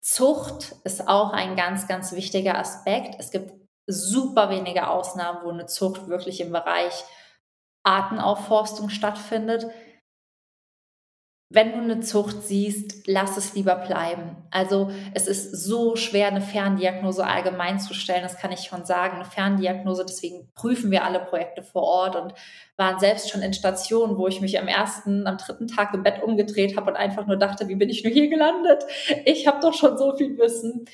Zucht 0.00 0.74
ist 0.82 1.06
auch 1.06 1.32
ein 1.32 1.54
ganz, 1.54 1.86
ganz 1.86 2.12
wichtiger 2.12 2.58
Aspekt. 2.58 3.14
Es 3.20 3.30
gibt 3.30 3.54
super 3.86 4.50
wenige 4.50 4.88
Ausnahmen, 4.88 5.44
wo 5.44 5.50
eine 5.50 5.66
Zucht 5.66 6.08
wirklich 6.08 6.40
im 6.40 6.50
Bereich 6.50 7.04
Artenaufforstung 7.84 8.88
stattfindet 8.88 9.68
wenn 11.48 11.72
du 11.72 11.78
eine 11.78 12.00
Zucht 12.00 12.42
siehst, 12.42 13.06
lass 13.06 13.36
es 13.36 13.54
lieber 13.54 13.76
bleiben. 13.76 14.36
Also 14.50 14.90
es 15.14 15.28
ist 15.28 15.52
so 15.52 15.94
schwer, 15.94 16.26
eine 16.26 16.40
Ferndiagnose 16.40 17.24
allgemein 17.24 17.78
zu 17.78 17.94
stellen, 17.94 18.24
das 18.24 18.36
kann 18.36 18.50
ich 18.50 18.62
schon 18.62 18.84
sagen. 18.84 19.16
Eine 19.16 19.24
Ferndiagnose, 19.24 20.04
deswegen 20.04 20.50
prüfen 20.54 20.90
wir 20.90 21.04
alle 21.04 21.20
Projekte 21.20 21.62
vor 21.62 21.82
Ort 21.82 22.16
und 22.16 22.34
waren 22.76 22.98
selbst 22.98 23.30
schon 23.30 23.42
in 23.42 23.52
Stationen, 23.52 24.18
wo 24.18 24.26
ich 24.26 24.40
mich 24.40 24.58
am 24.58 24.66
ersten, 24.66 25.28
am 25.28 25.38
dritten 25.38 25.68
Tag 25.68 25.94
im 25.94 26.02
Bett 26.02 26.20
umgedreht 26.20 26.76
habe 26.76 26.90
und 26.90 26.96
einfach 26.96 27.26
nur 27.26 27.36
dachte, 27.36 27.68
wie 27.68 27.76
bin 27.76 27.90
ich 27.90 28.02
nur 28.02 28.12
hier 28.12 28.28
gelandet? 28.28 28.84
Ich 29.24 29.46
habe 29.46 29.60
doch 29.60 29.74
schon 29.74 29.96
so 29.96 30.16
viel 30.16 30.36
Wissen. 30.38 30.86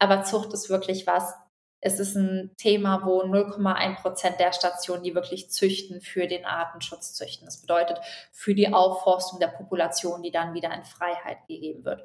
Aber 0.00 0.24
Zucht 0.24 0.52
ist 0.54 0.70
wirklich 0.70 1.06
was, 1.06 1.34
es 1.80 1.98
ist 1.98 2.14
ein 2.14 2.50
Thema, 2.56 3.02
wo 3.04 3.22
0,1 3.22 4.02
Prozent 4.02 4.38
der 4.38 4.52
Stationen, 4.52 5.02
die 5.02 5.14
wirklich 5.14 5.50
züchten, 5.50 6.00
für 6.00 6.26
den 6.26 6.44
Artenschutz 6.44 7.14
züchten. 7.14 7.46
Das 7.46 7.60
bedeutet 7.60 8.00
für 8.32 8.54
die 8.54 8.72
Aufforstung 8.72 9.40
der 9.40 9.48
Population, 9.48 10.22
die 10.22 10.30
dann 10.30 10.52
wieder 10.54 10.72
in 10.74 10.84
Freiheit 10.84 11.38
gegeben 11.48 11.84
wird. 11.84 12.02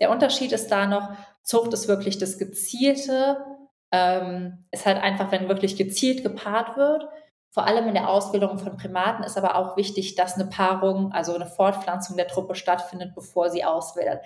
Der 0.00 0.10
Unterschied 0.10 0.52
ist 0.52 0.68
da 0.68 0.86
noch, 0.86 1.10
Zucht 1.42 1.72
ist 1.72 1.88
wirklich 1.88 2.18
das 2.18 2.38
Gezielte, 2.38 3.38
ähm, 3.90 4.64
ist 4.70 4.86
halt 4.86 5.02
einfach, 5.02 5.32
wenn 5.32 5.48
wirklich 5.48 5.76
gezielt 5.76 6.22
gepaart 6.22 6.76
wird. 6.76 7.08
Vor 7.50 7.66
allem 7.66 7.88
in 7.88 7.94
der 7.94 8.08
Ausbildung 8.08 8.58
von 8.58 8.76
Primaten 8.76 9.24
ist 9.24 9.36
aber 9.36 9.56
auch 9.56 9.76
wichtig, 9.76 10.14
dass 10.14 10.34
eine 10.34 10.46
Paarung, 10.46 11.10
also 11.12 11.34
eine 11.34 11.46
Fortpflanzung 11.46 12.16
der 12.16 12.28
Truppe 12.28 12.54
stattfindet, 12.54 13.14
bevor 13.16 13.50
sie 13.50 13.64
auswildert. 13.64 14.24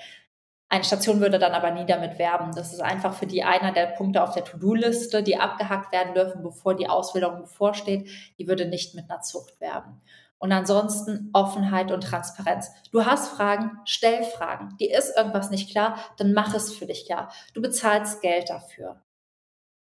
Eine 0.72 0.84
Station 0.84 1.20
würde 1.20 1.38
dann 1.38 1.52
aber 1.52 1.70
nie 1.70 1.84
damit 1.84 2.18
werben. 2.18 2.52
Das 2.54 2.72
ist 2.72 2.80
einfach 2.80 3.12
für 3.12 3.26
die 3.26 3.44
einer 3.44 3.72
der 3.72 3.88
Punkte 3.88 4.22
auf 4.22 4.32
der 4.32 4.42
To-Do-Liste, 4.42 5.22
die 5.22 5.36
abgehackt 5.36 5.92
werden 5.92 6.14
dürfen, 6.14 6.42
bevor 6.42 6.74
die 6.74 6.88
Ausbildung 6.88 7.42
bevorsteht. 7.42 8.08
Die 8.38 8.48
würde 8.48 8.64
nicht 8.64 8.94
mit 8.94 9.10
einer 9.10 9.20
Zucht 9.20 9.60
werben. 9.60 10.00
Und 10.38 10.50
ansonsten 10.50 11.28
Offenheit 11.34 11.92
und 11.92 12.02
Transparenz. 12.02 12.70
Du 12.90 13.04
hast 13.04 13.28
Fragen, 13.28 13.80
stell 13.84 14.24
Fragen. 14.24 14.74
Dir 14.80 14.96
ist 14.96 15.14
irgendwas 15.14 15.50
nicht 15.50 15.70
klar, 15.70 15.98
dann 16.16 16.32
mach 16.32 16.54
es 16.54 16.72
für 16.72 16.86
dich 16.86 17.04
klar. 17.04 17.30
Du 17.52 17.60
bezahlst 17.60 18.22
Geld 18.22 18.48
dafür. 18.48 19.02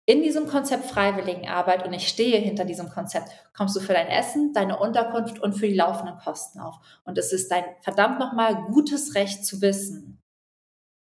In 0.07 0.23
diesem 0.23 0.47
Konzept 0.47 0.87
Freiwilligenarbeit, 0.87 1.87
und 1.87 1.93
ich 1.93 2.09
stehe 2.09 2.39
hinter 2.39 2.65
diesem 2.65 2.89
Konzept, 2.89 3.29
kommst 3.55 3.77
du 3.77 3.81
für 3.81 3.93
dein 3.93 4.09
Essen, 4.09 4.55
deine 4.55 4.79
Unterkunft 4.79 5.39
und 5.39 5.53
für 5.53 5.69
die 5.69 5.75
laufenden 5.75 6.17
Kosten 6.17 6.61
auf. 6.61 6.77
Und 7.05 7.19
es 7.19 7.35
ist 7.35 7.51
dein 7.51 7.65
verdammt 7.83 8.19
nochmal 8.19 8.55
gutes 8.73 9.15
Recht 9.15 9.45
zu 9.45 9.61
wissen, 9.61 10.18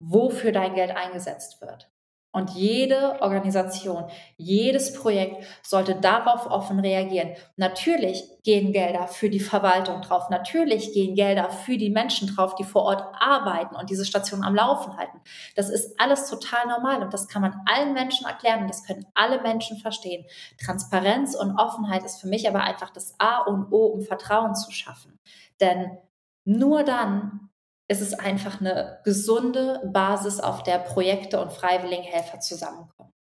wofür 0.01 0.51
dein 0.51 0.73
Geld 0.73 0.91
eingesetzt 0.91 1.61
wird. 1.61 1.91
Und 2.33 2.51
jede 2.51 3.21
Organisation, 3.21 4.05
jedes 4.37 4.93
Projekt 4.93 5.43
sollte 5.63 5.95
darauf 5.95 6.47
offen 6.47 6.79
reagieren. 6.79 7.31
Natürlich 7.57 8.23
gehen 8.43 8.71
Gelder 8.71 9.07
für 9.07 9.29
die 9.29 9.41
Verwaltung 9.41 10.01
drauf. 10.01 10.29
Natürlich 10.29 10.93
gehen 10.93 11.13
Gelder 11.13 11.49
für 11.49 11.77
die 11.77 11.89
Menschen 11.89 12.33
drauf, 12.33 12.55
die 12.55 12.63
vor 12.63 12.83
Ort 12.83 13.03
arbeiten 13.19 13.75
und 13.75 13.89
diese 13.89 14.05
Station 14.05 14.45
am 14.45 14.55
Laufen 14.55 14.95
halten. 14.95 15.19
Das 15.57 15.69
ist 15.69 15.99
alles 15.99 16.29
total 16.29 16.67
normal 16.67 17.03
und 17.03 17.13
das 17.13 17.27
kann 17.27 17.41
man 17.41 17.53
allen 17.65 17.93
Menschen 17.93 18.25
erklären 18.25 18.61
und 18.61 18.69
das 18.69 18.85
können 18.85 19.05
alle 19.13 19.41
Menschen 19.41 19.77
verstehen. 19.77 20.25
Transparenz 20.57 21.35
und 21.35 21.57
Offenheit 21.59 22.05
ist 22.05 22.21
für 22.21 22.27
mich 22.27 22.47
aber 22.47 22.63
einfach 22.63 22.91
das 22.91 23.13
A 23.19 23.41
und 23.41 23.73
O, 23.73 23.87
um 23.87 24.01
Vertrauen 24.03 24.55
zu 24.55 24.71
schaffen. 24.71 25.19
Denn 25.59 25.97
nur 26.45 26.83
dann 26.83 27.50
es 27.91 27.99
ist 27.99 28.21
einfach 28.21 28.61
eine 28.61 28.99
gesunde 29.03 29.81
Basis, 29.83 30.39
auf 30.39 30.63
der 30.63 30.79
Projekte 30.79 31.41
und 31.41 31.51
Freiwilligenhelfer 31.51 32.39
zusammenkommen. 32.39 33.11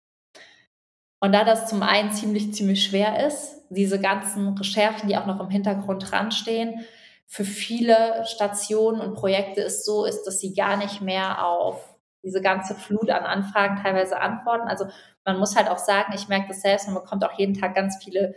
Und 1.21 1.33
da 1.33 1.43
das 1.43 1.69
zum 1.69 1.83
einen 1.83 2.13
ziemlich, 2.13 2.55
ziemlich 2.55 2.85
schwer 2.85 3.27
ist, 3.27 3.65
diese 3.69 4.01
ganzen 4.01 4.57
Recherchen, 4.57 5.09
die 5.09 5.17
auch 5.17 5.27
noch 5.27 5.41
im 5.41 5.51
Hintergrund 5.51 6.09
dranstehen, 6.09 6.87
für 7.27 7.45
viele 7.45 8.25
Stationen 8.27 9.01
und 9.01 9.15
Projekte 9.15 9.61
ist 9.61 9.85
so 9.85 10.05
ist, 10.05 10.23
dass 10.23 10.39
sie 10.39 10.55
gar 10.55 10.77
nicht 10.77 11.01
mehr 11.01 11.45
auf 11.45 11.97
diese 12.25 12.41
ganze 12.41 12.77
Flut 12.77 13.11
an 13.11 13.25
Anfragen 13.25 13.83
teilweise 13.83 14.21
antworten. 14.21 14.69
Also 14.69 14.87
man 15.25 15.39
muss 15.39 15.57
halt 15.57 15.69
auch 15.69 15.79
sagen, 15.79 16.13
ich 16.15 16.29
merke 16.29 16.49
das 16.49 16.63
selbst, 16.63 16.87
man 16.87 17.03
bekommt 17.03 17.25
auch 17.25 17.37
jeden 17.37 17.55
Tag 17.55 17.75
ganz 17.75 17.99
viele 18.03 18.37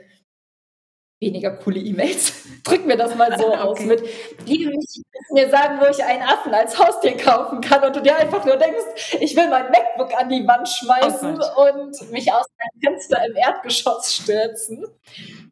weniger 1.23 1.51
coole 1.51 1.79
E-Mails. 1.79 2.33
Drück 2.63 2.85
mir 2.85 2.97
das 2.97 3.15
mal 3.15 3.37
so 3.37 3.47
okay. 3.53 3.57
aus 3.57 3.79
mit, 3.81 4.03
liebe 4.45 4.71
mich, 4.71 5.03
mir 5.31 5.49
sagen, 5.49 5.79
wo 5.79 5.85
ich 5.89 6.03
einen 6.03 6.21
Affen 6.21 6.53
als 6.53 6.77
Haustier 6.77 7.17
kaufen 7.17 7.59
kann 7.61 7.83
und 7.83 7.95
du 7.95 8.01
dir 8.01 8.15
einfach 8.15 8.45
nur 8.45 8.57
denkst, 8.57 9.17
ich 9.19 9.35
will 9.35 9.49
mein 9.49 9.71
MacBook 9.71 10.13
an 10.19 10.29
die 10.29 10.45
Wand 10.47 10.67
schmeißen 10.69 11.39
oh 11.41 11.63
und 11.63 12.11
mich 12.11 12.31
aus 12.31 12.45
meinem 12.57 12.93
Fenster 12.93 13.25
im 13.25 13.35
Erdgeschoss 13.35 14.13
stürzen 14.13 14.85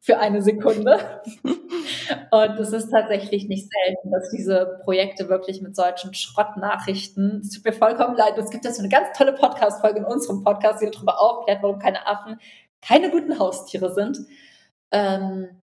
für 0.02 0.20
eine 0.20 0.42
Sekunde. 0.42 1.22
und 1.44 2.60
es 2.60 2.74
ist 2.74 2.92
tatsächlich 2.92 3.48
nicht 3.48 3.68
selten, 3.72 4.12
dass 4.12 4.30
diese 4.30 4.80
Projekte 4.84 5.30
wirklich 5.30 5.62
mit 5.62 5.76
solchen 5.76 6.14
Schrottnachrichten, 6.14 7.42
es 7.44 7.52
tut 7.52 7.66
mir 7.66 7.74
vollkommen 7.74 8.16
leid, 8.16 8.38
es 8.38 8.52
gibt 8.52 8.66
jetzt 8.66 8.76
so 8.76 8.82
eine 8.82 8.90
ganz 8.90 9.18
tolle 9.18 9.34
Podcast-Folge 9.34 10.00
in 10.00 10.06
unserem 10.06 10.44
Podcast, 10.44 10.82
die 10.82 10.92
darüber 10.92 11.20
aufklärt, 11.20 11.64
warum 11.64 11.80
keine 11.80 12.06
Affen 12.06 12.40
keine 12.82 13.12
guten 13.12 13.40
Haustiere 13.40 13.94
sind. 13.94 14.18
Ähm, 14.92 15.61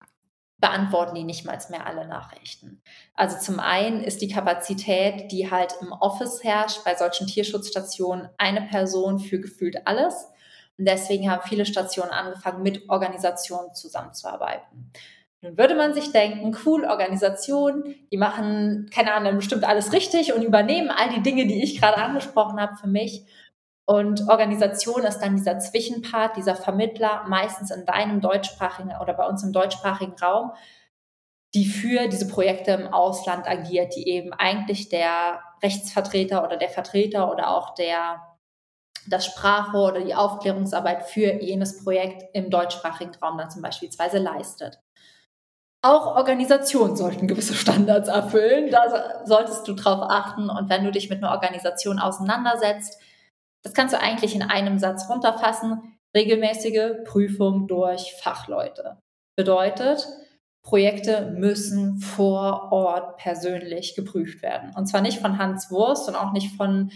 beantworten 0.60 1.16
die 1.16 1.24
nicht 1.24 1.46
mal 1.46 1.58
mehr 1.70 1.86
alle 1.86 2.08
Nachrichten. 2.08 2.82
Also 3.14 3.38
zum 3.38 3.60
einen 3.60 4.02
ist 4.04 4.22
die 4.22 4.28
Kapazität, 4.28 5.32
die 5.32 5.52
halt 5.52 5.76
im 5.82 5.92
Office 5.92 6.44
herrscht, 6.44 6.84
bei 6.84 6.96
solchen 6.96 7.28
Tierschutzstationen 7.28 8.30
eine 8.38 8.64
Person 8.64 9.20
für 9.20 9.40
gefühlt 9.40 9.86
alles. 9.86 10.28
Und 10.78 10.88
deswegen 10.88 11.30
haben 11.30 11.48
viele 11.48 11.66
Stationen 11.66 12.12
angefangen, 12.12 12.64
mit 12.64 12.90
Organisationen 12.90 13.74
zusammenzuarbeiten. 13.74 14.92
Nun 15.42 15.58
würde 15.58 15.76
man 15.76 15.94
sich 15.94 16.12
denken, 16.12 16.56
cool, 16.66 16.86
Organisationen, 16.86 17.96
die 18.12 18.18
machen, 18.18 18.90
keine 18.92 19.14
Ahnung, 19.14 19.36
bestimmt 19.36 19.64
alles 19.64 19.94
richtig 19.94 20.34
und 20.34 20.42
übernehmen 20.42 20.90
all 20.90 21.10
die 21.10 21.22
Dinge, 21.22 21.46
die 21.46 21.64
ich 21.64 21.80
gerade 21.80 21.98
angesprochen 21.98 22.60
habe 22.60 22.76
für 22.78 22.88
mich. 22.88 23.24
Und 23.90 24.28
Organisation 24.28 25.04
ist 25.04 25.20
dann 25.20 25.38
dieser 25.38 25.60
Zwischenpart, 25.60 26.36
dieser 26.36 26.56
Vermittler, 26.56 27.24
meistens 27.28 27.72
in 27.72 27.86
deinem 27.86 28.20
deutschsprachigen 28.20 28.92
oder 29.02 29.14
bei 29.14 29.26
uns 29.26 29.44
im 29.44 29.54
deutschsprachigen 29.54 30.16
Raum, 30.22 30.52
die 31.54 31.66
für 31.66 32.10
diese 32.10 32.28
Projekte 32.28 32.72
im 32.72 32.94
Ausland 32.94 33.48
agiert, 33.48 33.96
die 33.96 34.10
eben 34.10 34.34
eigentlich 34.34 34.90
der 34.90 35.42
Rechtsvertreter 35.64 36.44
oder 36.44 36.58
der 36.58 36.68
Vertreter 36.68 37.32
oder 37.32 37.50
auch 37.50 37.76
der 37.76 38.22
das 39.10 39.26
Sprachrohr 39.26 39.94
oder 39.94 40.02
die 40.02 40.16
Aufklärungsarbeit 40.16 41.04
für 41.04 41.42
jenes 41.42 41.82
Projekt 41.82 42.26
im 42.34 42.50
deutschsprachigen 42.50 43.16
Raum 43.22 43.38
dann 43.38 43.50
zum 43.50 43.62
Beispiel 43.62 43.90
leistet. 44.20 44.80
Auch 45.82 46.18
Organisationen 46.18 46.98
sollten 46.98 47.28
gewisse 47.28 47.54
Standards 47.54 48.10
erfüllen. 48.10 48.70
Da 48.70 49.26
solltest 49.26 49.66
du 49.68 49.74
drauf 49.74 50.02
achten. 50.10 50.50
Und 50.50 50.70
wenn 50.70 50.84
du 50.84 50.92
dich 50.92 51.10
mit 51.10 51.24
einer 51.24 51.32
Organisation 51.32 52.00
auseinandersetzt, 52.00 53.00
das 53.64 53.74
kannst 53.74 53.94
du 53.94 54.00
eigentlich 54.00 54.36
in 54.36 54.44
einem 54.44 54.80
Satz 54.80 55.10
runterfassen. 55.10 55.98
Regelmäßige 56.16 57.04
Prüfung 57.06 57.68
durch 57.68 58.14
Fachleute. 58.22 58.98
Bedeutet, 59.36 60.08
Projekte 60.64 61.32
müssen 61.32 62.00
vor 62.00 62.72
Ort 62.72 63.18
persönlich 63.18 63.96
geprüft 63.96 64.42
werden. 64.42 64.72
Und 64.76 64.88
zwar 64.88 65.02
nicht 65.02 65.20
von 65.20 65.38
Hans 65.38 65.72
Wurst 65.72 66.10
und 66.10 66.16
auch 66.16 66.34
nicht 66.34 66.56
von, 66.58 66.92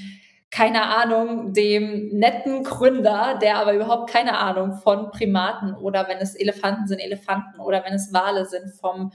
keine 0.49 0.83
Ahnung, 0.83 1.53
dem 1.53 2.09
netten 2.09 2.63
Gründer, 2.63 3.39
der 3.41 3.57
aber 3.57 3.73
überhaupt 3.73 4.09
keine 4.09 4.37
Ahnung 4.37 4.73
von 4.73 5.11
Primaten 5.11 5.73
oder 5.73 6.07
wenn 6.09 6.17
es 6.17 6.35
Elefanten 6.35 6.87
sind, 6.87 6.99
Elefanten 6.99 7.61
oder 7.61 7.85
wenn 7.85 7.93
es 7.93 8.11
Wale 8.11 8.45
sind, 8.45 8.73
vom, 8.79 9.13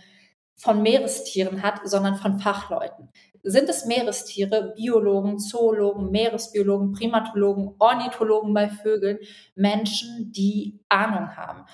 von 0.56 0.82
Meerestieren 0.82 1.62
hat, 1.62 1.80
sondern 1.85 2.16
von 2.16 2.38
Fachleuten 2.38 3.11
sind 3.48 3.68
es 3.68 3.87
Meerestiere, 3.87 4.74
Biologen, 4.76 5.38
Zoologen, 5.38 6.11
Meeresbiologen, 6.11 6.92
Primatologen, 6.92 7.74
Ornithologen 7.78 8.52
bei 8.52 8.68
Vögeln, 8.68 9.18
Menschen, 9.54 10.32
die 10.32 10.80
Ahnung 10.88 11.37
haben. 11.37 11.64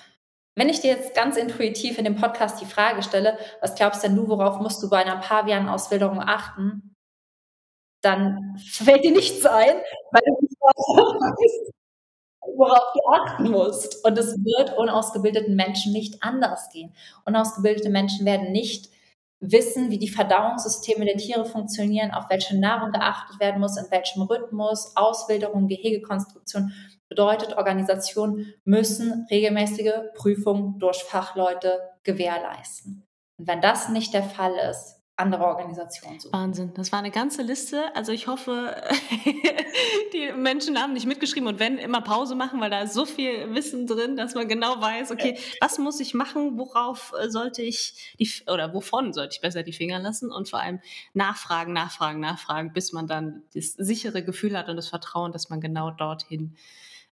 Wenn 0.55 0.69
ich 0.69 0.81
dir 0.81 0.91
jetzt 0.91 1.15
ganz 1.15 1.35
intuitiv 1.35 1.97
in 1.97 2.05
dem 2.05 2.15
Podcast 2.15 2.61
die 2.61 2.65
Frage 2.65 3.01
stelle, 3.01 3.39
was 3.59 3.73
glaubst 3.73 4.03
denn 4.03 4.15
du, 4.15 4.27
worauf 4.27 4.59
musst 4.59 4.83
du 4.83 4.89
bei 4.89 4.97
einer 5.03 5.17
Pavian-Ausbildung 5.17 6.19
achten? 6.19 6.95
Dann 8.01 8.55
fällt 8.57 9.03
dir 9.03 9.11
nichts 9.11 9.43
ein, 9.45 9.75
weil 10.11 10.21
du 10.25 10.41
nicht 10.41 10.57
weißt, 10.59 11.73
worauf 12.55 12.93
du 12.93 12.99
achten 13.09 13.49
musst. 13.49 14.05
Und 14.05 14.15
es 14.17 14.35
wird 14.43 14.77
unausgebildeten 14.77 15.55
Menschen 15.55 15.91
nicht 15.91 16.21
anders 16.21 16.69
gehen. 16.69 16.93
Unausgebildete 17.25 17.89
Menschen 17.89 18.25
werden 18.27 18.51
nicht 18.51 18.93
wissen, 19.51 19.91
wie 19.91 19.99
die 19.99 20.09
Verdauungssysteme 20.09 21.05
der 21.05 21.17
Tiere 21.17 21.45
funktionieren, 21.45 22.11
auf 22.11 22.29
welche 22.29 22.57
Nahrung 22.57 22.91
geachtet 22.91 23.39
werden 23.39 23.59
muss, 23.59 23.77
in 23.77 23.91
welchem 23.91 24.21
Rhythmus, 24.23 24.95
Auswilderung, 24.95 25.67
Gehegekonstruktion. 25.67 26.71
Bedeutet, 27.09 27.57
Organisationen 27.57 28.53
müssen 28.63 29.27
regelmäßige 29.29 29.93
Prüfungen 30.15 30.79
durch 30.79 31.03
Fachleute 31.03 31.79
gewährleisten. 32.03 33.05
Und 33.37 33.47
wenn 33.47 33.61
das 33.61 33.89
nicht 33.89 34.13
der 34.13 34.23
Fall 34.23 34.55
ist, 34.71 35.02
andere 35.15 35.45
Organisationen 35.45 36.19
suchen. 36.19 36.33
Wahnsinn, 36.33 36.73
das 36.73 36.91
war 36.91 36.99
eine 36.99 37.11
ganze 37.11 37.43
Liste. 37.43 37.95
Also 37.95 38.11
ich 38.11 38.27
hoffe, 38.27 38.75
die 40.13 40.31
Menschen 40.33 40.81
haben 40.81 40.93
nicht 40.93 41.05
mitgeschrieben 41.05 41.47
und 41.47 41.59
wenn 41.59 41.77
immer 41.77 42.01
Pause 42.01 42.33
machen, 42.33 42.59
weil 42.59 42.71
da 42.71 42.81
ist 42.81 42.93
so 42.93 43.05
viel 43.05 43.53
Wissen 43.53 43.85
drin, 43.85 44.15
dass 44.15 44.33
man 44.33 44.47
genau 44.47 44.81
weiß, 44.81 45.11
okay, 45.11 45.37
was 45.61 45.77
muss 45.77 45.99
ich 45.99 46.15
machen, 46.15 46.57
worauf 46.57 47.13
äh, 47.19 47.29
sollte 47.29 47.61
ich 47.61 48.15
die 48.19 48.29
oder 48.47 48.73
wovon 48.73 49.13
sollte 49.13 49.35
ich 49.35 49.41
besser 49.41 49.61
die 49.61 49.73
Finger 49.73 49.99
lassen 49.99 50.31
und 50.31 50.49
vor 50.49 50.59
allem 50.59 50.79
nachfragen, 51.13 51.73
nachfragen, 51.73 52.19
nachfragen, 52.19 52.73
bis 52.73 52.91
man 52.91 53.05
dann 53.05 53.43
das 53.53 53.73
sichere 53.73 54.23
Gefühl 54.23 54.57
hat 54.57 54.67
und 54.67 54.77
das 54.77 54.89
Vertrauen, 54.89 55.31
dass 55.31 55.49
man 55.49 55.61
genau 55.61 55.91
dorthin 55.91 56.55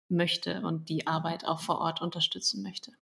möchte 0.08 0.62
und 0.62 0.88
die 0.88 1.06
Arbeit 1.06 1.44
auch 1.44 1.60
vor 1.60 1.78
Ort 1.78 2.00
unterstützen 2.00 2.62
möchte. 2.62 2.92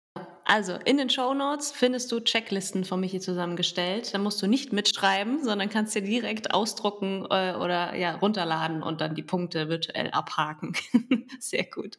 Also 0.48 0.76
in 0.86 0.96
den 0.96 1.10
Show 1.10 1.34
Notes 1.34 1.72
findest 1.72 2.10
du 2.10 2.20
Checklisten 2.20 2.86
von 2.86 3.00
Michi 3.00 3.20
zusammengestellt. 3.20 4.14
Da 4.14 4.18
musst 4.18 4.40
du 4.40 4.46
nicht 4.46 4.72
mitschreiben, 4.72 5.44
sondern 5.44 5.68
kannst 5.68 5.94
dir 5.94 6.00
direkt 6.00 6.54
ausdrucken 6.54 7.26
äh, 7.28 7.52
oder 7.54 7.94
ja 7.94 8.16
runterladen 8.16 8.82
und 8.82 9.02
dann 9.02 9.14
die 9.14 9.22
Punkte 9.22 9.68
virtuell 9.68 10.10
abhaken. 10.10 10.72
Sehr 11.38 11.64
gut. 11.64 11.98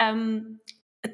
Ähm, 0.00 0.62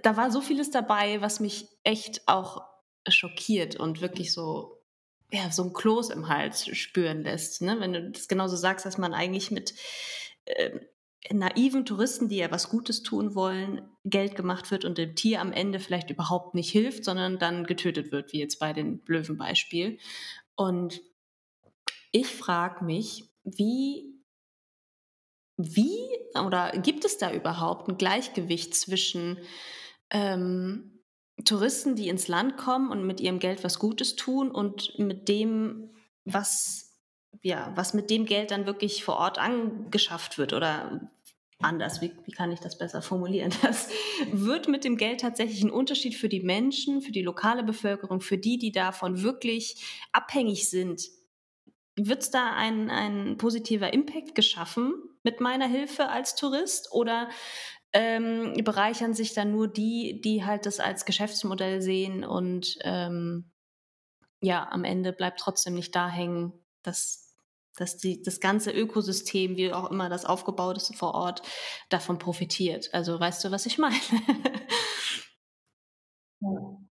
da 0.03 0.17
war 0.17 0.31
so 0.31 0.41
vieles 0.41 0.71
dabei, 0.71 1.21
was 1.21 1.41
mich 1.41 1.69
echt 1.85 2.27
auch 2.27 2.63
schockiert 3.07 3.77
und 3.77 4.01
wirklich 4.01 4.33
so 4.33 4.83
ja 5.31 5.51
so 5.51 5.65
ein 5.65 5.75
Kloß 5.75 6.09
im 6.09 6.29
Hals 6.29 6.75
spüren 6.75 7.21
lässt. 7.23 7.61
Ne? 7.61 7.79
Wenn 7.81 7.93
du 7.93 8.11
das 8.13 8.29
genauso 8.29 8.57
sagst, 8.57 8.87
dass 8.87 8.97
man 8.97 9.13
eigentlich 9.13 9.51
mit 9.51 9.75
äh, 10.47 10.81
naiven 11.33 11.85
Touristen, 11.85 12.29
die 12.29 12.37
ja 12.37 12.51
was 12.51 12.69
Gutes 12.71 13.03
tun 13.03 13.35
wollen, 13.35 13.83
Geld 14.05 14.37
gemacht 14.37 14.71
wird 14.71 14.85
und 14.85 14.99
dem 14.99 15.15
Tier 15.15 15.41
am 15.41 15.53
Ende 15.53 15.81
vielleicht 15.81 16.11
überhaupt 16.11 16.55
nicht 16.55 16.71
hilft, 16.71 17.05
sondern 17.05 17.39
dann 17.39 17.65
getötet 17.65 18.13
wird, 18.13 18.33
wie 18.33 18.39
jetzt 18.39 18.59
bei 18.59 18.73
dem 18.73 19.03
Löwenbeispiel. 19.07 19.99
Und 20.57 21.03
ich 22.13 22.27
frage 22.27 22.85
mich, 22.85 23.31
wie 23.45 24.21
wie 25.63 25.99
oder 26.35 26.73
gibt 26.73 27.05
es 27.05 27.19
da 27.19 27.31
überhaupt 27.33 27.89
ein 27.89 27.99
Gleichgewicht 27.99 28.75
zwischen 28.75 29.39
ähm, 30.11 31.01
Touristen, 31.45 31.97
die 31.97 32.09
ins 32.09 32.29
Land 32.29 32.57
kommen 32.57 32.91
und 32.91 33.07
mit 33.07 33.21
ihrem 33.21 33.39
Geld 33.39 33.65
was 33.65 33.79
Gutes 33.79 34.17
tun 34.17 34.51
und 34.51 34.99
mit 34.99 35.29
dem, 35.29 35.91
was, 36.25 36.90
ja, 37.43 37.73
was 37.75 37.95
mit 37.95 38.11
dem 38.11 38.27
Geld 38.27 38.51
dann 38.51 38.67
wirklich 38.67 39.05
vor 39.05 39.17
Ort 39.17 39.39
angeschafft 39.39 40.39
wird 40.39 40.53
oder 40.53 41.11
anders, 41.59 42.01
wie, 42.01 42.13
wie 42.25 42.33
kann 42.33 42.53
ich 42.53 42.61
das 42.61 42.79
besser 42.79 43.03
formulieren? 43.03 43.53
Das 43.63 43.89
wird 44.33 44.69
mit 44.69 44.85
dem 44.85 44.97
Geld 44.97 45.21
tatsächlich 45.21 45.63
ein 45.63 45.71
Unterschied 45.71 46.15
für 46.15 46.29
die 46.29 46.41
Menschen, 46.41 47.03
für 47.03 47.13
die 47.13 47.23
lokale 47.23 47.63
Bevölkerung, 47.63 48.21
für 48.21 48.39
die, 48.39 48.59
die 48.59 48.73
davon 48.73 49.23
wirklich 49.23 49.77
abhängig 50.13 50.69
sind. 50.69 51.09
Wird 51.97 52.23
es 52.23 52.31
da 52.31 52.53
ein, 52.55 52.91
ein 52.91 53.37
positiver 53.37 53.93
Impact 53.93 54.35
geschaffen 54.35 54.95
mit 55.23 55.41
meiner 55.41 55.67
Hilfe 55.67 56.09
als 56.09 56.35
Tourist 56.35 56.93
oder 56.93 57.29
ähm, 57.93 58.55
bereichern 58.65 59.15
sich 59.15 59.35
dann 59.35 59.51
nur 59.51 59.69
die, 59.69 60.21
die 60.21 60.45
halt 60.45 60.65
das 60.65 60.81
als 60.81 61.05
Geschäftsmodell 61.05 61.83
sehen 61.83 62.25
und 62.25 62.79
ähm, 62.83 63.51
ja, 64.41 64.67
am 64.71 64.85
Ende 64.85 65.13
bleibt 65.13 65.41
trotzdem 65.41 65.75
nicht 65.75 65.95
da 65.95 66.09
hängen, 66.09 66.53
dass, 66.83 67.20
dass 67.77 67.97
die, 67.97 68.23
das 68.23 68.41
ganze 68.41 68.71
Ökosystem, 68.71 69.57
wie 69.57 69.73
auch 69.73 69.91
immer 69.91 70.09
das 70.09 70.25
aufgebaut 70.25 70.77
ist 70.77 70.95
vor 70.97 71.15
Ort, 71.15 71.43
davon 71.89 72.19
profitiert. 72.19 72.91
Also 72.93 73.19
weißt 73.19 73.45
du, 73.45 73.51
was 73.51 73.67
ich 73.67 73.79
meine? 73.79 73.97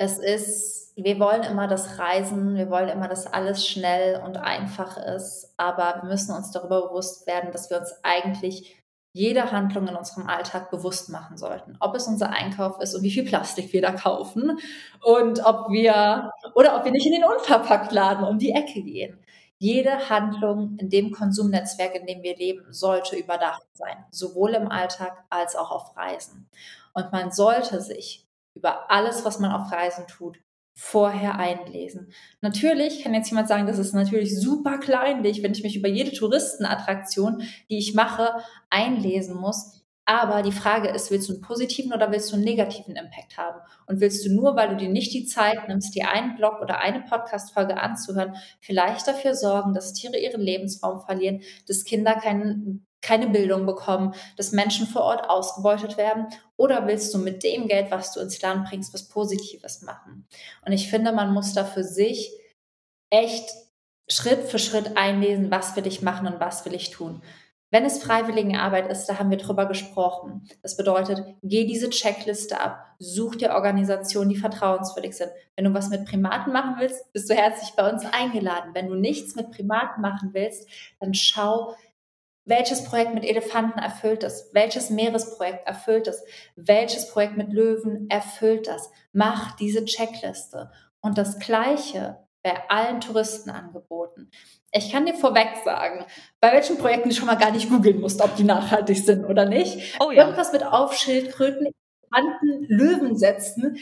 Es 0.00 0.16
ist, 0.18 0.92
wir 0.94 1.18
wollen 1.18 1.42
immer 1.42 1.66
das 1.66 1.98
Reisen, 1.98 2.54
wir 2.54 2.70
wollen 2.70 2.88
immer, 2.88 3.08
dass 3.08 3.26
alles 3.26 3.66
schnell 3.66 4.22
und 4.24 4.36
einfach 4.36 4.96
ist, 4.96 5.52
aber 5.56 6.02
wir 6.02 6.08
müssen 6.08 6.36
uns 6.36 6.52
darüber 6.52 6.86
bewusst 6.86 7.26
werden, 7.26 7.50
dass 7.50 7.68
wir 7.68 7.78
uns 7.78 7.92
eigentlich 8.04 8.78
jede 9.12 9.50
Handlung 9.50 9.88
in 9.88 9.96
unserem 9.96 10.28
Alltag 10.28 10.70
bewusst 10.70 11.08
machen 11.08 11.36
sollten. 11.36 11.76
Ob 11.80 11.96
es 11.96 12.06
unser 12.06 12.30
Einkauf 12.30 12.80
ist 12.80 12.94
und 12.94 13.02
wie 13.02 13.10
viel 13.10 13.24
Plastik 13.24 13.72
wir 13.72 13.82
da 13.82 13.90
kaufen 13.90 14.60
und 15.02 15.44
ob 15.44 15.70
wir 15.70 16.30
oder 16.54 16.76
ob 16.76 16.84
wir 16.84 16.92
nicht 16.92 17.06
in 17.06 17.12
den 17.12 17.24
Unverpacktladen 17.24 18.24
um 18.24 18.38
die 18.38 18.52
Ecke 18.52 18.82
gehen. 18.82 19.18
Jede 19.58 20.08
Handlung 20.08 20.76
in 20.78 20.88
dem 20.88 21.10
Konsumnetzwerk, 21.10 21.94
in 21.96 22.06
dem 22.06 22.22
wir 22.22 22.36
leben, 22.36 22.72
sollte 22.72 23.16
überdacht 23.16 23.66
sein, 23.74 24.04
sowohl 24.10 24.54
im 24.54 24.70
Alltag 24.70 25.24
als 25.30 25.56
auch 25.56 25.70
auf 25.70 25.96
Reisen. 25.96 26.48
Und 26.94 27.12
man 27.12 27.32
sollte 27.32 27.80
sich 27.80 28.26
über 28.54 28.90
alles, 28.90 29.24
was 29.24 29.40
man 29.40 29.52
auf 29.52 29.72
Reisen 29.72 30.06
tut, 30.06 30.38
vorher 30.74 31.40
einlesen. 31.40 32.12
Natürlich 32.40 33.02
kann 33.02 33.12
jetzt 33.12 33.30
jemand 33.30 33.48
sagen, 33.48 33.66
das 33.66 33.78
ist 33.78 33.94
natürlich 33.94 34.38
super 34.38 34.78
kleinlich, 34.78 35.42
wenn 35.42 35.52
ich 35.52 35.64
mich 35.64 35.74
über 35.74 35.88
jede 35.88 36.12
Touristenattraktion, 36.12 37.42
die 37.68 37.78
ich 37.78 37.94
mache, 37.94 38.34
einlesen 38.70 39.36
muss. 39.36 39.77
Aber 40.08 40.40
die 40.40 40.52
Frage 40.52 40.88
ist, 40.88 41.10
willst 41.10 41.28
du 41.28 41.34
einen 41.34 41.42
positiven 41.42 41.92
oder 41.92 42.10
willst 42.10 42.32
du 42.32 42.36
einen 42.36 42.44
negativen 42.44 42.96
Impact 42.96 43.36
haben? 43.36 43.60
Und 43.86 44.00
willst 44.00 44.24
du 44.24 44.32
nur, 44.32 44.56
weil 44.56 44.70
du 44.70 44.76
dir 44.76 44.88
nicht 44.88 45.12
die 45.12 45.26
Zeit 45.26 45.68
nimmst, 45.68 45.94
dir 45.94 46.08
einen 46.08 46.34
Blog 46.34 46.62
oder 46.62 46.80
eine 46.80 47.02
Podcast-Folge 47.02 47.76
anzuhören, 47.76 48.34
vielleicht 48.58 49.06
dafür 49.06 49.34
sorgen, 49.34 49.74
dass 49.74 49.92
Tiere 49.92 50.16
ihren 50.16 50.40
Lebensraum 50.40 51.02
verlieren, 51.02 51.42
dass 51.66 51.84
Kinder 51.84 52.14
keinen 52.14 52.86
keine 53.02 53.28
Bildung 53.28 53.66
bekommen, 53.66 54.14
dass 54.38 54.52
Menschen 54.52 54.86
vor 54.86 55.02
Ort 55.02 55.28
ausgebeutet 55.28 55.98
werden? 55.98 56.28
Oder 56.56 56.86
willst 56.86 57.12
du 57.12 57.18
mit 57.18 57.44
dem 57.44 57.68
Geld, 57.68 57.90
was 57.90 58.14
du 58.14 58.20
ins 58.20 58.40
Land 58.40 58.66
bringst, 58.66 58.94
was 58.94 59.08
Positives 59.08 59.82
machen? 59.82 60.26
Und 60.64 60.72
ich 60.72 60.88
finde, 60.88 61.12
man 61.12 61.34
muss 61.34 61.52
da 61.52 61.66
für 61.66 61.84
sich 61.84 62.32
echt 63.10 63.50
Schritt 64.10 64.44
für 64.44 64.58
Schritt 64.58 64.96
einlesen, 64.96 65.50
was 65.50 65.76
will 65.76 65.86
ich 65.86 66.00
machen 66.00 66.26
und 66.26 66.40
was 66.40 66.64
will 66.64 66.74
ich 66.74 66.90
tun. 66.90 67.20
Wenn 67.70 67.84
es 67.84 68.02
freiwillige 68.02 68.58
Arbeit 68.58 68.90
ist, 68.90 69.06
da 69.06 69.18
haben 69.18 69.30
wir 69.30 69.36
drüber 69.36 69.66
gesprochen. 69.66 70.48
Das 70.62 70.76
bedeutet, 70.76 71.22
geh 71.42 71.66
diese 71.66 71.90
Checkliste 71.90 72.58
ab, 72.58 72.86
such 72.98 73.36
dir 73.36 73.50
Organisationen, 73.50 74.30
die 74.30 74.36
vertrauenswürdig 74.36 75.14
sind. 75.14 75.30
Wenn 75.54 75.66
du 75.66 75.74
was 75.74 75.90
mit 75.90 76.06
Primaten 76.06 76.52
machen 76.52 76.76
willst, 76.78 77.12
bist 77.12 77.28
du 77.28 77.34
herzlich 77.34 77.74
bei 77.76 77.90
uns 77.90 78.06
eingeladen. 78.06 78.70
Wenn 78.72 78.88
du 78.88 78.94
nichts 78.94 79.34
mit 79.36 79.50
Primaten 79.50 80.00
machen 80.00 80.30
willst, 80.32 80.66
dann 80.98 81.12
schau, 81.12 81.74
welches 82.46 82.84
Projekt 82.84 83.12
mit 83.12 83.26
Elefanten 83.26 83.78
erfüllt 83.78 84.24
es? 84.24 84.48
Welches 84.54 84.88
Meeresprojekt 84.88 85.66
erfüllt 85.66 86.08
es? 86.08 86.24
Welches 86.56 87.10
Projekt 87.10 87.36
mit 87.36 87.52
Löwen 87.52 88.08
erfüllt 88.08 88.66
das? 88.68 88.90
Mach 89.12 89.54
diese 89.56 89.84
Checkliste. 89.84 90.70
Und 91.00 91.18
das 91.18 91.38
Gleiche 91.38 92.16
bei 92.42 92.56
allen 92.70 93.02
Touristenangeboten. 93.02 94.30
Ich 94.72 94.92
kann 94.92 95.06
dir 95.06 95.14
vorweg 95.14 95.48
sagen, 95.64 96.04
bei 96.40 96.52
welchen 96.52 96.76
Projekten 96.76 97.08
du 97.08 97.14
schon 97.14 97.26
mal 97.26 97.36
gar 97.36 97.50
nicht 97.50 97.70
googeln 97.70 98.00
musst, 98.00 98.20
ob 98.20 98.36
die 98.36 98.44
nachhaltig 98.44 98.98
sind 98.98 99.24
oder 99.24 99.46
nicht. 99.46 99.98
Oh 100.00 100.10
ja. 100.10 100.24
Irgendwas 100.24 100.52
mit 100.52 100.64
Aufschildkröten, 100.64 101.68
Elefanten, 102.10 102.66
Löwen 102.68 103.16
setzen, 103.16 103.78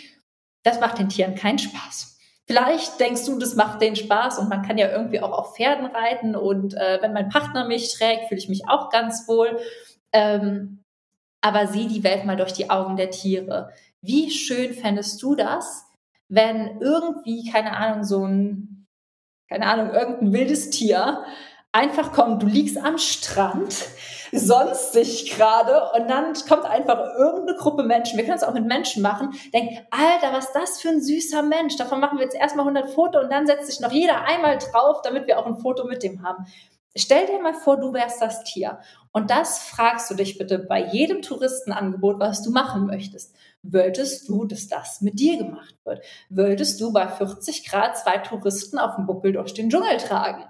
das 0.62 0.80
macht 0.80 0.98
den 0.98 1.08
Tieren 1.08 1.34
keinen 1.34 1.58
Spaß. 1.58 2.18
Vielleicht 2.46 3.00
denkst 3.00 3.24
du, 3.26 3.38
das 3.38 3.56
macht 3.56 3.82
den 3.82 3.96
Spaß 3.96 4.38
und 4.38 4.48
man 4.48 4.62
kann 4.62 4.78
ja 4.78 4.90
irgendwie 4.90 5.20
auch 5.20 5.32
auf 5.32 5.56
Pferden 5.56 5.86
reiten 5.86 6.36
und 6.36 6.74
äh, 6.74 6.98
wenn 7.02 7.12
mein 7.12 7.28
Partner 7.28 7.66
mich 7.66 7.92
trägt, 7.92 8.28
fühle 8.28 8.38
ich 8.38 8.48
mich 8.48 8.68
auch 8.68 8.90
ganz 8.90 9.26
wohl. 9.26 9.58
Ähm, 10.12 10.84
aber 11.40 11.66
sieh 11.66 11.88
die 11.88 12.04
Welt 12.04 12.24
mal 12.24 12.36
durch 12.36 12.52
die 12.52 12.70
Augen 12.70 12.96
der 12.96 13.10
Tiere. 13.10 13.72
Wie 14.00 14.30
schön 14.30 14.74
fändest 14.74 15.20
du 15.22 15.34
das, 15.34 15.86
wenn 16.28 16.80
irgendwie, 16.80 17.50
keine 17.50 17.76
Ahnung, 17.76 18.04
so 18.04 18.24
ein, 18.24 18.75
keine 19.48 19.66
Ahnung, 19.66 19.92
irgendein 19.92 20.32
wildes 20.32 20.70
Tier 20.70 21.24
einfach 21.72 22.12
kommt, 22.12 22.42
du 22.42 22.46
liegst 22.46 22.78
am 22.78 22.96
Strand, 22.96 23.84
sonst 24.32 24.92
sich 24.92 25.30
gerade 25.30 25.90
und 25.94 26.08
dann 26.08 26.32
kommt 26.48 26.64
einfach 26.64 27.14
irgendeine 27.18 27.58
Gruppe 27.58 27.82
Menschen, 27.82 28.16
wir 28.16 28.24
können 28.24 28.38
es 28.38 28.42
auch 28.42 28.54
mit 28.54 28.64
Menschen 28.64 29.02
machen, 29.02 29.34
denkt, 29.52 29.82
Alter, 29.90 30.32
was 30.32 30.52
das 30.52 30.80
für 30.80 30.88
ein 30.88 31.02
süßer 31.02 31.42
Mensch, 31.42 31.76
davon 31.76 32.00
machen 32.00 32.18
wir 32.18 32.24
jetzt 32.24 32.36
erstmal 32.36 32.66
100 32.66 32.90
Foto 32.90 33.20
und 33.20 33.30
dann 33.30 33.46
setzt 33.46 33.66
sich 33.66 33.80
noch 33.80 33.92
jeder 33.92 34.22
einmal 34.24 34.58
drauf, 34.58 35.02
damit 35.02 35.26
wir 35.26 35.38
auch 35.38 35.46
ein 35.46 35.58
Foto 35.58 35.84
mit 35.84 36.02
dem 36.02 36.22
haben. 36.22 36.46
Stell 36.98 37.26
dir 37.26 37.42
mal 37.42 37.52
vor, 37.52 37.76
du 37.76 37.92
wärst 37.92 38.22
das 38.22 38.42
Tier. 38.42 38.78
Und 39.12 39.30
das 39.30 39.58
fragst 39.58 40.10
du 40.10 40.14
dich 40.14 40.38
bitte 40.38 40.58
bei 40.58 40.82
jedem 40.82 41.20
Touristenangebot, 41.20 42.18
was 42.18 42.42
du 42.42 42.50
machen 42.50 42.86
möchtest. 42.86 43.36
Wolltest 43.62 44.28
du, 44.28 44.44
dass 44.44 44.68
das 44.68 45.00
mit 45.00 45.18
dir 45.18 45.38
gemacht 45.38 45.74
wird? 45.84 46.04
Wolltest 46.30 46.80
du 46.80 46.92
bei 46.92 47.08
40 47.08 47.68
Grad 47.68 47.98
zwei 47.98 48.18
Touristen 48.18 48.78
auf 48.78 48.96
dem 48.96 49.06
Buckel 49.06 49.32
durch 49.32 49.54
den 49.54 49.70
Dschungel 49.70 49.96
tragen? 49.96 50.44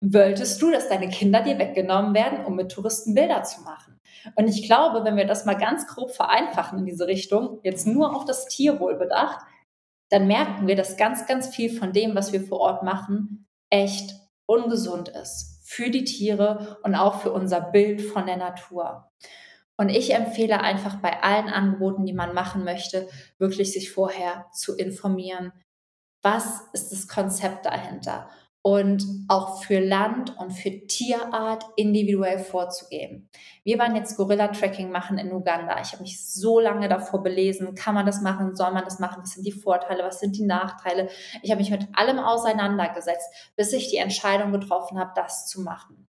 wolltest 0.00 0.60
du, 0.62 0.70
dass 0.70 0.88
deine 0.88 1.08
Kinder 1.08 1.42
dir 1.42 1.58
weggenommen 1.58 2.14
werden, 2.14 2.44
um 2.44 2.56
mit 2.56 2.72
Touristen 2.72 3.14
Bilder 3.14 3.42
zu 3.42 3.60
machen? 3.62 4.00
Und 4.34 4.48
ich 4.48 4.64
glaube, 4.64 5.04
wenn 5.04 5.16
wir 5.16 5.26
das 5.26 5.44
mal 5.44 5.56
ganz 5.56 5.86
grob 5.86 6.10
vereinfachen 6.10 6.80
in 6.80 6.86
diese 6.86 7.06
Richtung, 7.06 7.60
jetzt 7.62 7.86
nur 7.86 8.16
auf 8.16 8.24
das 8.24 8.46
Tierwohl 8.46 8.96
bedacht, 8.96 9.38
dann 10.08 10.26
merken 10.26 10.66
wir, 10.66 10.74
dass 10.74 10.96
ganz, 10.96 11.26
ganz 11.26 11.54
viel 11.54 11.70
von 11.70 11.92
dem, 11.92 12.14
was 12.14 12.32
wir 12.32 12.42
vor 12.42 12.60
Ort 12.60 12.82
machen, 12.82 13.46
echt 13.70 14.14
ungesund 14.46 15.08
ist 15.08 15.60
für 15.64 15.90
die 15.90 16.04
Tiere 16.04 16.78
und 16.82 16.96
auch 16.96 17.20
für 17.20 17.32
unser 17.32 17.60
Bild 17.60 18.02
von 18.02 18.26
der 18.26 18.36
Natur. 18.36 19.08
Und 19.80 19.88
ich 19.88 20.12
empfehle 20.12 20.60
einfach 20.60 20.96
bei 20.96 21.22
allen 21.22 21.48
Angeboten, 21.48 22.04
die 22.04 22.12
man 22.12 22.34
machen 22.34 22.64
möchte, 22.64 23.08
wirklich 23.38 23.72
sich 23.72 23.90
vorher 23.90 24.44
zu 24.52 24.76
informieren. 24.76 25.54
Was 26.20 26.60
ist 26.74 26.92
das 26.92 27.08
Konzept 27.08 27.64
dahinter? 27.64 28.28
und 28.62 29.06
auch 29.28 29.62
für 29.62 29.80
Land 29.80 30.36
und 30.36 30.50
für 30.50 30.86
Tierart 30.86 31.64
individuell 31.76 32.38
vorzugeben. 32.38 33.30
Wir 33.64 33.78
waren 33.78 33.96
jetzt 33.96 34.18
Gorilla-Tracking 34.18 34.90
machen 34.90 35.16
in 35.16 35.32
Uganda. 35.32 35.80
Ich 35.80 35.92
habe 35.92 36.02
mich 36.02 36.30
so 36.30 36.60
lange 36.60 36.86
davor 36.86 37.22
belesen, 37.22 37.74
kann 37.74 37.94
man 37.94 38.04
das 38.04 38.20
machen, 38.20 38.54
soll 38.54 38.72
man 38.72 38.84
das 38.84 38.98
machen, 38.98 39.22
was 39.22 39.30
sind 39.30 39.46
die 39.46 39.52
Vorteile, 39.52 40.04
was 40.04 40.20
sind 40.20 40.36
die 40.36 40.44
Nachteile. 40.44 41.08
Ich 41.40 41.50
habe 41.50 41.60
mich 41.62 41.70
mit 41.70 41.88
allem 41.94 42.18
auseinandergesetzt, 42.18 43.32
bis 43.56 43.72
ich 43.72 43.88
die 43.88 43.96
Entscheidung 43.96 44.52
getroffen 44.52 44.98
habe, 44.98 45.12
das 45.14 45.46
zu 45.46 45.62
machen. 45.62 46.09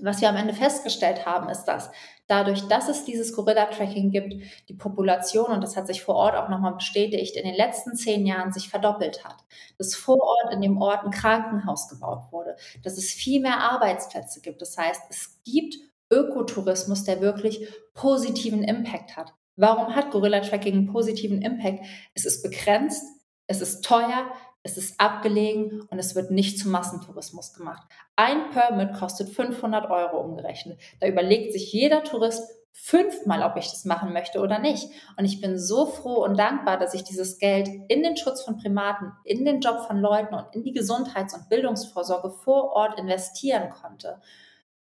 Was 0.00 0.20
wir 0.20 0.28
am 0.28 0.36
Ende 0.36 0.54
festgestellt 0.54 1.24
haben, 1.24 1.48
ist, 1.48 1.64
dass 1.64 1.90
dadurch, 2.26 2.66
dass 2.68 2.88
es 2.88 3.04
dieses 3.04 3.32
Gorilla-Tracking 3.34 4.10
gibt, 4.10 4.34
die 4.68 4.74
Population, 4.74 5.52
und 5.52 5.60
das 5.60 5.76
hat 5.76 5.86
sich 5.86 6.02
vor 6.02 6.16
Ort 6.16 6.34
auch 6.34 6.48
nochmal 6.48 6.74
bestätigt, 6.74 7.36
in 7.36 7.44
den 7.44 7.54
letzten 7.54 7.94
zehn 7.94 8.26
Jahren 8.26 8.52
sich 8.52 8.68
verdoppelt 8.68 9.24
hat. 9.24 9.36
Dass 9.78 9.94
vor 9.94 10.20
Ort 10.20 10.52
in 10.52 10.60
dem 10.60 10.80
Ort 10.80 11.04
ein 11.04 11.10
Krankenhaus 11.10 11.88
gebaut 11.88 12.32
wurde, 12.32 12.56
dass 12.82 12.98
es 12.98 13.12
viel 13.12 13.40
mehr 13.40 13.60
Arbeitsplätze 13.60 14.40
gibt. 14.40 14.62
Das 14.62 14.76
heißt, 14.76 15.02
es 15.10 15.40
gibt 15.44 15.76
Ökotourismus, 16.10 17.04
der 17.04 17.20
wirklich 17.20 17.68
positiven 17.92 18.64
Impact 18.64 19.16
hat. 19.16 19.32
Warum 19.56 19.94
hat 19.94 20.10
Gorilla-Tracking 20.10 20.74
einen 20.74 20.92
positiven 20.92 21.40
Impact? 21.40 21.84
Es 22.14 22.24
ist 22.24 22.42
begrenzt, 22.42 23.04
es 23.46 23.60
ist 23.60 23.84
teuer, 23.84 24.32
es 24.64 24.78
ist 24.78 24.98
abgelegen 24.98 25.82
und 25.90 25.98
es 25.98 26.14
wird 26.14 26.30
nicht 26.30 26.58
zum 26.58 26.72
Massentourismus 26.72 27.52
gemacht. 27.52 27.86
Ein 28.16 28.50
Permit 28.50 28.94
kostet 28.94 29.28
500 29.28 29.90
Euro 29.90 30.20
umgerechnet. 30.20 30.80
Da 31.00 31.06
überlegt 31.06 31.52
sich 31.52 31.70
jeder 31.70 32.02
Tourist 32.02 32.50
fünfmal, 32.72 33.42
ob 33.42 33.56
ich 33.56 33.70
das 33.70 33.84
machen 33.84 34.14
möchte 34.14 34.40
oder 34.40 34.58
nicht. 34.58 34.88
Und 35.18 35.26
ich 35.26 35.42
bin 35.42 35.58
so 35.58 35.86
froh 35.86 36.24
und 36.24 36.38
dankbar, 36.38 36.78
dass 36.78 36.94
ich 36.94 37.04
dieses 37.04 37.38
Geld 37.38 37.68
in 37.88 38.02
den 38.02 38.16
Schutz 38.16 38.42
von 38.42 38.56
Primaten, 38.56 39.12
in 39.24 39.44
den 39.44 39.60
Job 39.60 39.86
von 39.86 40.00
Leuten 40.00 40.34
und 40.34 40.46
in 40.52 40.64
die 40.64 40.72
Gesundheits- 40.72 41.34
und 41.34 41.50
Bildungsvorsorge 41.50 42.30
vor 42.30 42.72
Ort 42.72 42.98
investieren 42.98 43.68
konnte. 43.68 44.20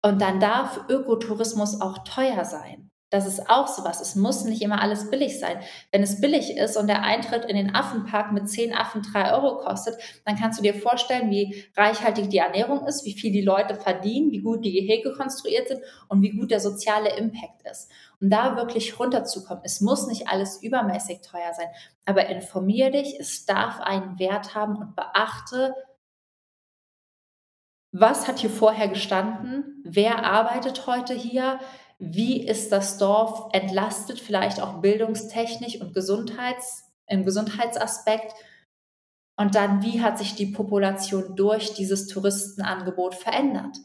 Und 0.01 0.21
dann 0.21 0.39
darf 0.39 0.80
Ökotourismus 0.89 1.82
auch 1.82 1.99
teuer 1.99 2.45
sein. 2.45 2.89
Das 3.09 3.25
ist 3.25 3.49
auch 3.49 3.67
sowas. 3.67 4.01
Es 4.01 4.15
muss 4.15 4.43
nicht 4.43 4.61
immer 4.61 4.81
alles 4.81 5.09
billig 5.09 5.39
sein. 5.39 5.61
Wenn 5.91 6.03
es 6.03 6.19
billig 6.19 6.57
ist 6.57 6.75
und 6.75 6.87
der 6.87 7.03
Eintritt 7.03 7.45
in 7.45 7.55
den 7.55 7.73
Affenpark 7.73 8.33
mit 8.33 8.49
zehn 8.49 8.73
Affen 8.73 9.01
drei 9.01 9.33
Euro 9.33 9.59
kostet, 9.59 9.97
dann 10.25 10.35
kannst 10.35 10.59
du 10.59 10.63
dir 10.63 10.73
vorstellen, 10.73 11.31
wie 11.31 11.63
reichhaltig 11.77 12.27
die 12.27 12.39
Ernährung 12.39 12.85
ist, 12.85 13.05
wie 13.05 13.13
viel 13.13 13.31
die 13.31 13.41
Leute 13.41 13.75
verdienen, 13.75 14.31
wie 14.31 14.41
gut 14.41 14.65
die 14.65 14.73
Gehege 14.73 15.13
konstruiert 15.13 15.69
sind 15.69 15.81
und 16.09 16.21
wie 16.21 16.31
gut 16.31 16.51
der 16.51 16.59
soziale 16.59 17.15
Impact 17.15 17.61
ist. 17.71 17.89
Um 18.19 18.29
da 18.29 18.57
wirklich 18.57 18.99
runterzukommen, 18.99 19.63
es 19.63 19.79
muss 19.79 20.07
nicht 20.07 20.27
alles 20.27 20.61
übermäßig 20.61 21.21
teuer 21.21 21.53
sein, 21.53 21.67
aber 22.05 22.27
informier 22.27 22.91
dich, 22.91 23.17
es 23.17 23.45
darf 23.45 23.79
einen 23.79 24.19
Wert 24.19 24.53
haben 24.53 24.75
und 24.75 24.95
beachte, 24.97 25.73
was 27.93 28.27
hat 28.27 28.39
hier 28.39 28.49
vorher 28.49 28.89
gestanden, 28.89 29.81
wer 29.85 30.25
arbeitet 30.25 30.87
heute 30.87 31.13
hier, 31.13 31.59
wie 31.99 32.45
ist 32.45 32.71
das 32.71 32.97
Dorf 32.97 33.49
entlastet, 33.53 34.19
vielleicht 34.19 34.62
auch 34.62 34.81
bildungstechnisch 34.81 35.81
und 35.81 35.93
Gesundheits, 35.93 36.83
im 37.07 37.25
Gesundheitsaspekt. 37.25 38.33
Und 39.39 39.55
dann, 39.55 39.83
wie 39.83 40.01
hat 40.01 40.17
sich 40.17 40.36
die 40.36 40.47
Population 40.47 41.36
durch 41.36 41.73
dieses 41.73 42.07
Touristenangebot 42.07 43.15
verändert? 43.15 43.77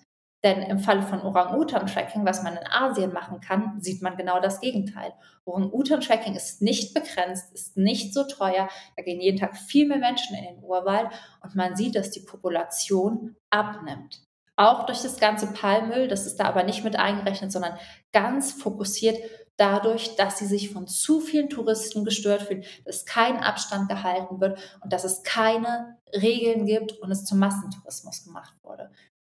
Denn 0.44 0.62
im 0.62 0.80
Falle 0.80 1.02
von 1.02 1.20
Orang-Utan-Tracking, 1.20 2.26
was 2.26 2.42
man 2.42 2.56
in 2.56 2.66
Asien 2.66 3.12
machen 3.12 3.40
kann, 3.40 3.80
sieht 3.80 4.02
man 4.02 4.16
genau 4.16 4.40
das 4.40 4.60
Gegenteil. 4.60 5.12
Orang-Utan-Tracking 5.44 6.34
ist 6.34 6.62
nicht 6.62 6.94
begrenzt, 6.94 7.52
ist 7.54 7.76
nicht 7.76 8.12
so 8.12 8.24
teuer. 8.24 8.68
Da 8.96 9.02
gehen 9.04 9.20
jeden 9.20 9.38
Tag 9.38 9.56
viel 9.56 9.86
mehr 9.86 9.98
Menschen 9.98 10.36
in 10.36 10.44
den 10.44 10.64
Urwald 10.64 11.08
und 11.42 11.54
man 11.54 11.76
sieht, 11.76 11.94
dass 11.94 12.10
die 12.10 12.24
Population 12.26 13.36
abnimmt. 13.50 14.24
Auch 14.56 14.86
durch 14.86 15.00
das 15.00 15.18
ganze 15.18 15.46
Palmöl, 15.52 16.08
das 16.08 16.26
ist 16.26 16.36
da 16.36 16.44
aber 16.44 16.62
nicht 16.62 16.84
mit 16.84 16.96
eingerechnet, 16.96 17.52
sondern 17.52 17.78
ganz 18.12 18.52
fokussiert 18.52 19.18
dadurch, 19.56 20.16
dass 20.16 20.38
sie 20.38 20.46
sich 20.46 20.70
von 20.70 20.86
zu 20.86 21.20
vielen 21.20 21.48
Touristen 21.48 22.04
gestört 22.04 22.42
fühlen, 22.42 22.64
dass 22.84 23.06
kein 23.06 23.38
Abstand 23.38 23.88
gehalten 23.88 24.40
wird 24.40 24.58
und 24.82 24.92
dass 24.92 25.04
es 25.04 25.22
keine 25.22 25.98
Regeln 26.14 26.66
gibt 26.66 26.92
und 26.92 27.10
es 27.10 27.24
zum 27.24 27.38
Massentourismus 27.38 28.24
gemacht 28.24 28.54
wurde. 28.62 28.90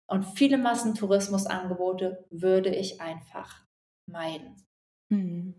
Und 0.06 0.24
viele 0.24 0.58
Massentourismusangebote 0.58 2.24
würde 2.30 2.74
ich 2.74 3.00
einfach 3.00 3.64
meiden. 4.06 4.56
Hm. 5.10 5.54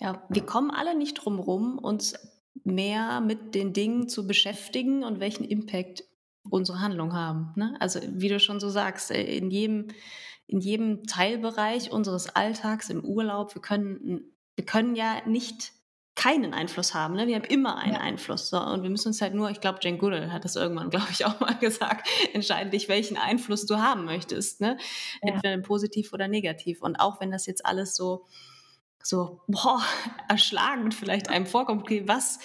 Ja, 0.00 0.24
wir 0.28 0.44
kommen 0.44 0.70
alle 0.70 0.96
nicht 0.96 1.14
drum 1.14 1.38
rum, 1.38 1.78
uns 1.78 2.14
mehr 2.64 3.20
mit 3.20 3.54
den 3.54 3.72
Dingen 3.72 4.08
zu 4.08 4.26
beschäftigen 4.26 5.04
und 5.04 5.20
welchen 5.20 5.44
Impact 5.44 6.04
unsere 6.50 6.80
Handlungen 6.80 7.14
haben. 7.14 7.52
Ne? 7.56 7.76
Also 7.80 8.00
wie 8.06 8.28
du 8.28 8.38
schon 8.40 8.60
so 8.60 8.68
sagst, 8.68 9.10
äh, 9.10 9.22
in 9.22 9.50
jedem, 9.50 9.88
in 10.46 10.60
jedem 10.60 11.04
Teilbereich 11.04 11.90
unseres 11.90 12.28
Alltags, 12.34 12.90
im 12.90 13.04
Urlaub, 13.04 13.54
wir 13.54 13.62
können, 13.62 14.24
wir 14.56 14.64
können 14.64 14.94
ja 14.94 15.22
nicht 15.26 15.72
keinen 16.14 16.54
Einfluss 16.54 16.94
haben. 16.94 17.14
Ne? 17.14 17.26
Wir 17.26 17.34
haben 17.36 17.44
immer 17.44 17.76
einen 17.76 17.94
ja. 17.94 18.00
Einfluss. 18.00 18.48
So. 18.48 18.60
Und 18.60 18.82
wir 18.82 18.90
müssen 18.90 19.08
uns 19.08 19.20
halt 19.20 19.34
nur, 19.34 19.50
ich 19.50 19.60
glaube, 19.60 19.80
Jane 19.82 19.98
Goodall 19.98 20.32
hat 20.32 20.44
das 20.44 20.54
irgendwann, 20.54 20.90
glaube 20.90 21.08
ich, 21.10 21.24
auch 21.24 21.40
mal 21.40 21.58
gesagt, 21.58 22.08
entscheiden 22.32 22.70
dich, 22.70 22.88
welchen 22.88 23.16
Einfluss 23.16 23.66
du 23.66 23.78
haben 23.78 24.04
möchtest. 24.04 24.60
Ne? 24.60 24.76
Ja. 25.22 25.34
Entweder 25.34 25.58
positiv 25.58 26.12
oder 26.12 26.28
negativ. 26.28 26.82
Und 26.82 26.96
auch 26.96 27.20
wenn 27.20 27.30
das 27.30 27.46
jetzt 27.46 27.66
alles 27.66 27.96
so, 27.96 28.26
so 29.02 29.40
boah, 29.48 29.82
erschlagend 30.28 30.94
vielleicht 30.94 31.30
einem 31.30 31.46
vorkommt, 31.46 31.82
okay, 31.82 32.04
was 32.06 32.38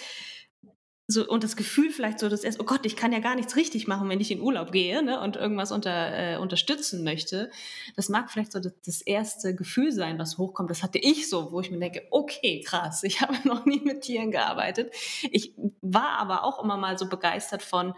so 1.10 1.26
und 1.26 1.44
das 1.44 1.56
Gefühl 1.56 1.90
vielleicht 1.90 2.18
so, 2.18 2.28
dass 2.28 2.44
erst, 2.44 2.60
oh 2.60 2.64
Gott, 2.64 2.86
ich 2.86 2.96
kann 2.96 3.12
ja 3.12 3.18
gar 3.18 3.34
nichts 3.34 3.56
richtig 3.56 3.86
machen, 3.86 4.08
wenn 4.08 4.20
ich 4.20 4.30
in 4.30 4.40
Urlaub 4.40 4.72
gehe 4.72 5.02
ne, 5.02 5.20
und 5.20 5.36
irgendwas 5.36 5.72
unter, 5.72 6.34
äh, 6.34 6.36
unterstützen 6.36 7.04
möchte. 7.04 7.50
Das 7.96 8.08
mag 8.08 8.30
vielleicht 8.30 8.52
so 8.52 8.60
das, 8.60 8.72
das, 8.84 9.00
erste 9.02 9.54
Gefühl 9.54 9.92
sein, 9.92 10.18
was 10.18 10.38
hochkommt. 10.38 10.70
Das 10.70 10.82
hatte 10.82 10.98
ich 10.98 11.28
so, 11.28 11.52
wo 11.52 11.60
ich 11.60 11.70
mir 11.70 11.78
denke, 11.78 12.06
okay, 12.10 12.62
krass, 12.64 13.02
ich 13.04 13.20
habe 13.20 13.36
noch 13.44 13.64
nie 13.64 13.80
mit 13.80 14.02
Tieren 14.02 14.30
gearbeitet. 14.30 14.92
Ich 15.30 15.54
war 15.80 16.18
aber 16.18 16.44
auch 16.44 16.62
immer 16.62 16.76
mal 16.76 16.98
so 16.98 17.08
begeistert 17.08 17.62
von 17.62 17.94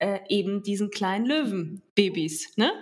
äh, 0.00 0.20
eben 0.30 0.62
diesen 0.62 0.90
kleinen 0.90 1.26
Löwenbabys. 1.26 2.56
Ne? 2.56 2.72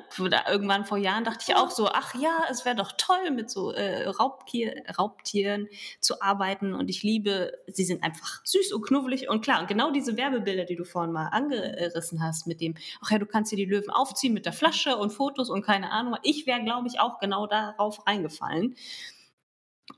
Irgendwann 0.48 0.84
vor 0.84 0.98
Jahren 0.98 1.24
dachte 1.24 1.44
ich 1.48 1.56
auch 1.56 1.70
so, 1.70 1.88
ach 1.88 2.14
ja, 2.14 2.44
es 2.48 2.64
wäre 2.64 2.76
doch 2.76 2.92
toll, 2.96 3.32
mit 3.32 3.50
so 3.50 3.72
äh, 3.72 4.06
Raubtier, 4.06 4.84
Raubtieren 4.96 5.68
zu 5.98 6.22
arbeiten. 6.22 6.74
Und 6.74 6.88
ich 6.88 7.02
liebe, 7.02 7.52
sie 7.66 7.84
sind 7.84 8.04
einfach 8.04 8.40
süß 8.44 8.72
und 8.72 8.86
knuffelig. 8.86 9.28
Und 9.28 9.42
klar, 9.42 9.60
und 9.60 9.66
genau 9.66 9.90
diese 9.90 10.16
Werbebilder, 10.16 10.64
die 10.64 10.76
du 10.76 10.84
vorhin 10.84 11.12
mal 11.12 11.26
angerissen 11.26 12.22
hast, 12.22 12.46
mit 12.46 12.60
dem, 12.60 12.76
ach 13.02 13.10
ja, 13.10 13.18
du 13.18 13.26
kannst 13.26 13.50
dir 13.50 13.56
die 13.56 13.64
Löwen 13.64 13.90
aufziehen 13.90 14.32
mit 14.32 14.46
der 14.46 14.52
Flasche 14.52 14.96
und 14.96 15.10
Fotos 15.10 15.50
und 15.50 15.62
keine 15.62 15.90
Ahnung. 15.90 16.14
Ich 16.22 16.46
wäre, 16.46 16.62
glaube 16.62 16.86
ich, 16.86 17.00
auch 17.00 17.18
genau 17.18 17.48
darauf 17.48 18.06
reingefallen. 18.06 18.76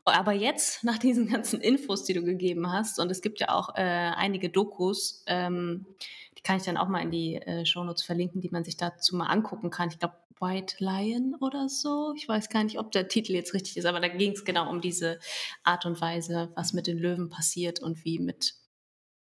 Aber 0.06 0.32
jetzt, 0.32 0.84
nach 0.84 0.96
diesen 0.96 1.28
ganzen 1.28 1.60
Infos, 1.60 2.04
die 2.04 2.14
du 2.14 2.22
gegeben 2.22 2.72
hast, 2.72 2.98
und 2.98 3.10
es 3.10 3.20
gibt 3.20 3.40
ja 3.40 3.50
auch 3.50 3.74
äh, 3.76 3.82
einige 3.82 4.48
Dokus, 4.48 5.22
ähm, 5.26 5.84
die 6.38 6.42
kann 6.42 6.56
ich 6.56 6.62
dann 6.62 6.76
auch 6.76 6.88
mal 6.88 7.02
in 7.02 7.10
die 7.10 7.36
äh, 7.36 7.66
Shownotes 7.66 8.02
verlinken, 8.02 8.40
die 8.40 8.50
man 8.50 8.64
sich 8.64 8.76
dazu 8.76 9.16
mal 9.16 9.26
angucken 9.26 9.70
kann. 9.70 9.88
Ich 9.88 9.98
glaube, 9.98 10.14
White 10.40 10.76
Lion 10.78 11.36
oder 11.40 11.68
so. 11.68 12.14
Ich 12.16 12.26
weiß 12.26 12.48
gar 12.48 12.64
nicht, 12.64 12.78
ob 12.78 12.92
der 12.92 13.08
Titel 13.08 13.32
jetzt 13.32 13.52
richtig 13.52 13.76
ist, 13.76 13.84
aber 13.84 14.00
da 14.00 14.08
ging 14.08 14.32
es 14.32 14.44
genau 14.44 14.70
um 14.70 14.80
diese 14.80 15.18
Art 15.64 15.84
und 15.84 16.00
Weise, 16.00 16.50
was 16.54 16.72
mit 16.72 16.86
den 16.86 16.98
Löwen 16.98 17.28
passiert 17.28 17.80
und 17.80 18.04
wie 18.04 18.18
mit 18.18 18.54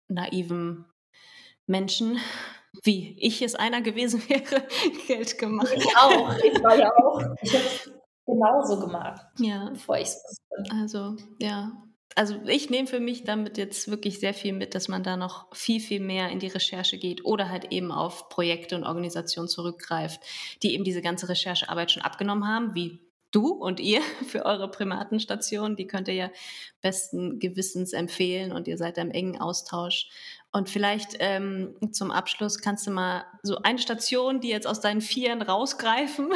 naiven 0.08 0.84
Menschen, 1.66 2.18
wie 2.84 3.16
ich 3.18 3.40
es 3.40 3.54
einer 3.54 3.80
gewesen 3.80 4.22
wäre, 4.28 4.66
Geld 5.06 5.38
gemacht. 5.38 5.72
Ich 5.74 5.96
auch. 5.96 6.36
Ich 6.38 6.62
war 6.62 6.78
ja 6.78 6.92
auch. 6.96 7.22
Ich 7.40 7.54
habe 7.54 7.64
es 7.64 7.90
genauso 8.26 8.80
gemacht, 8.80 9.22
ja. 9.38 9.70
bevor 9.70 9.96
ich 9.96 10.08
es. 10.08 10.38
Also, 10.70 11.16
ja, 11.40 11.72
also 12.14 12.36
ich 12.46 12.70
nehme 12.70 12.86
für 12.86 13.00
mich 13.00 13.24
damit 13.24 13.58
jetzt 13.58 13.88
wirklich 13.90 14.20
sehr 14.20 14.32
viel 14.32 14.52
mit, 14.52 14.74
dass 14.74 14.88
man 14.88 15.02
da 15.02 15.16
noch 15.16 15.54
viel, 15.54 15.80
viel 15.80 16.00
mehr 16.00 16.30
in 16.30 16.38
die 16.38 16.46
Recherche 16.46 16.98
geht 16.98 17.24
oder 17.24 17.50
halt 17.50 17.72
eben 17.72 17.92
auf 17.92 18.28
Projekte 18.28 18.76
und 18.76 18.84
Organisationen 18.84 19.48
zurückgreift, 19.48 20.20
die 20.62 20.72
eben 20.72 20.84
diese 20.84 21.02
ganze 21.02 21.28
Recherchearbeit 21.28 21.90
schon 21.90 22.02
abgenommen 22.02 22.46
haben, 22.46 22.74
wie 22.74 23.00
du 23.32 23.48
und 23.48 23.80
ihr 23.80 24.00
für 24.26 24.46
eure 24.46 24.70
Primatenstation. 24.70 25.76
Die 25.76 25.86
könnt 25.86 26.08
ihr 26.08 26.14
ja 26.14 26.30
besten 26.80 27.38
Gewissens 27.38 27.92
empfehlen 27.92 28.52
und 28.52 28.66
ihr 28.68 28.78
seid 28.78 28.98
im 28.98 29.10
engen 29.10 29.38
Austausch. 29.38 30.08
Und 30.52 30.70
vielleicht 30.70 31.16
ähm, 31.18 31.76
zum 31.92 32.10
Abschluss 32.10 32.60
kannst 32.60 32.86
du 32.86 32.90
mal 32.90 33.24
so 33.42 33.58
eine 33.62 33.78
Station, 33.78 34.40
die 34.40 34.48
jetzt 34.48 34.66
aus 34.66 34.80
deinen 34.80 35.02
Vieren 35.02 35.42
rausgreifen 35.42 36.30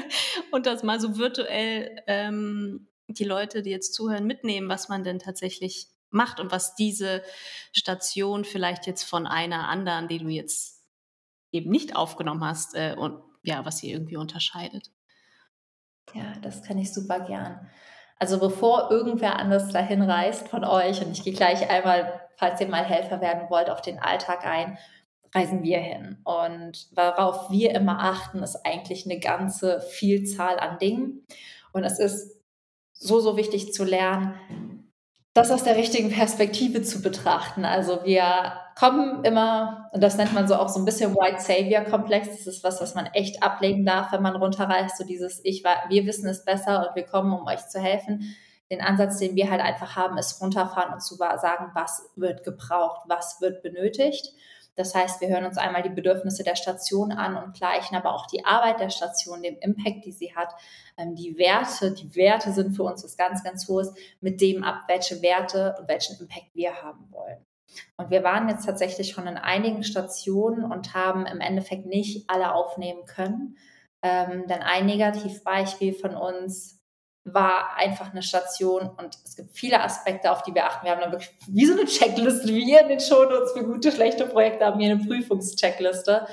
und 0.50 0.64
das 0.64 0.82
mal 0.82 0.98
so 0.98 1.18
virtuell 1.18 2.02
ähm, 2.06 2.88
die 3.08 3.24
Leute, 3.24 3.62
die 3.62 3.70
jetzt 3.70 3.94
zuhören, 3.94 4.26
mitnehmen, 4.26 4.68
was 4.68 4.88
man 4.88 5.04
denn 5.04 5.18
tatsächlich 5.18 5.88
macht 6.10 6.40
und 6.40 6.50
was 6.50 6.74
diese 6.74 7.22
Station 7.72 8.44
vielleicht 8.44 8.86
jetzt 8.86 9.04
von 9.04 9.26
einer 9.26 9.68
anderen, 9.68 10.08
die 10.08 10.18
du 10.18 10.28
jetzt 10.28 10.84
eben 11.52 11.70
nicht 11.70 11.96
aufgenommen 11.96 12.44
hast, 12.44 12.74
äh, 12.74 12.94
und 12.96 13.22
ja, 13.42 13.64
was 13.64 13.78
sie 13.78 13.90
irgendwie 13.90 14.16
unterscheidet. 14.16 14.90
Ja, 16.14 16.34
das 16.42 16.62
kann 16.62 16.78
ich 16.78 16.92
super 16.92 17.20
gern. 17.20 17.68
Also 18.18 18.38
bevor 18.38 18.90
irgendwer 18.90 19.38
anders 19.38 19.68
dahin 19.68 20.02
reist 20.02 20.48
von 20.48 20.64
euch, 20.64 21.04
und 21.04 21.12
ich 21.12 21.22
gehe 21.22 21.34
gleich 21.34 21.68
einmal, 21.68 22.28
falls 22.36 22.60
ihr 22.60 22.68
mal 22.68 22.84
Helfer 22.84 23.20
werden 23.20 23.50
wollt, 23.50 23.70
auf 23.70 23.82
den 23.82 23.98
Alltag 23.98 24.46
ein, 24.46 24.78
reisen 25.34 25.62
wir 25.62 25.78
hin. 25.78 26.18
Und 26.24 26.88
worauf 26.94 27.50
wir 27.50 27.74
immer 27.74 28.00
achten, 28.00 28.42
ist 28.42 28.64
eigentlich 28.64 29.04
eine 29.04 29.20
ganze 29.20 29.80
Vielzahl 29.80 30.58
an 30.58 30.78
Dingen. 30.78 31.26
Und 31.72 31.84
es 31.84 31.98
ist 31.98 32.35
so, 32.98 33.20
so 33.20 33.36
wichtig 33.36 33.72
zu 33.72 33.84
lernen, 33.84 34.34
das 35.34 35.50
aus 35.50 35.64
der 35.64 35.76
richtigen 35.76 36.10
Perspektive 36.10 36.82
zu 36.82 37.02
betrachten. 37.02 37.66
Also 37.66 38.00
wir 38.04 38.54
kommen 38.78 39.22
immer, 39.24 39.90
und 39.92 40.02
das 40.02 40.16
nennt 40.16 40.32
man 40.32 40.48
so 40.48 40.54
auch 40.54 40.70
so 40.70 40.78
ein 40.78 40.86
bisschen 40.86 41.14
White 41.14 41.42
Savior 41.42 41.82
Komplex, 41.82 42.28
das 42.28 42.46
ist 42.46 42.64
was, 42.64 42.80
was 42.80 42.94
man 42.94 43.06
echt 43.06 43.42
ablegen 43.42 43.84
darf, 43.84 44.12
wenn 44.12 44.22
man 44.22 44.36
runterreist, 44.36 44.96
so 44.96 45.04
dieses 45.04 45.44
Ich, 45.44 45.62
wir 45.62 46.06
wissen 46.06 46.28
es 46.28 46.44
besser 46.44 46.88
und 46.88 46.96
wir 46.96 47.04
kommen, 47.04 47.32
um 47.38 47.46
euch 47.46 47.66
zu 47.68 47.80
helfen. 47.80 48.34
Den 48.70 48.80
Ansatz, 48.80 49.18
den 49.18 49.36
wir 49.36 49.50
halt 49.50 49.60
einfach 49.60 49.94
haben, 49.94 50.16
ist 50.18 50.40
runterfahren 50.40 50.94
und 50.94 51.00
zu 51.00 51.14
sagen, 51.16 51.70
was 51.74 52.10
wird 52.16 52.42
gebraucht, 52.42 53.02
was 53.06 53.40
wird 53.40 53.62
benötigt 53.62 54.32
das 54.76 54.94
heißt, 54.94 55.22
wir 55.22 55.28
hören 55.28 55.46
uns 55.46 55.56
einmal 55.56 55.82
die 55.82 55.88
Bedürfnisse 55.88 56.44
der 56.44 56.54
Station 56.54 57.10
an 57.10 57.36
und 57.36 57.56
gleichen 57.56 57.96
aber 57.96 58.14
auch 58.14 58.26
die 58.26 58.44
Arbeit 58.44 58.78
der 58.78 58.90
Station, 58.90 59.42
dem 59.42 59.58
Impact, 59.60 60.04
die 60.04 60.12
sie 60.12 60.36
hat, 60.36 60.54
ähm, 60.98 61.14
die 61.14 61.38
Werte. 61.38 61.92
Die 61.92 62.14
Werte 62.14 62.52
sind 62.52 62.76
für 62.76 62.82
uns 62.84 63.02
was 63.02 63.16
ganz, 63.16 63.42
ganz 63.42 63.66
Hohes 63.68 63.94
mit 64.20 64.40
dem 64.40 64.62
ab, 64.62 64.82
welche 64.86 65.22
Werte 65.22 65.74
und 65.80 65.88
welchen 65.88 66.20
Impact 66.20 66.54
wir 66.54 66.82
haben 66.82 67.10
wollen. 67.10 67.38
Und 67.96 68.10
wir 68.10 68.22
waren 68.22 68.48
jetzt 68.48 68.66
tatsächlich 68.66 69.10
schon 69.10 69.26
in 69.26 69.38
einigen 69.38 69.82
Stationen 69.82 70.70
und 70.70 70.94
haben 70.94 71.26
im 71.26 71.40
Endeffekt 71.40 71.86
nicht 71.86 72.28
alle 72.28 72.52
aufnehmen 72.52 73.04
können. 73.06 73.56
Ähm, 74.02 74.46
denn 74.46 74.62
ein 74.62 74.86
Negativbeispiel 74.86 75.94
von 75.94 76.14
uns 76.14 76.75
war 77.26 77.76
einfach 77.76 78.12
eine 78.12 78.22
Station 78.22 78.88
und 78.96 79.18
es 79.24 79.34
gibt 79.34 79.50
viele 79.52 79.82
Aspekte, 79.82 80.30
auf 80.30 80.42
die 80.44 80.54
wir 80.54 80.64
achten. 80.64 80.86
Wir 80.86 80.92
haben 80.92 81.00
dann 81.00 81.10
wirklich 81.10 81.30
wie 81.48 81.66
so 81.66 81.72
eine 81.72 81.84
Checkliste, 81.84 82.48
wie 82.48 82.70
ihr 82.70 82.80
in 82.80 82.88
den 82.88 83.00
Shownotes 83.00 83.52
für 83.52 83.64
gute, 83.64 83.90
schlechte 83.90 84.26
Projekte 84.26 84.64
haben 84.64 84.78
wir 84.78 84.90
eine 84.90 85.04
Prüfungscheckliste. 85.04 86.26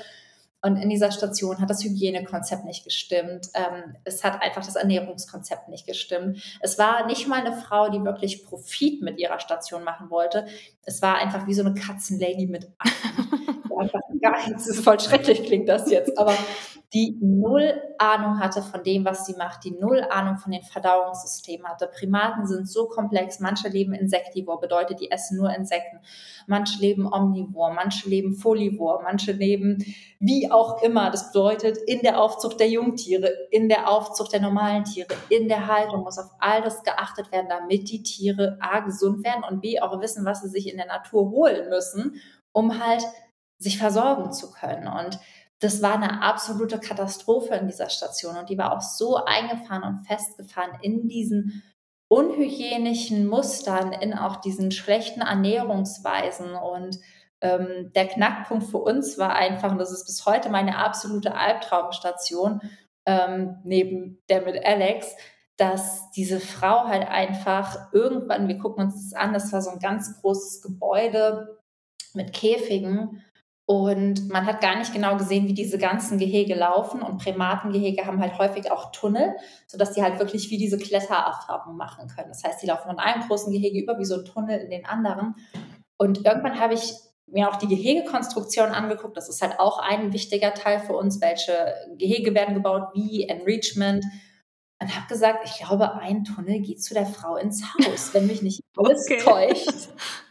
Und 0.62 0.76
in 0.76 0.88
dieser 0.88 1.10
Station 1.10 1.60
hat 1.60 1.68
das 1.68 1.84
Hygienekonzept 1.84 2.64
nicht 2.64 2.84
gestimmt. 2.84 3.48
Ähm, 3.52 3.96
es 4.04 4.24
hat 4.24 4.40
einfach 4.40 4.64
das 4.64 4.76
Ernährungskonzept 4.76 5.68
nicht 5.68 5.86
gestimmt. 5.86 6.42
Es 6.60 6.78
war 6.78 7.06
nicht 7.06 7.28
mal 7.28 7.44
eine 7.44 7.54
Frau, 7.54 7.90
die 7.90 8.02
wirklich 8.02 8.46
Profit 8.46 9.02
mit 9.02 9.18
ihrer 9.18 9.40
Station 9.40 9.84
machen 9.84 10.08
wollte. 10.08 10.46
Es 10.86 11.02
war 11.02 11.16
einfach 11.16 11.46
wie 11.46 11.52
so 11.52 11.62
eine 11.62 11.74
Katzenlady 11.74 12.46
mit. 12.46 12.70
einfach 13.78 14.00
gar 14.20 14.36
nichts. 14.36 14.66
Das 14.66 14.76
ist 14.76 14.84
voll 14.84 15.00
schrecklich, 15.00 15.44
klingt 15.44 15.68
das 15.68 15.90
jetzt. 15.90 16.18
Aber 16.18 16.34
die 16.94 17.18
null 17.20 17.74
Ahnung 17.98 18.38
hatte 18.38 18.62
von 18.62 18.84
dem, 18.84 19.04
was 19.04 19.26
sie 19.26 19.34
macht, 19.34 19.64
die 19.64 19.72
null 19.72 20.06
Ahnung 20.10 20.36
von 20.36 20.52
den 20.52 20.62
Verdauungssystemen 20.62 21.66
hatte. 21.66 21.88
Primaten 21.88 22.46
sind 22.46 22.68
so 22.68 22.86
komplex. 22.86 23.40
Manche 23.40 23.68
leben 23.68 23.94
insektivor, 23.94 24.60
bedeutet, 24.60 25.00
die 25.00 25.10
essen 25.10 25.38
nur 25.38 25.52
Insekten. 25.52 25.98
Manche 26.46 26.80
leben 26.80 27.12
omnivor, 27.12 27.72
manche 27.72 28.08
leben 28.08 28.36
folivor, 28.36 29.02
manche 29.02 29.32
leben 29.32 29.84
wie 30.20 30.52
auch 30.52 30.82
immer. 30.82 31.10
Das 31.10 31.32
bedeutet, 31.32 31.78
in 31.78 32.00
der 32.02 32.20
Aufzucht 32.20 32.60
der 32.60 32.68
Jungtiere, 32.68 33.28
in 33.50 33.68
der 33.68 33.90
Aufzucht 33.90 34.32
der 34.32 34.40
normalen 34.40 34.84
Tiere, 34.84 35.08
in 35.30 35.48
der 35.48 35.66
Haltung 35.66 36.04
muss 36.04 36.18
auf 36.18 36.30
all 36.38 36.62
das 36.62 36.84
geachtet 36.84 37.32
werden, 37.32 37.48
damit 37.48 37.90
die 37.90 38.04
Tiere 38.04 38.56
A 38.60 38.78
gesund 38.80 39.24
werden 39.24 39.42
und 39.50 39.60
B 39.60 39.80
auch 39.80 40.00
wissen, 40.00 40.24
was 40.24 40.42
sie 40.42 40.48
sich 40.48 40.70
in 40.70 40.76
der 40.76 40.86
Natur 40.86 41.28
holen 41.30 41.68
müssen, 41.70 42.20
um 42.52 42.78
halt 42.78 43.02
sich 43.64 43.78
versorgen 43.78 44.32
zu 44.32 44.52
können. 44.52 44.86
Und 44.86 45.18
das 45.58 45.82
war 45.82 45.94
eine 45.94 46.22
absolute 46.22 46.78
Katastrophe 46.78 47.54
in 47.54 47.66
dieser 47.66 47.88
Station 47.88 48.36
und 48.36 48.50
die 48.50 48.58
war 48.58 48.76
auch 48.76 48.82
so 48.82 49.16
eingefahren 49.16 49.82
und 49.82 50.06
festgefahren 50.06 50.78
in 50.82 51.08
diesen 51.08 51.62
unhygienischen 52.08 53.26
Mustern, 53.26 53.92
in 53.92 54.14
auch 54.14 54.36
diesen 54.36 54.70
schlechten 54.70 55.22
Ernährungsweisen 55.22 56.54
und 56.54 56.98
ähm, 57.40 57.92
der 57.94 58.08
Knackpunkt 58.08 58.64
für 58.64 58.78
uns 58.78 59.18
war 59.18 59.34
einfach, 59.34 59.72
und 59.72 59.78
das 59.78 59.90
ist 59.90 60.06
bis 60.06 60.24
heute 60.26 60.50
meine 60.50 60.76
absolute 60.78 61.34
Albtraumstation, 61.34 62.60
ähm, 63.06 63.56
neben 63.64 64.22
der 64.28 64.42
mit 64.42 64.64
Alex, 64.64 65.14
dass 65.56 66.10
diese 66.10 66.40
Frau 66.40 66.84
halt 66.84 67.08
einfach 67.08 67.92
irgendwann, 67.92 68.48
wir 68.48 68.58
gucken 68.58 68.84
uns 68.84 69.10
das 69.10 69.20
an, 69.20 69.32
das 69.32 69.52
war 69.52 69.62
so 69.62 69.70
ein 69.70 69.78
ganz 69.78 70.20
großes 70.20 70.62
Gebäude 70.62 71.58
mit 72.12 72.32
Käfigen 72.32 73.22
und 73.66 74.28
man 74.28 74.44
hat 74.44 74.60
gar 74.60 74.76
nicht 74.76 74.92
genau 74.92 75.16
gesehen, 75.16 75.48
wie 75.48 75.54
diese 75.54 75.78
ganzen 75.78 76.18
Gehege 76.18 76.54
laufen. 76.54 77.00
Und 77.00 77.18
Primatengehege 77.18 78.04
haben 78.04 78.20
halt 78.20 78.38
häufig 78.38 78.70
auch 78.70 78.92
Tunnel, 78.92 79.34
sodass 79.66 79.92
die 79.92 80.02
halt 80.02 80.18
wirklich 80.18 80.50
wie 80.50 80.58
diese 80.58 80.76
Klettererfahrung 80.76 81.76
machen 81.76 82.08
können. 82.08 82.28
Das 82.28 82.44
heißt, 82.44 82.62
die 82.62 82.66
laufen 82.66 82.88
von 82.88 82.98
einem 82.98 83.26
großen 83.26 83.50
Gehege 83.52 83.80
über 83.80 83.98
wie 83.98 84.04
so 84.04 84.18
ein 84.18 84.24
Tunnel 84.26 84.60
in 84.60 84.70
den 84.70 84.84
anderen. 84.84 85.34
Und 85.96 86.26
irgendwann 86.26 86.60
habe 86.60 86.74
ich 86.74 86.92
mir 87.26 87.48
auch 87.48 87.56
die 87.56 87.68
Gehegekonstruktion 87.68 88.68
angeguckt. 88.68 89.16
Das 89.16 89.30
ist 89.30 89.40
halt 89.40 89.58
auch 89.58 89.78
ein 89.78 90.12
wichtiger 90.12 90.52
Teil 90.52 90.80
für 90.80 90.94
uns. 90.94 91.22
Welche 91.22 91.74
Gehege 91.96 92.34
werden 92.34 92.54
gebaut, 92.54 92.88
wie 92.92 93.26
Enrichment. 93.26 94.04
Und 94.78 94.94
habe 94.94 95.06
gesagt, 95.08 95.48
ich 95.48 95.64
glaube, 95.64 95.94
ein 95.94 96.24
Tunnel 96.24 96.60
geht 96.60 96.82
zu 96.82 96.92
der 96.92 97.06
Frau 97.06 97.36
ins 97.36 97.64
Haus, 97.64 98.12
wenn 98.12 98.26
mich 98.26 98.42
nicht 98.42 98.60
alles 98.76 99.06
okay. 99.06 99.20
täuscht. 99.22 99.88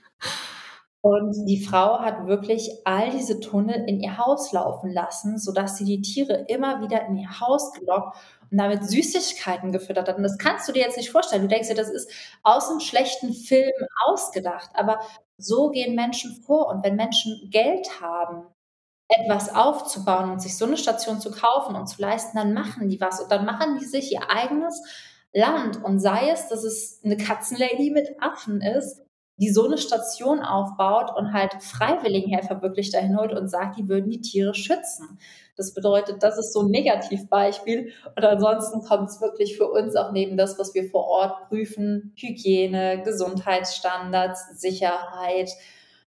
Und 1.06 1.47
die 1.47 1.62
Frau 1.62 1.99
hat 1.99 2.28
wirklich 2.28 2.72
all 2.86 3.10
diese 3.10 3.41
Tunnel 3.41 3.84
in 3.89 3.99
ihr 3.99 4.18
Haus 4.18 4.54
laufen 4.54 4.89
lassen, 4.89 5.38
sodass 5.38 5.76
sie 5.76 5.84
die 5.84 6.01
Tiere 6.01 6.45
immer 6.47 6.82
wieder 6.82 7.06
in 7.08 7.18
ihr 7.18 7.41
Haus 7.41 7.74
gelockt 7.74 8.16
und 8.49 8.58
damit 8.58 8.89
Süßigkeiten 8.89 9.74
gefüttert 9.74 10.08
hat. 10.08 10.16
Und 10.16 10.24
das 10.24 10.38
kannst 10.38 10.66
du 10.66 10.72
dir 10.72 10.82
jetzt 10.82 10.95
nicht 10.95 11.12
vorstellen. 11.12 11.41
Du 11.41 11.49
denkst 11.49 11.68
dir, 11.68 11.76
das 11.76 11.89
ist 11.89 12.10
aus 12.41 12.70
einem 12.70 12.80
schlechten 12.80 13.34
Film 13.34 13.74
ausgedacht. 14.06 14.70
Aber 14.76 15.01
so 15.38 15.72
gehen 15.72 15.93
Menschen 15.93 16.41
vor. 16.41 16.70
Und 16.70 16.86
wenn 16.86 16.95
Menschen 16.95 17.49
Geld 17.51 17.99
haben, 17.99 18.47
etwas 19.10 19.54
aufzubauen 19.54 20.32
und 20.32 20.41
sich 20.41 20.58
so 20.58 20.64
eine 20.64 20.78
Station 20.78 21.20
zu 21.20 21.32
kaufen 21.32 21.76
und 21.76 21.88
zu 21.88 22.01
leisten, 22.01 22.38
dann 22.38 22.54
machen 22.54 22.88
die 22.88 23.01
was. 23.01 23.20
Und 23.20 23.30
dann 23.30 23.43
machen 23.43 23.78
die 23.78 23.86
sich 23.86 24.14
ihr 24.14 24.32
eigenes 24.32 24.82
Land. 25.34 25.84
Und 25.84 25.99
sei 25.99 26.30
es, 26.30 26.47
dass 26.47 26.64
es 26.64 27.01
eine 27.04 27.18
Katzenlady 27.18 27.91
mit 27.91 28.16
Affen 28.22 28.62
ist 28.62 29.03
die 29.38 29.49
so 29.49 29.65
eine 29.65 29.77
Station 29.77 30.41
aufbaut 30.41 31.11
und 31.17 31.34
halt 31.34 31.53
Freiwilligenhelfer 31.61 32.61
wirklich 32.61 32.91
dahin 32.91 33.17
holt 33.17 33.34
und 33.34 33.47
sagt, 33.49 33.77
die 33.77 33.89
würden 33.89 34.09
die 34.09 34.21
Tiere 34.21 34.53
schützen. 34.53 35.17
Das 35.55 35.73
bedeutet, 35.73 36.21
das 36.21 36.38
ist 36.38 36.53
so 36.53 36.61
ein 36.61 36.71
Negativbeispiel. 36.71 37.91
Und 38.15 38.23
ansonsten 38.23 38.84
kommt 38.84 39.09
es 39.09 39.21
wirklich 39.21 39.57
für 39.57 39.69
uns 39.69 39.95
auch 39.95 40.11
neben 40.11 40.38
das, 40.38 40.57
was 40.59 40.73
wir 40.73 40.89
vor 40.89 41.07
Ort 41.07 41.49
prüfen, 41.49 42.13
Hygiene, 42.15 43.01
Gesundheitsstandards, 43.03 44.59
Sicherheit, 44.59 45.51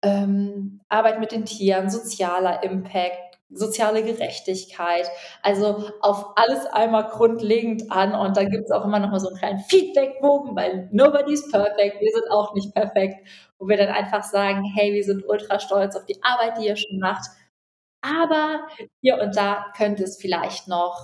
ähm, 0.03 0.81
Arbeit 0.89 1.21
mit 1.21 1.33
den 1.33 1.45
Tieren, 1.45 1.91
sozialer 1.91 2.63
Impact, 2.63 3.34
soziale 3.55 4.03
Gerechtigkeit. 4.03 5.09
Also 5.43 5.91
auf 6.01 6.37
alles 6.37 6.67
einmal 6.67 7.09
grundlegend 7.09 7.91
an. 7.91 8.15
Und 8.15 8.37
da 8.37 8.45
gibt 8.45 8.65
es 8.65 8.71
auch 8.71 8.85
immer 8.85 8.99
noch 8.99 9.11
mal 9.11 9.21
so 9.21 9.29
einen 9.29 9.39
kleinen 9.39 9.61
Feedbackbogen, 9.61 10.57
weil 10.57 10.89
nobody's 10.93 11.51
perfect. 11.51 12.01
Wir 12.01 12.13
sind 12.13 12.31
auch 12.31 12.55
nicht 12.55 12.75
perfekt. 12.75 13.27
Wo 13.59 13.69
wir 13.69 13.77
dann 13.77 13.89
einfach 13.89 14.25
sagen, 14.25 14.65
hey, 14.75 14.93
wir 14.93 15.05
sind 15.05 15.25
ultra 15.27 15.61
stolz 15.61 15.97
auf 15.97 16.05
die 16.05 16.23
Arbeit, 16.23 16.59
die 16.59 16.67
ihr 16.67 16.77
schon 16.77 16.99
macht. 16.99 17.31
Aber 18.03 18.67
hier 19.01 19.19
und 19.19 19.35
da 19.37 19.67
könnte 19.77 20.03
es 20.03 20.19
vielleicht 20.21 20.69
noch 20.69 21.01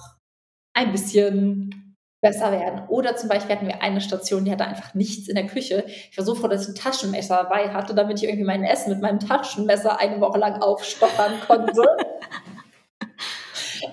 ein 0.74 0.92
bisschen 0.92 1.96
besser 2.22 2.52
werden. 2.52 2.82
Oder 2.88 3.16
zum 3.16 3.28
Beispiel 3.28 3.56
hatten 3.56 3.66
wir 3.66 3.82
eine 3.82 4.00
Station, 4.00 4.44
die 4.44 4.52
hatte 4.52 4.66
einfach 4.66 4.94
nichts 4.94 5.28
in 5.28 5.34
der 5.34 5.46
Küche. 5.46 5.84
Ich 6.10 6.18
war 6.18 6.24
so 6.24 6.34
froh, 6.34 6.48
dass 6.48 6.62
ich 6.62 6.68
ein 6.68 6.74
Taschenmesser 6.74 7.36
dabei 7.36 7.70
hatte, 7.70 7.94
damit 7.94 8.18
ich 8.18 8.28
irgendwie 8.28 8.44
mein 8.44 8.64
Essen 8.64 8.90
mit 8.90 9.00
meinem 9.00 9.20
Taschenmesser 9.20 9.98
eine 9.98 10.20
Woche 10.20 10.38
lang 10.38 10.60
aufstochern 10.60 11.40
konnte. 11.46 11.82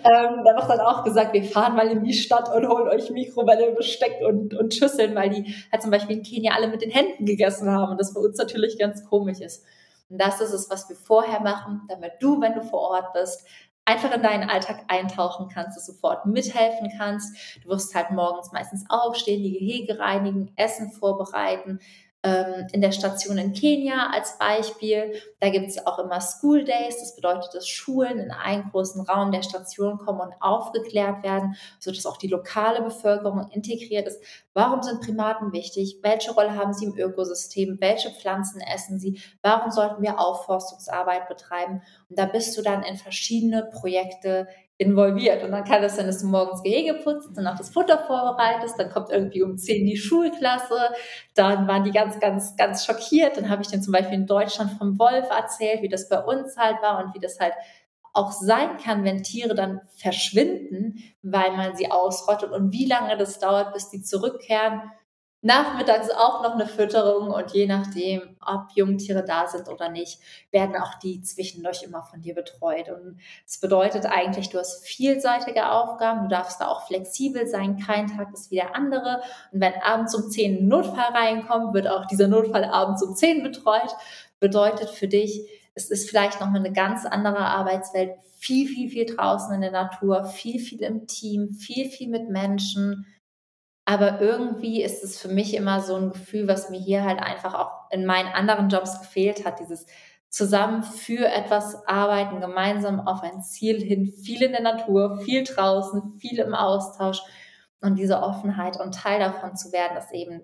ähm, 0.07 0.43
da 0.45 0.55
wird 0.55 0.69
dann 0.69 0.79
auch 0.79 1.03
gesagt, 1.03 1.33
wir 1.33 1.43
fahren 1.43 1.75
mal 1.75 1.87
in 1.87 2.03
die 2.03 2.13
Stadt 2.13 2.53
und 2.53 2.67
holen 2.67 2.87
euch 2.87 3.09
Mikrowelle, 3.09 3.71
Besteck 3.73 4.21
und, 4.25 4.53
und 4.53 4.73
Schüsseln, 4.73 5.13
weil 5.15 5.29
die 5.29 5.53
halt 5.71 5.81
zum 5.81 5.91
Beispiel 5.91 6.17
in 6.17 6.23
Kenia 6.23 6.53
alle 6.53 6.69
mit 6.69 6.81
den 6.81 6.91
Händen 6.91 7.25
gegessen 7.25 7.69
haben 7.69 7.91
und 7.91 7.99
das 7.99 8.13
für 8.13 8.19
uns 8.19 8.37
natürlich 8.37 8.79
ganz 8.79 9.03
komisch 9.05 9.39
ist. 9.39 9.65
Und 10.09 10.21
das 10.21 10.39
ist 10.39 10.53
es, 10.53 10.69
was 10.69 10.87
wir 10.87 10.95
vorher 10.95 11.41
machen, 11.41 11.81
damit 11.89 12.13
du, 12.21 12.39
wenn 12.39 12.53
du 12.53 12.61
vor 12.61 12.79
Ort 12.91 13.11
bist, 13.13 13.45
einfach 13.83 14.13
in 14.13 14.21
deinen 14.21 14.49
Alltag 14.49 14.83
eintauchen 14.87 15.49
kannst, 15.53 15.77
dass 15.77 15.85
du 15.85 15.93
sofort 15.93 16.25
mithelfen 16.25 16.91
kannst. 16.97 17.35
Du 17.63 17.69
wirst 17.69 17.95
halt 17.95 18.11
morgens 18.11 18.51
meistens 18.51 18.85
aufstehen, 18.89 19.43
die 19.43 19.53
Gehege 19.53 19.99
reinigen, 19.99 20.51
Essen 20.55 20.91
vorbereiten, 20.91 21.79
ähm, 22.23 22.67
in 22.71 22.81
der 22.81 22.91
Station 22.91 23.37
in 23.37 23.53
Kenia 23.53 24.09
als 24.11 24.37
Beispiel. 24.39 25.13
Da 25.39 25.49
gibt 25.49 25.67
es 25.67 25.85
auch 25.85 25.99
immer 25.99 26.19
School 26.19 26.63
Days. 26.63 26.99
Das 26.99 27.15
bedeutet, 27.15 27.53
dass 27.53 27.67
Schulen 27.67 28.19
in 28.19 28.31
einen 28.31 28.69
großen 28.71 29.01
Raum 29.01 29.31
der 29.31 29.43
Station 29.43 29.99
kommen 29.99 30.21
und 30.21 30.33
aufgeklärt 30.39 31.23
werden, 31.23 31.55
sodass 31.79 32.05
auch 32.05 32.17
die 32.17 32.27
lokale 32.27 32.81
Bevölkerung 32.81 33.49
integriert 33.51 34.07
ist. 34.07 34.21
Warum 34.57 34.81
sind 34.81 35.01
Primaten 35.01 35.53
wichtig? 35.53 35.99
Welche 36.01 36.31
Rolle 36.31 36.55
haben 36.55 36.73
sie 36.73 36.85
im 36.85 36.97
Ökosystem? 36.97 37.77
Welche 37.79 38.09
Pflanzen 38.09 38.59
essen 38.59 38.97
sie? 38.97 39.21
Warum 39.43 39.69
sollten 39.69 40.01
wir 40.01 40.19
Aufforstungsarbeit 40.19 41.27
betreiben? 41.27 41.83
Und 42.09 42.17
da 42.17 42.25
bist 42.25 42.57
du 42.57 42.63
dann 42.63 42.81
in 42.81 42.95
verschiedene 42.95 43.69
Projekte 43.71 44.47
involviert. 44.79 45.43
Und 45.43 45.51
dann 45.51 45.63
kann 45.63 45.83
das 45.83 45.95
sein, 45.95 46.07
dass 46.07 46.21
du 46.21 46.27
morgens 46.27 46.63
Gehege 46.63 46.95
putzt, 46.95 47.29
dann 47.35 47.45
auch 47.45 47.55
das 47.55 47.69
Futter 47.69 47.99
vorbereitest, 47.99 48.79
dann 48.79 48.89
kommt 48.89 49.11
irgendwie 49.11 49.43
um 49.43 49.59
10 49.59 49.85
die 49.85 49.95
Schulklasse, 49.95 50.89
dann 51.35 51.67
waren 51.67 51.83
die 51.83 51.91
ganz, 51.91 52.19
ganz, 52.19 52.55
ganz 52.55 52.83
schockiert. 52.83 53.37
Dann 53.37 53.49
habe 53.49 53.61
ich 53.61 53.67
denen 53.67 53.83
zum 53.83 53.93
Beispiel 53.93 54.15
in 54.15 54.25
Deutschland 54.25 54.71
vom 54.71 54.97
Wolf 54.97 55.29
erzählt, 55.29 55.83
wie 55.83 55.89
das 55.89 56.09
bei 56.09 56.23
uns 56.23 56.57
halt 56.57 56.81
war 56.81 57.05
und 57.05 57.13
wie 57.13 57.19
das 57.19 57.39
halt 57.39 57.53
auch 58.17 58.31
sein 58.31 58.77
kann, 58.77 59.03
wenn 59.03 59.23
Tiere 59.23 59.55
dann 59.55 59.81
verschwinden, 59.95 61.03
weil 61.21 61.51
man 61.55 61.75
sie 61.75 61.91
ausrottet 61.91 62.51
und 62.51 62.73
wie 62.73 62.85
lange 62.85 63.15
das 63.17 63.39
dauert, 63.39 63.73
bis 63.73 63.89
die 63.89 64.01
zurückkehren 64.01 64.81
nachmittags 65.41 66.09
auch 66.09 66.41
noch 66.41 66.55
eine 66.55 66.67
Fütterung 66.67 67.29
und 67.29 67.51
je 67.53 67.67
nachdem, 67.67 68.37
ob 68.45 68.71
Jungtiere 68.75 69.23
da 69.23 69.47
sind 69.47 69.69
oder 69.69 69.89
nicht, 69.89 70.19
werden 70.51 70.75
auch 70.75 70.95
die 70.95 71.21
zwischendurch 71.21 71.83
immer 71.83 72.03
von 72.03 72.21
dir 72.21 72.33
betreut. 72.33 72.89
Und 72.89 73.19
es 73.45 73.59
bedeutet 73.59 74.05
eigentlich, 74.05 74.49
du 74.49 74.57
hast 74.57 74.85
vielseitige 74.85 75.69
Aufgaben, 75.71 76.23
du 76.23 76.27
darfst 76.27 76.59
da 76.59 76.67
auch 76.67 76.87
flexibel 76.87 77.47
sein, 77.47 77.77
kein 77.77 78.07
Tag 78.07 78.33
ist 78.33 78.49
wie 78.49 78.55
der 78.55 78.75
andere. 78.75 79.21
Und 79.51 79.61
wenn 79.61 79.73
abends 79.83 80.15
um 80.15 80.29
10 80.29 80.57
ein 80.57 80.67
Notfall 80.67 81.13
reinkommt, 81.13 81.73
wird 81.73 81.87
auch 81.87 82.05
dieser 82.05 82.27
Notfall 82.27 82.65
abends 82.65 83.03
um 83.03 83.15
10 83.15 83.43
betreut. 83.43 83.95
Bedeutet 84.39 84.89
für 84.89 85.07
dich, 85.07 85.47
es 85.77 85.91
ist 85.91 86.09
vielleicht 86.09 86.41
noch 86.41 86.51
eine 86.51 86.73
ganz 86.73 87.05
andere 87.05 87.37
Arbeitswelt, 87.37 88.17
viel, 88.39 88.67
viel, 88.67 88.89
viel 88.89 89.05
draußen 89.05 89.53
in 89.53 89.61
der 89.61 89.71
Natur, 89.71 90.25
viel, 90.25 90.59
viel 90.59 90.81
im 90.81 91.05
Team, 91.05 91.51
viel, 91.53 91.89
viel 91.89 92.09
mit 92.09 92.29
Menschen. 92.29 93.05
Aber 93.85 94.19
irgendwie 94.19 94.81
ist 94.81 95.03
es 95.03 95.19
für 95.19 95.27
mich 95.27 95.53
immer 95.53 95.81
so 95.81 95.95
ein 95.95 96.09
Gefühl, 96.09 96.47
was 96.47 96.71
mir 96.71 96.79
hier 96.79 97.03
halt 97.03 97.19
einfach 97.19 97.53
auch 97.53 97.91
in 97.91 98.07
meinen 98.07 98.29
anderen 98.29 98.69
Jobs 98.69 98.99
gefehlt 98.99 99.45
hat, 99.45 99.59
dieses 99.59 99.85
zusammen 100.29 100.81
für 100.81 101.27
etwas 101.27 101.87
arbeiten, 101.87 102.41
gemeinsam 102.41 102.99
auf 102.99 103.21
ein 103.21 103.43
Ziel 103.43 103.79
hin, 103.79 104.07
viel 104.07 104.41
in 104.41 104.53
der 104.53 104.61
Natur, 104.61 105.19
viel 105.21 105.43
draußen, 105.43 106.17
viel 106.19 106.39
im 106.39 106.55
Austausch. 106.55 107.21
Und 107.81 107.97
diese 107.97 108.23
Offenheit 108.23 108.79
und 108.79 108.95
Teil 108.95 109.19
davon 109.19 109.55
zu 109.55 109.71
werden, 109.71 109.97
ist 109.97 110.11
eben 110.11 110.41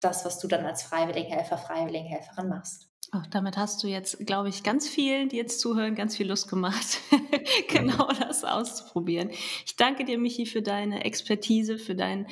das, 0.00 0.24
was 0.24 0.38
du 0.38 0.46
dann 0.46 0.64
als 0.64 0.84
Freiwilligenhelfer, 0.84 1.58
Freiwilligenhelferin 1.58 2.48
machst. 2.48 2.88
Oh, 3.16 3.22
damit 3.30 3.56
hast 3.56 3.82
du 3.82 3.86
jetzt, 3.86 4.26
glaube 4.26 4.48
ich, 4.48 4.62
ganz 4.62 4.88
vielen, 4.88 5.28
die 5.28 5.36
jetzt 5.36 5.60
zuhören, 5.60 5.94
ganz 5.94 6.16
viel 6.16 6.28
Lust 6.28 6.48
gemacht, 6.48 7.00
genau 7.68 8.08
das 8.08 8.44
auszuprobieren. 8.44 9.30
Ich 9.64 9.76
danke 9.76 10.04
dir, 10.04 10.18
Michi, 10.18 10.44
für 10.44 10.60
deine 10.60 11.04
Expertise, 11.04 11.78
für 11.78 11.94
dein, 11.94 12.26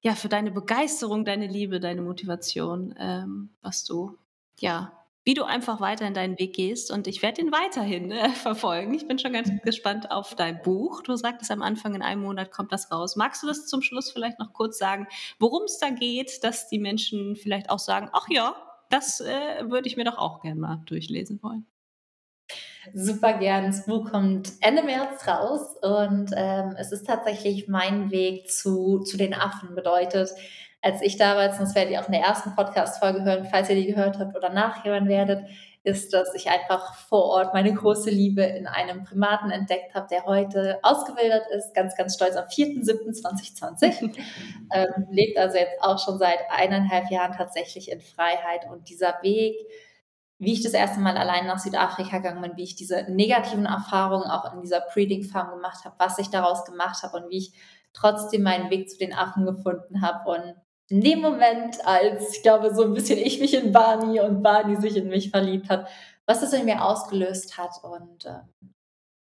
ja, 0.00 0.14
für 0.14 0.28
deine 0.28 0.52
Begeisterung, 0.52 1.24
deine 1.24 1.48
Liebe, 1.48 1.80
deine 1.80 2.00
Motivation, 2.00 2.94
ähm, 2.98 3.50
was 3.60 3.84
du, 3.84 4.16
ja, 4.58 4.92
wie 5.24 5.34
du 5.34 5.44
einfach 5.44 5.80
weiter 5.80 6.06
in 6.06 6.14
deinen 6.14 6.38
Weg 6.38 6.54
gehst. 6.54 6.90
Und 6.90 7.08
ich 7.08 7.20
werde 7.20 7.42
ihn 7.42 7.52
weiterhin 7.52 8.10
äh, 8.10 8.30
verfolgen. 8.34 8.94
Ich 8.94 9.06
bin 9.06 9.18
schon 9.18 9.34
ganz 9.34 9.50
gespannt 9.64 10.10
auf 10.10 10.34
dein 10.34 10.62
Buch. 10.62 11.02
Du 11.02 11.14
sagtest 11.16 11.50
am 11.50 11.60
Anfang, 11.60 11.94
in 11.94 12.02
einem 12.02 12.22
Monat 12.22 12.52
kommt 12.52 12.72
das 12.72 12.90
raus. 12.90 13.16
Magst 13.16 13.42
du 13.42 13.48
das 13.48 13.66
zum 13.66 13.82
Schluss 13.82 14.10
vielleicht 14.10 14.38
noch 14.38 14.54
kurz 14.54 14.78
sagen, 14.78 15.08
worum 15.38 15.64
es 15.64 15.78
da 15.78 15.90
geht, 15.90 16.42
dass 16.42 16.68
die 16.68 16.78
Menschen 16.78 17.36
vielleicht 17.36 17.68
auch 17.68 17.80
sagen, 17.80 18.08
ach 18.12 18.28
ja, 18.30 18.65
das 18.90 19.20
äh, 19.20 19.68
würde 19.68 19.88
ich 19.88 19.96
mir 19.96 20.04
doch 20.04 20.18
auch 20.18 20.40
gerne 20.42 20.60
mal 20.60 20.82
durchlesen 20.86 21.42
wollen. 21.42 21.66
Super 22.94 23.34
gern. 23.38 23.66
Das 23.66 23.86
Buch 23.86 24.10
kommt 24.10 24.52
Ende 24.60 24.82
März 24.82 25.26
raus 25.26 25.76
und 25.82 26.30
ähm, 26.36 26.76
es 26.78 26.92
ist 26.92 27.06
tatsächlich 27.06 27.68
mein 27.68 28.10
Weg 28.10 28.50
zu, 28.50 29.00
zu 29.00 29.16
den 29.16 29.34
Affen. 29.34 29.74
Bedeutet, 29.74 30.30
als 30.82 31.02
ich 31.02 31.16
damals, 31.16 31.58
und 31.58 31.62
das 31.62 31.74
werdet 31.74 31.92
ihr 31.92 32.00
auch 32.00 32.06
in 32.06 32.12
der 32.12 32.22
ersten 32.22 32.54
Podcast-Folge 32.54 33.24
hören, 33.24 33.48
falls 33.50 33.68
ihr 33.70 33.76
die 33.76 33.86
gehört 33.86 34.18
habt 34.18 34.36
oder 34.36 34.50
nachhören 34.50 35.08
werdet, 35.08 35.44
ist, 35.86 36.12
dass 36.12 36.34
ich 36.34 36.50
einfach 36.50 36.94
vor 36.94 37.24
Ort 37.26 37.54
meine 37.54 37.72
große 37.72 38.10
Liebe 38.10 38.42
in 38.42 38.66
einem 38.66 39.04
Primaten 39.04 39.50
entdeckt 39.50 39.94
habe, 39.94 40.08
der 40.10 40.24
heute 40.24 40.80
ausgewildert 40.82 41.46
ist, 41.56 41.74
ganz, 41.74 41.96
ganz 41.96 42.16
stolz 42.16 42.34
am 42.34 42.46
4.7.2020. 42.46 44.18
ähm, 44.74 45.06
lebt 45.10 45.38
also 45.38 45.56
jetzt 45.56 45.80
auch 45.80 46.04
schon 46.04 46.18
seit 46.18 46.40
eineinhalb 46.50 47.10
Jahren 47.10 47.32
tatsächlich 47.36 47.90
in 47.90 48.00
Freiheit. 48.00 48.68
Und 48.68 48.88
dieser 48.88 49.14
Weg, 49.22 49.54
wie 50.38 50.52
ich 50.52 50.62
das 50.64 50.72
erste 50.72 50.98
Mal 50.98 51.16
allein 51.16 51.46
nach 51.46 51.60
Südafrika 51.60 52.18
gegangen 52.18 52.42
bin, 52.42 52.56
wie 52.56 52.64
ich 52.64 52.74
diese 52.74 53.04
negativen 53.08 53.66
Erfahrungen 53.66 54.28
auch 54.28 54.52
in 54.52 54.62
dieser 54.62 54.80
Breeding 54.92 55.22
Farm 55.22 55.50
gemacht 55.50 55.84
habe, 55.84 55.94
was 55.98 56.18
ich 56.18 56.30
daraus 56.30 56.64
gemacht 56.64 57.02
habe 57.04 57.18
und 57.18 57.30
wie 57.30 57.38
ich 57.38 57.52
trotzdem 57.92 58.42
meinen 58.42 58.70
Weg 58.70 58.90
zu 58.90 58.98
den 58.98 59.14
Affen 59.14 59.46
gefunden 59.46 60.02
habe 60.02 60.28
und 60.30 60.54
in 60.88 61.00
dem 61.00 61.20
Moment, 61.20 61.84
als 61.84 62.36
ich 62.36 62.42
glaube, 62.42 62.74
so 62.74 62.84
ein 62.84 62.94
bisschen 62.94 63.18
ich 63.18 63.40
mich 63.40 63.54
in 63.54 63.72
Barney 63.72 64.20
und 64.20 64.42
Barney 64.42 64.76
sich 64.76 64.96
in 64.96 65.08
mich 65.08 65.30
verliebt 65.30 65.68
hat, 65.68 65.88
was 66.26 66.40
das 66.40 66.52
in 66.52 66.64
mir 66.64 66.84
ausgelöst 66.84 67.58
hat 67.58 67.72
und 67.82 68.24
äh, 68.24 68.40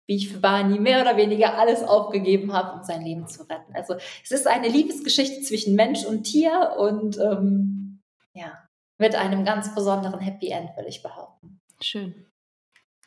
wie 0.07 0.15
ich 0.15 0.29
für 0.29 0.39
Barney 0.39 0.79
mehr 0.79 1.01
oder 1.01 1.17
weniger 1.17 1.57
alles 1.57 1.83
aufgegeben 1.83 2.53
habe, 2.53 2.77
um 2.77 2.83
sein 2.83 3.03
Leben 3.03 3.27
zu 3.27 3.43
retten. 3.43 3.75
Also 3.75 3.95
es 4.23 4.31
ist 4.31 4.47
eine 4.47 4.67
Liebesgeschichte 4.67 5.41
zwischen 5.41 5.75
Mensch 5.75 6.03
und 6.03 6.23
Tier 6.23 6.75
und 6.79 7.17
ähm, 7.19 8.01
ja, 8.33 8.67
mit 8.97 9.15
einem 9.15 9.45
ganz 9.45 9.73
besonderen 9.73 10.19
Happy 10.19 10.49
End, 10.49 10.75
würde 10.75 10.89
ich 10.89 11.03
behaupten. 11.03 11.59
Schön. 11.81 12.25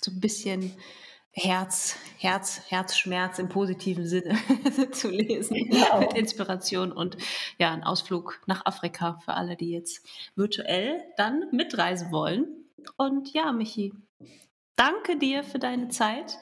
So 0.00 0.10
ein 0.10 0.20
bisschen 0.20 0.72
Herz, 1.34 1.96
Herz, 2.18 2.60
Herzschmerz 2.68 3.38
im 3.38 3.48
positiven 3.48 4.06
Sinne 4.06 4.36
zu 4.92 5.08
lesen. 5.08 5.56
Genau. 5.56 6.00
Mit 6.00 6.12
Inspiration 6.12 6.92
und 6.92 7.16
ja, 7.58 7.72
ein 7.72 7.84
Ausflug 7.84 8.40
nach 8.46 8.66
Afrika 8.66 9.18
für 9.24 9.32
alle, 9.32 9.56
die 9.56 9.70
jetzt 9.70 10.06
virtuell 10.36 11.02
dann 11.16 11.44
mitreisen 11.50 12.12
wollen. 12.12 12.66
Und 12.96 13.32
ja, 13.32 13.50
Michi, 13.52 13.94
danke 14.76 15.16
dir 15.16 15.42
für 15.42 15.58
deine 15.58 15.88
Zeit. 15.88 16.38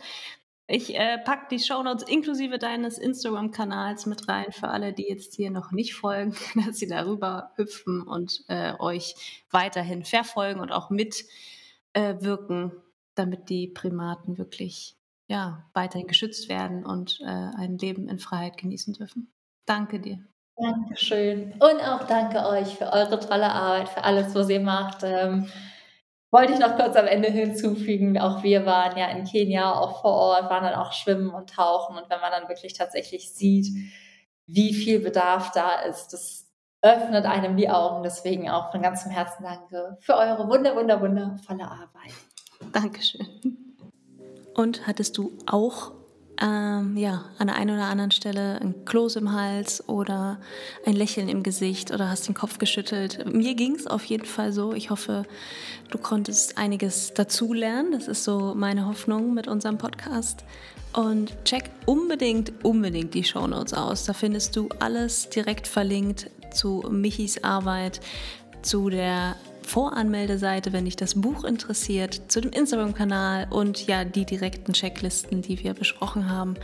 Ich 0.66 0.96
äh, 0.96 1.18
packe 1.18 1.46
die 1.50 1.60
Shownotes 1.60 2.08
inklusive 2.08 2.58
deines 2.58 2.98
Instagram-Kanals 2.98 4.06
mit 4.06 4.28
rein 4.28 4.50
für 4.50 4.68
alle, 4.68 4.92
die 4.92 5.08
jetzt 5.08 5.34
hier 5.34 5.50
noch 5.52 5.70
nicht 5.70 5.94
folgen, 5.94 6.34
dass 6.66 6.78
sie 6.78 6.88
darüber 6.88 7.52
hüpfen 7.54 8.02
und 8.02 8.44
äh, 8.48 8.72
euch 8.80 9.44
weiterhin 9.50 10.04
verfolgen 10.04 10.58
und 10.58 10.72
auch 10.72 10.90
mitwirken. 10.90 12.72
Äh, 12.72 12.89
damit 13.14 13.48
die 13.48 13.68
Primaten 13.68 14.38
wirklich 14.38 14.96
ja, 15.28 15.64
weiterhin 15.74 16.08
geschützt 16.08 16.48
werden 16.48 16.84
und 16.84 17.20
äh, 17.20 17.24
ein 17.24 17.78
Leben 17.78 18.08
in 18.08 18.18
Freiheit 18.18 18.56
genießen 18.56 18.94
dürfen. 18.94 19.32
Danke 19.64 20.00
dir. 20.00 20.18
Dankeschön. 20.56 21.52
Und 21.52 21.80
auch 21.80 22.04
danke 22.04 22.44
euch 22.46 22.74
für 22.74 22.92
eure 22.92 23.20
tolle 23.20 23.50
Arbeit, 23.50 23.88
für 23.88 24.02
alles, 24.02 24.34
was 24.34 24.48
ihr 24.48 24.60
macht. 24.60 25.04
Ähm, 25.04 25.48
wollte 26.32 26.52
ich 26.52 26.58
noch 26.58 26.76
kurz 26.76 26.96
am 26.96 27.06
Ende 27.06 27.28
hinzufügen, 27.28 28.18
auch 28.18 28.42
wir 28.42 28.66
waren 28.66 28.96
ja 28.96 29.08
in 29.08 29.24
Kenia 29.24 29.72
auch 29.72 30.00
vor 30.02 30.12
Ort, 30.12 30.50
waren 30.50 30.64
dann 30.64 30.74
auch 30.74 30.92
schwimmen 30.92 31.30
und 31.30 31.50
tauchen. 31.50 31.96
Und 31.96 32.10
wenn 32.10 32.20
man 32.20 32.32
dann 32.32 32.48
wirklich 32.48 32.74
tatsächlich 32.74 33.32
sieht, 33.32 33.68
wie 34.46 34.74
viel 34.74 35.00
Bedarf 35.00 35.52
da 35.52 35.80
ist, 35.82 36.08
das 36.12 36.50
öffnet 36.82 37.24
einem 37.26 37.56
die 37.56 37.70
Augen. 37.70 38.02
Deswegen 38.02 38.50
auch 38.50 38.70
von 38.70 38.82
ganzem 38.82 39.10
Herzen 39.10 39.44
danke 39.44 39.96
für 40.00 40.16
eure 40.16 40.48
wunder, 40.48 40.74
wunder, 40.76 41.00
wundervolle 41.00 41.64
Arbeit. 41.64 42.14
Dankeschön. 42.72 43.26
Und 44.54 44.86
hattest 44.86 45.16
du 45.18 45.32
auch 45.46 45.92
ähm, 46.40 46.96
ja, 46.96 47.26
an 47.38 47.48
der 47.48 47.56
einen 47.56 47.76
oder 47.76 47.84
anderen 47.84 48.10
Stelle 48.10 48.60
ein 48.60 48.84
Kloß 48.84 49.16
im 49.16 49.32
Hals 49.32 49.86
oder 49.88 50.40
ein 50.86 50.94
Lächeln 50.94 51.28
im 51.28 51.42
Gesicht 51.42 51.90
oder 51.92 52.08
hast 52.08 52.28
den 52.28 52.34
Kopf 52.34 52.58
geschüttelt. 52.58 53.26
Mir 53.30 53.54
ging 53.54 53.74
es 53.74 53.86
auf 53.86 54.04
jeden 54.04 54.24
Fall 54.24 54.52
so. 54.52 54.72
Ich 54.72 54.90
hoffe, 54.90 55.26
du 55.90 55.98
konntest 55.98 56.56
einiges 56.56 57.12
dazulernen. 57.12 57.92
Das 57.92 58.08
ist 58.08 58.24
so 58.24 58.54
meine 58.54 58.86
Hoffnung 58.86 59.34
mit 59.34 59.48
unserem 59.48 59.76
Podcast. 59.76 60.44
Und 60.92 61.36
check 61.44 61.70
unbedingt, 61.86 62.64
unbedingt 62.64 63.14
die 63.14 63.22
Shownotes 63.22 63.74
aus. 63.74 64.04
Da 64.04 64.14
findest 64.14 64.56
du 64.56 64.70
alles 64.80 65.28
direkt 65.28 65.66
verlinkt 65.66 66.30
zu 66.52 66.82
Michis 66.90 67.44
Arbeit, 67.44 68.00
zu 68.62 68.88
der 68.88 69.36
Voranmeldeseite, 69.70 70.72
wenn 70.72 70.84
dich 70.84 70.96
das 70.96 71.14
Buch 71.14 71.44
interessiert, 71.44 72.22
zu 72.26 72.40
dem 72.40 72.50
Instagram-Kanal 72.50 73.46
und 73.50 73.86
ja, 73.86 74.04
die 74.04 74.24
direkten 74.24 74.72
Checklisten, 74.72 75.42
die 75.42 75.62
wir 75.62 75.74
besprochen 75.74 76.28
haben. 76.28 76.56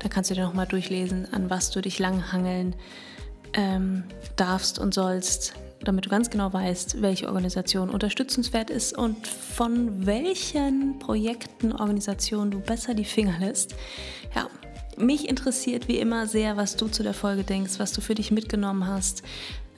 Da 0.00 0.08
kannst 0.08 0.30
du 0.30 0.34
dir 0.34 0.44
nochmal 0.44 0.66
durchlesen, 0.66 1.28
an 1.30 1.50
was 1.50 1.70
du 1.70 1.82
dich 1.82 1.98
langhangeln 1.98 2.74
ähm, 3.52 4.04
darfst 4.36 4.78
und 4.78 4.94
sollst, 4.94 5.52
damit 5.82 6.06
du 6.06 6.08
ganz 6.08 6.30
genau 6.30 6.54
weißt, 6.54 7.02
welche 7.02 7.26
Organisation 7.26 7.90
unterstützenswert 7.90 8.70
ist 8.70 8.96
und 8.96 9.26
von 9.26 10.06
welchen 10.06 10.98
Projekten, 10.98 11.70
Organisationen 11.70 12.50
du 12.50 12.60
besser 12.60 12.94
die 12.94 13.04
Finger 13.04 13.38
lässt. 13.40 13.74
Ja, 14.34 14.48
mich 14.96 15.28
interessiert 15.28 15.86
wie 15.86 15.98
immer 15.98 16.26
sehr, 16.26 16.56
was 16.56 16.76
du 16.76 16.88
zu 16.88 17.02
der 17.02 17.12
Folge 17.12 17.44
denkst, 17.44 17.74
was 17.76 17.92
du 17.92 18.00
für 18.00 18.14
dich 18.14 18.30
mitgenommen 18.30 18.86
hast 18.86 19.22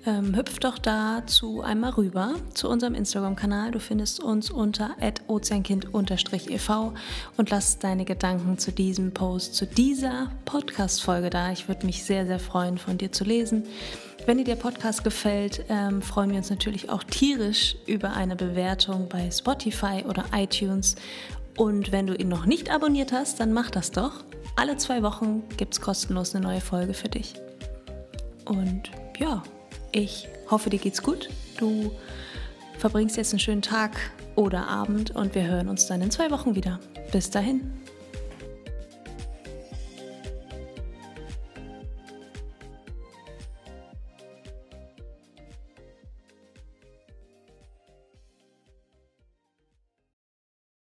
ähm, 0.07 0.35
hüpf 0.37 0.59
doch 0.59 0.79
dazu 0.79 1.63
einmal 1.63 1.91
rüber 1.91 2.35
zu 2.55 2.69
unserem 2.69 2.95
Instagram-Kanal. 2.95 3.73
Du 3.73 3.81
findest 3.81 4.21
uns 4.21 4.51
unter 4.51 4.97
ozeankind-ev 5.27 6.93
und 7.37 7.51
lass 7.51 7.79
deine 7.79 8.05
Gedanken 8.05 8.59
zu 8.59 8.73
diesem 8.73 9.13
Post, 9.13 9.55
zu 9.55 9.67
dieser 9.67 10.31
Podcast-Folge 10.45 11.31
da. 11.31 11.53
Ich 11.53 11.69
würde 11.69 11.87
mich 11.87 12.05
sehr, 12.05 12.27
sehr 12.27 12.39
freuen, 12.39 12.79
von 12.79 12.99
dir 12.99 13.13
zu 13.13 13.25
lesen. 13.25 13.65
Wenn 14.27 14.39
dir 14.39 14.45
der 14.45 14.57
Podcast 14.57 15.05
gefällt, 15.05 15.65
ähm, 15.69 16.03
freuen 16.03 16.31
wir 16.31 16.39
uns 16.39 16.51
natürlich 16.51 16.91
auch 16.91 17.05
tierisch 17.05 17.77
über 17.87 18.15
eine 18.15 18.37
Bewertung 18.37 19.09
bei 19.09 19.31
Spotify 19.31 20.05
oder 20.09 20.25
iTunes. 20.35 20.97
Und 21.57 21.93
wenn 21.93 22.07
du 22.07 22.15
ihn 22.15 22.29
noch 22.29 22.47
nicht 22.47 22.71
abonniert 22.71 23.13
hast, 23.13 23.41
dann 23.41 23.53
mach 23.53 23.71
das 23.71 23.91
doch. 23.91 24.25
Alle 24.57 24.77
zwei 24.77 25.03
Wochen 25.03 25.43
gibt 25.57 25.75
es 25.75 25.81
kostenlos 25.81 26.35
eine 26.35 26.45
neue 26.45 26.61
Folge 26.61 26.95
für 26.95 27.09
dich. 27.09 27.35
Und 28.47 28.91
ja, 29.19 29.43
ich 29.93 30.29
hoffe, 30.51 30.71
dir 30.71 30.79
geht's 30.79 31.03
gut. 31.03 31.29
Du 31.59 31.93
verbringst 32.79 33.17
jetzt 33.17 33.33
einen 33.33 33.41
schönen 33.41 33.63
Tag 33.63 33.93
oder 34.35 34.69
Abend 34.69 35.11
und 35.13 35.35
wir 35.35 35.47
hören 35.47 35.69
uns 35.69 35.87
dann 35.87 36.03
in 36.03 36.11
zwei 36.11 36.31
Wochen 36.31 36.55
wieder. 36.55 36.79
Bis 37.13 37.31
dahin. 37.31 37.73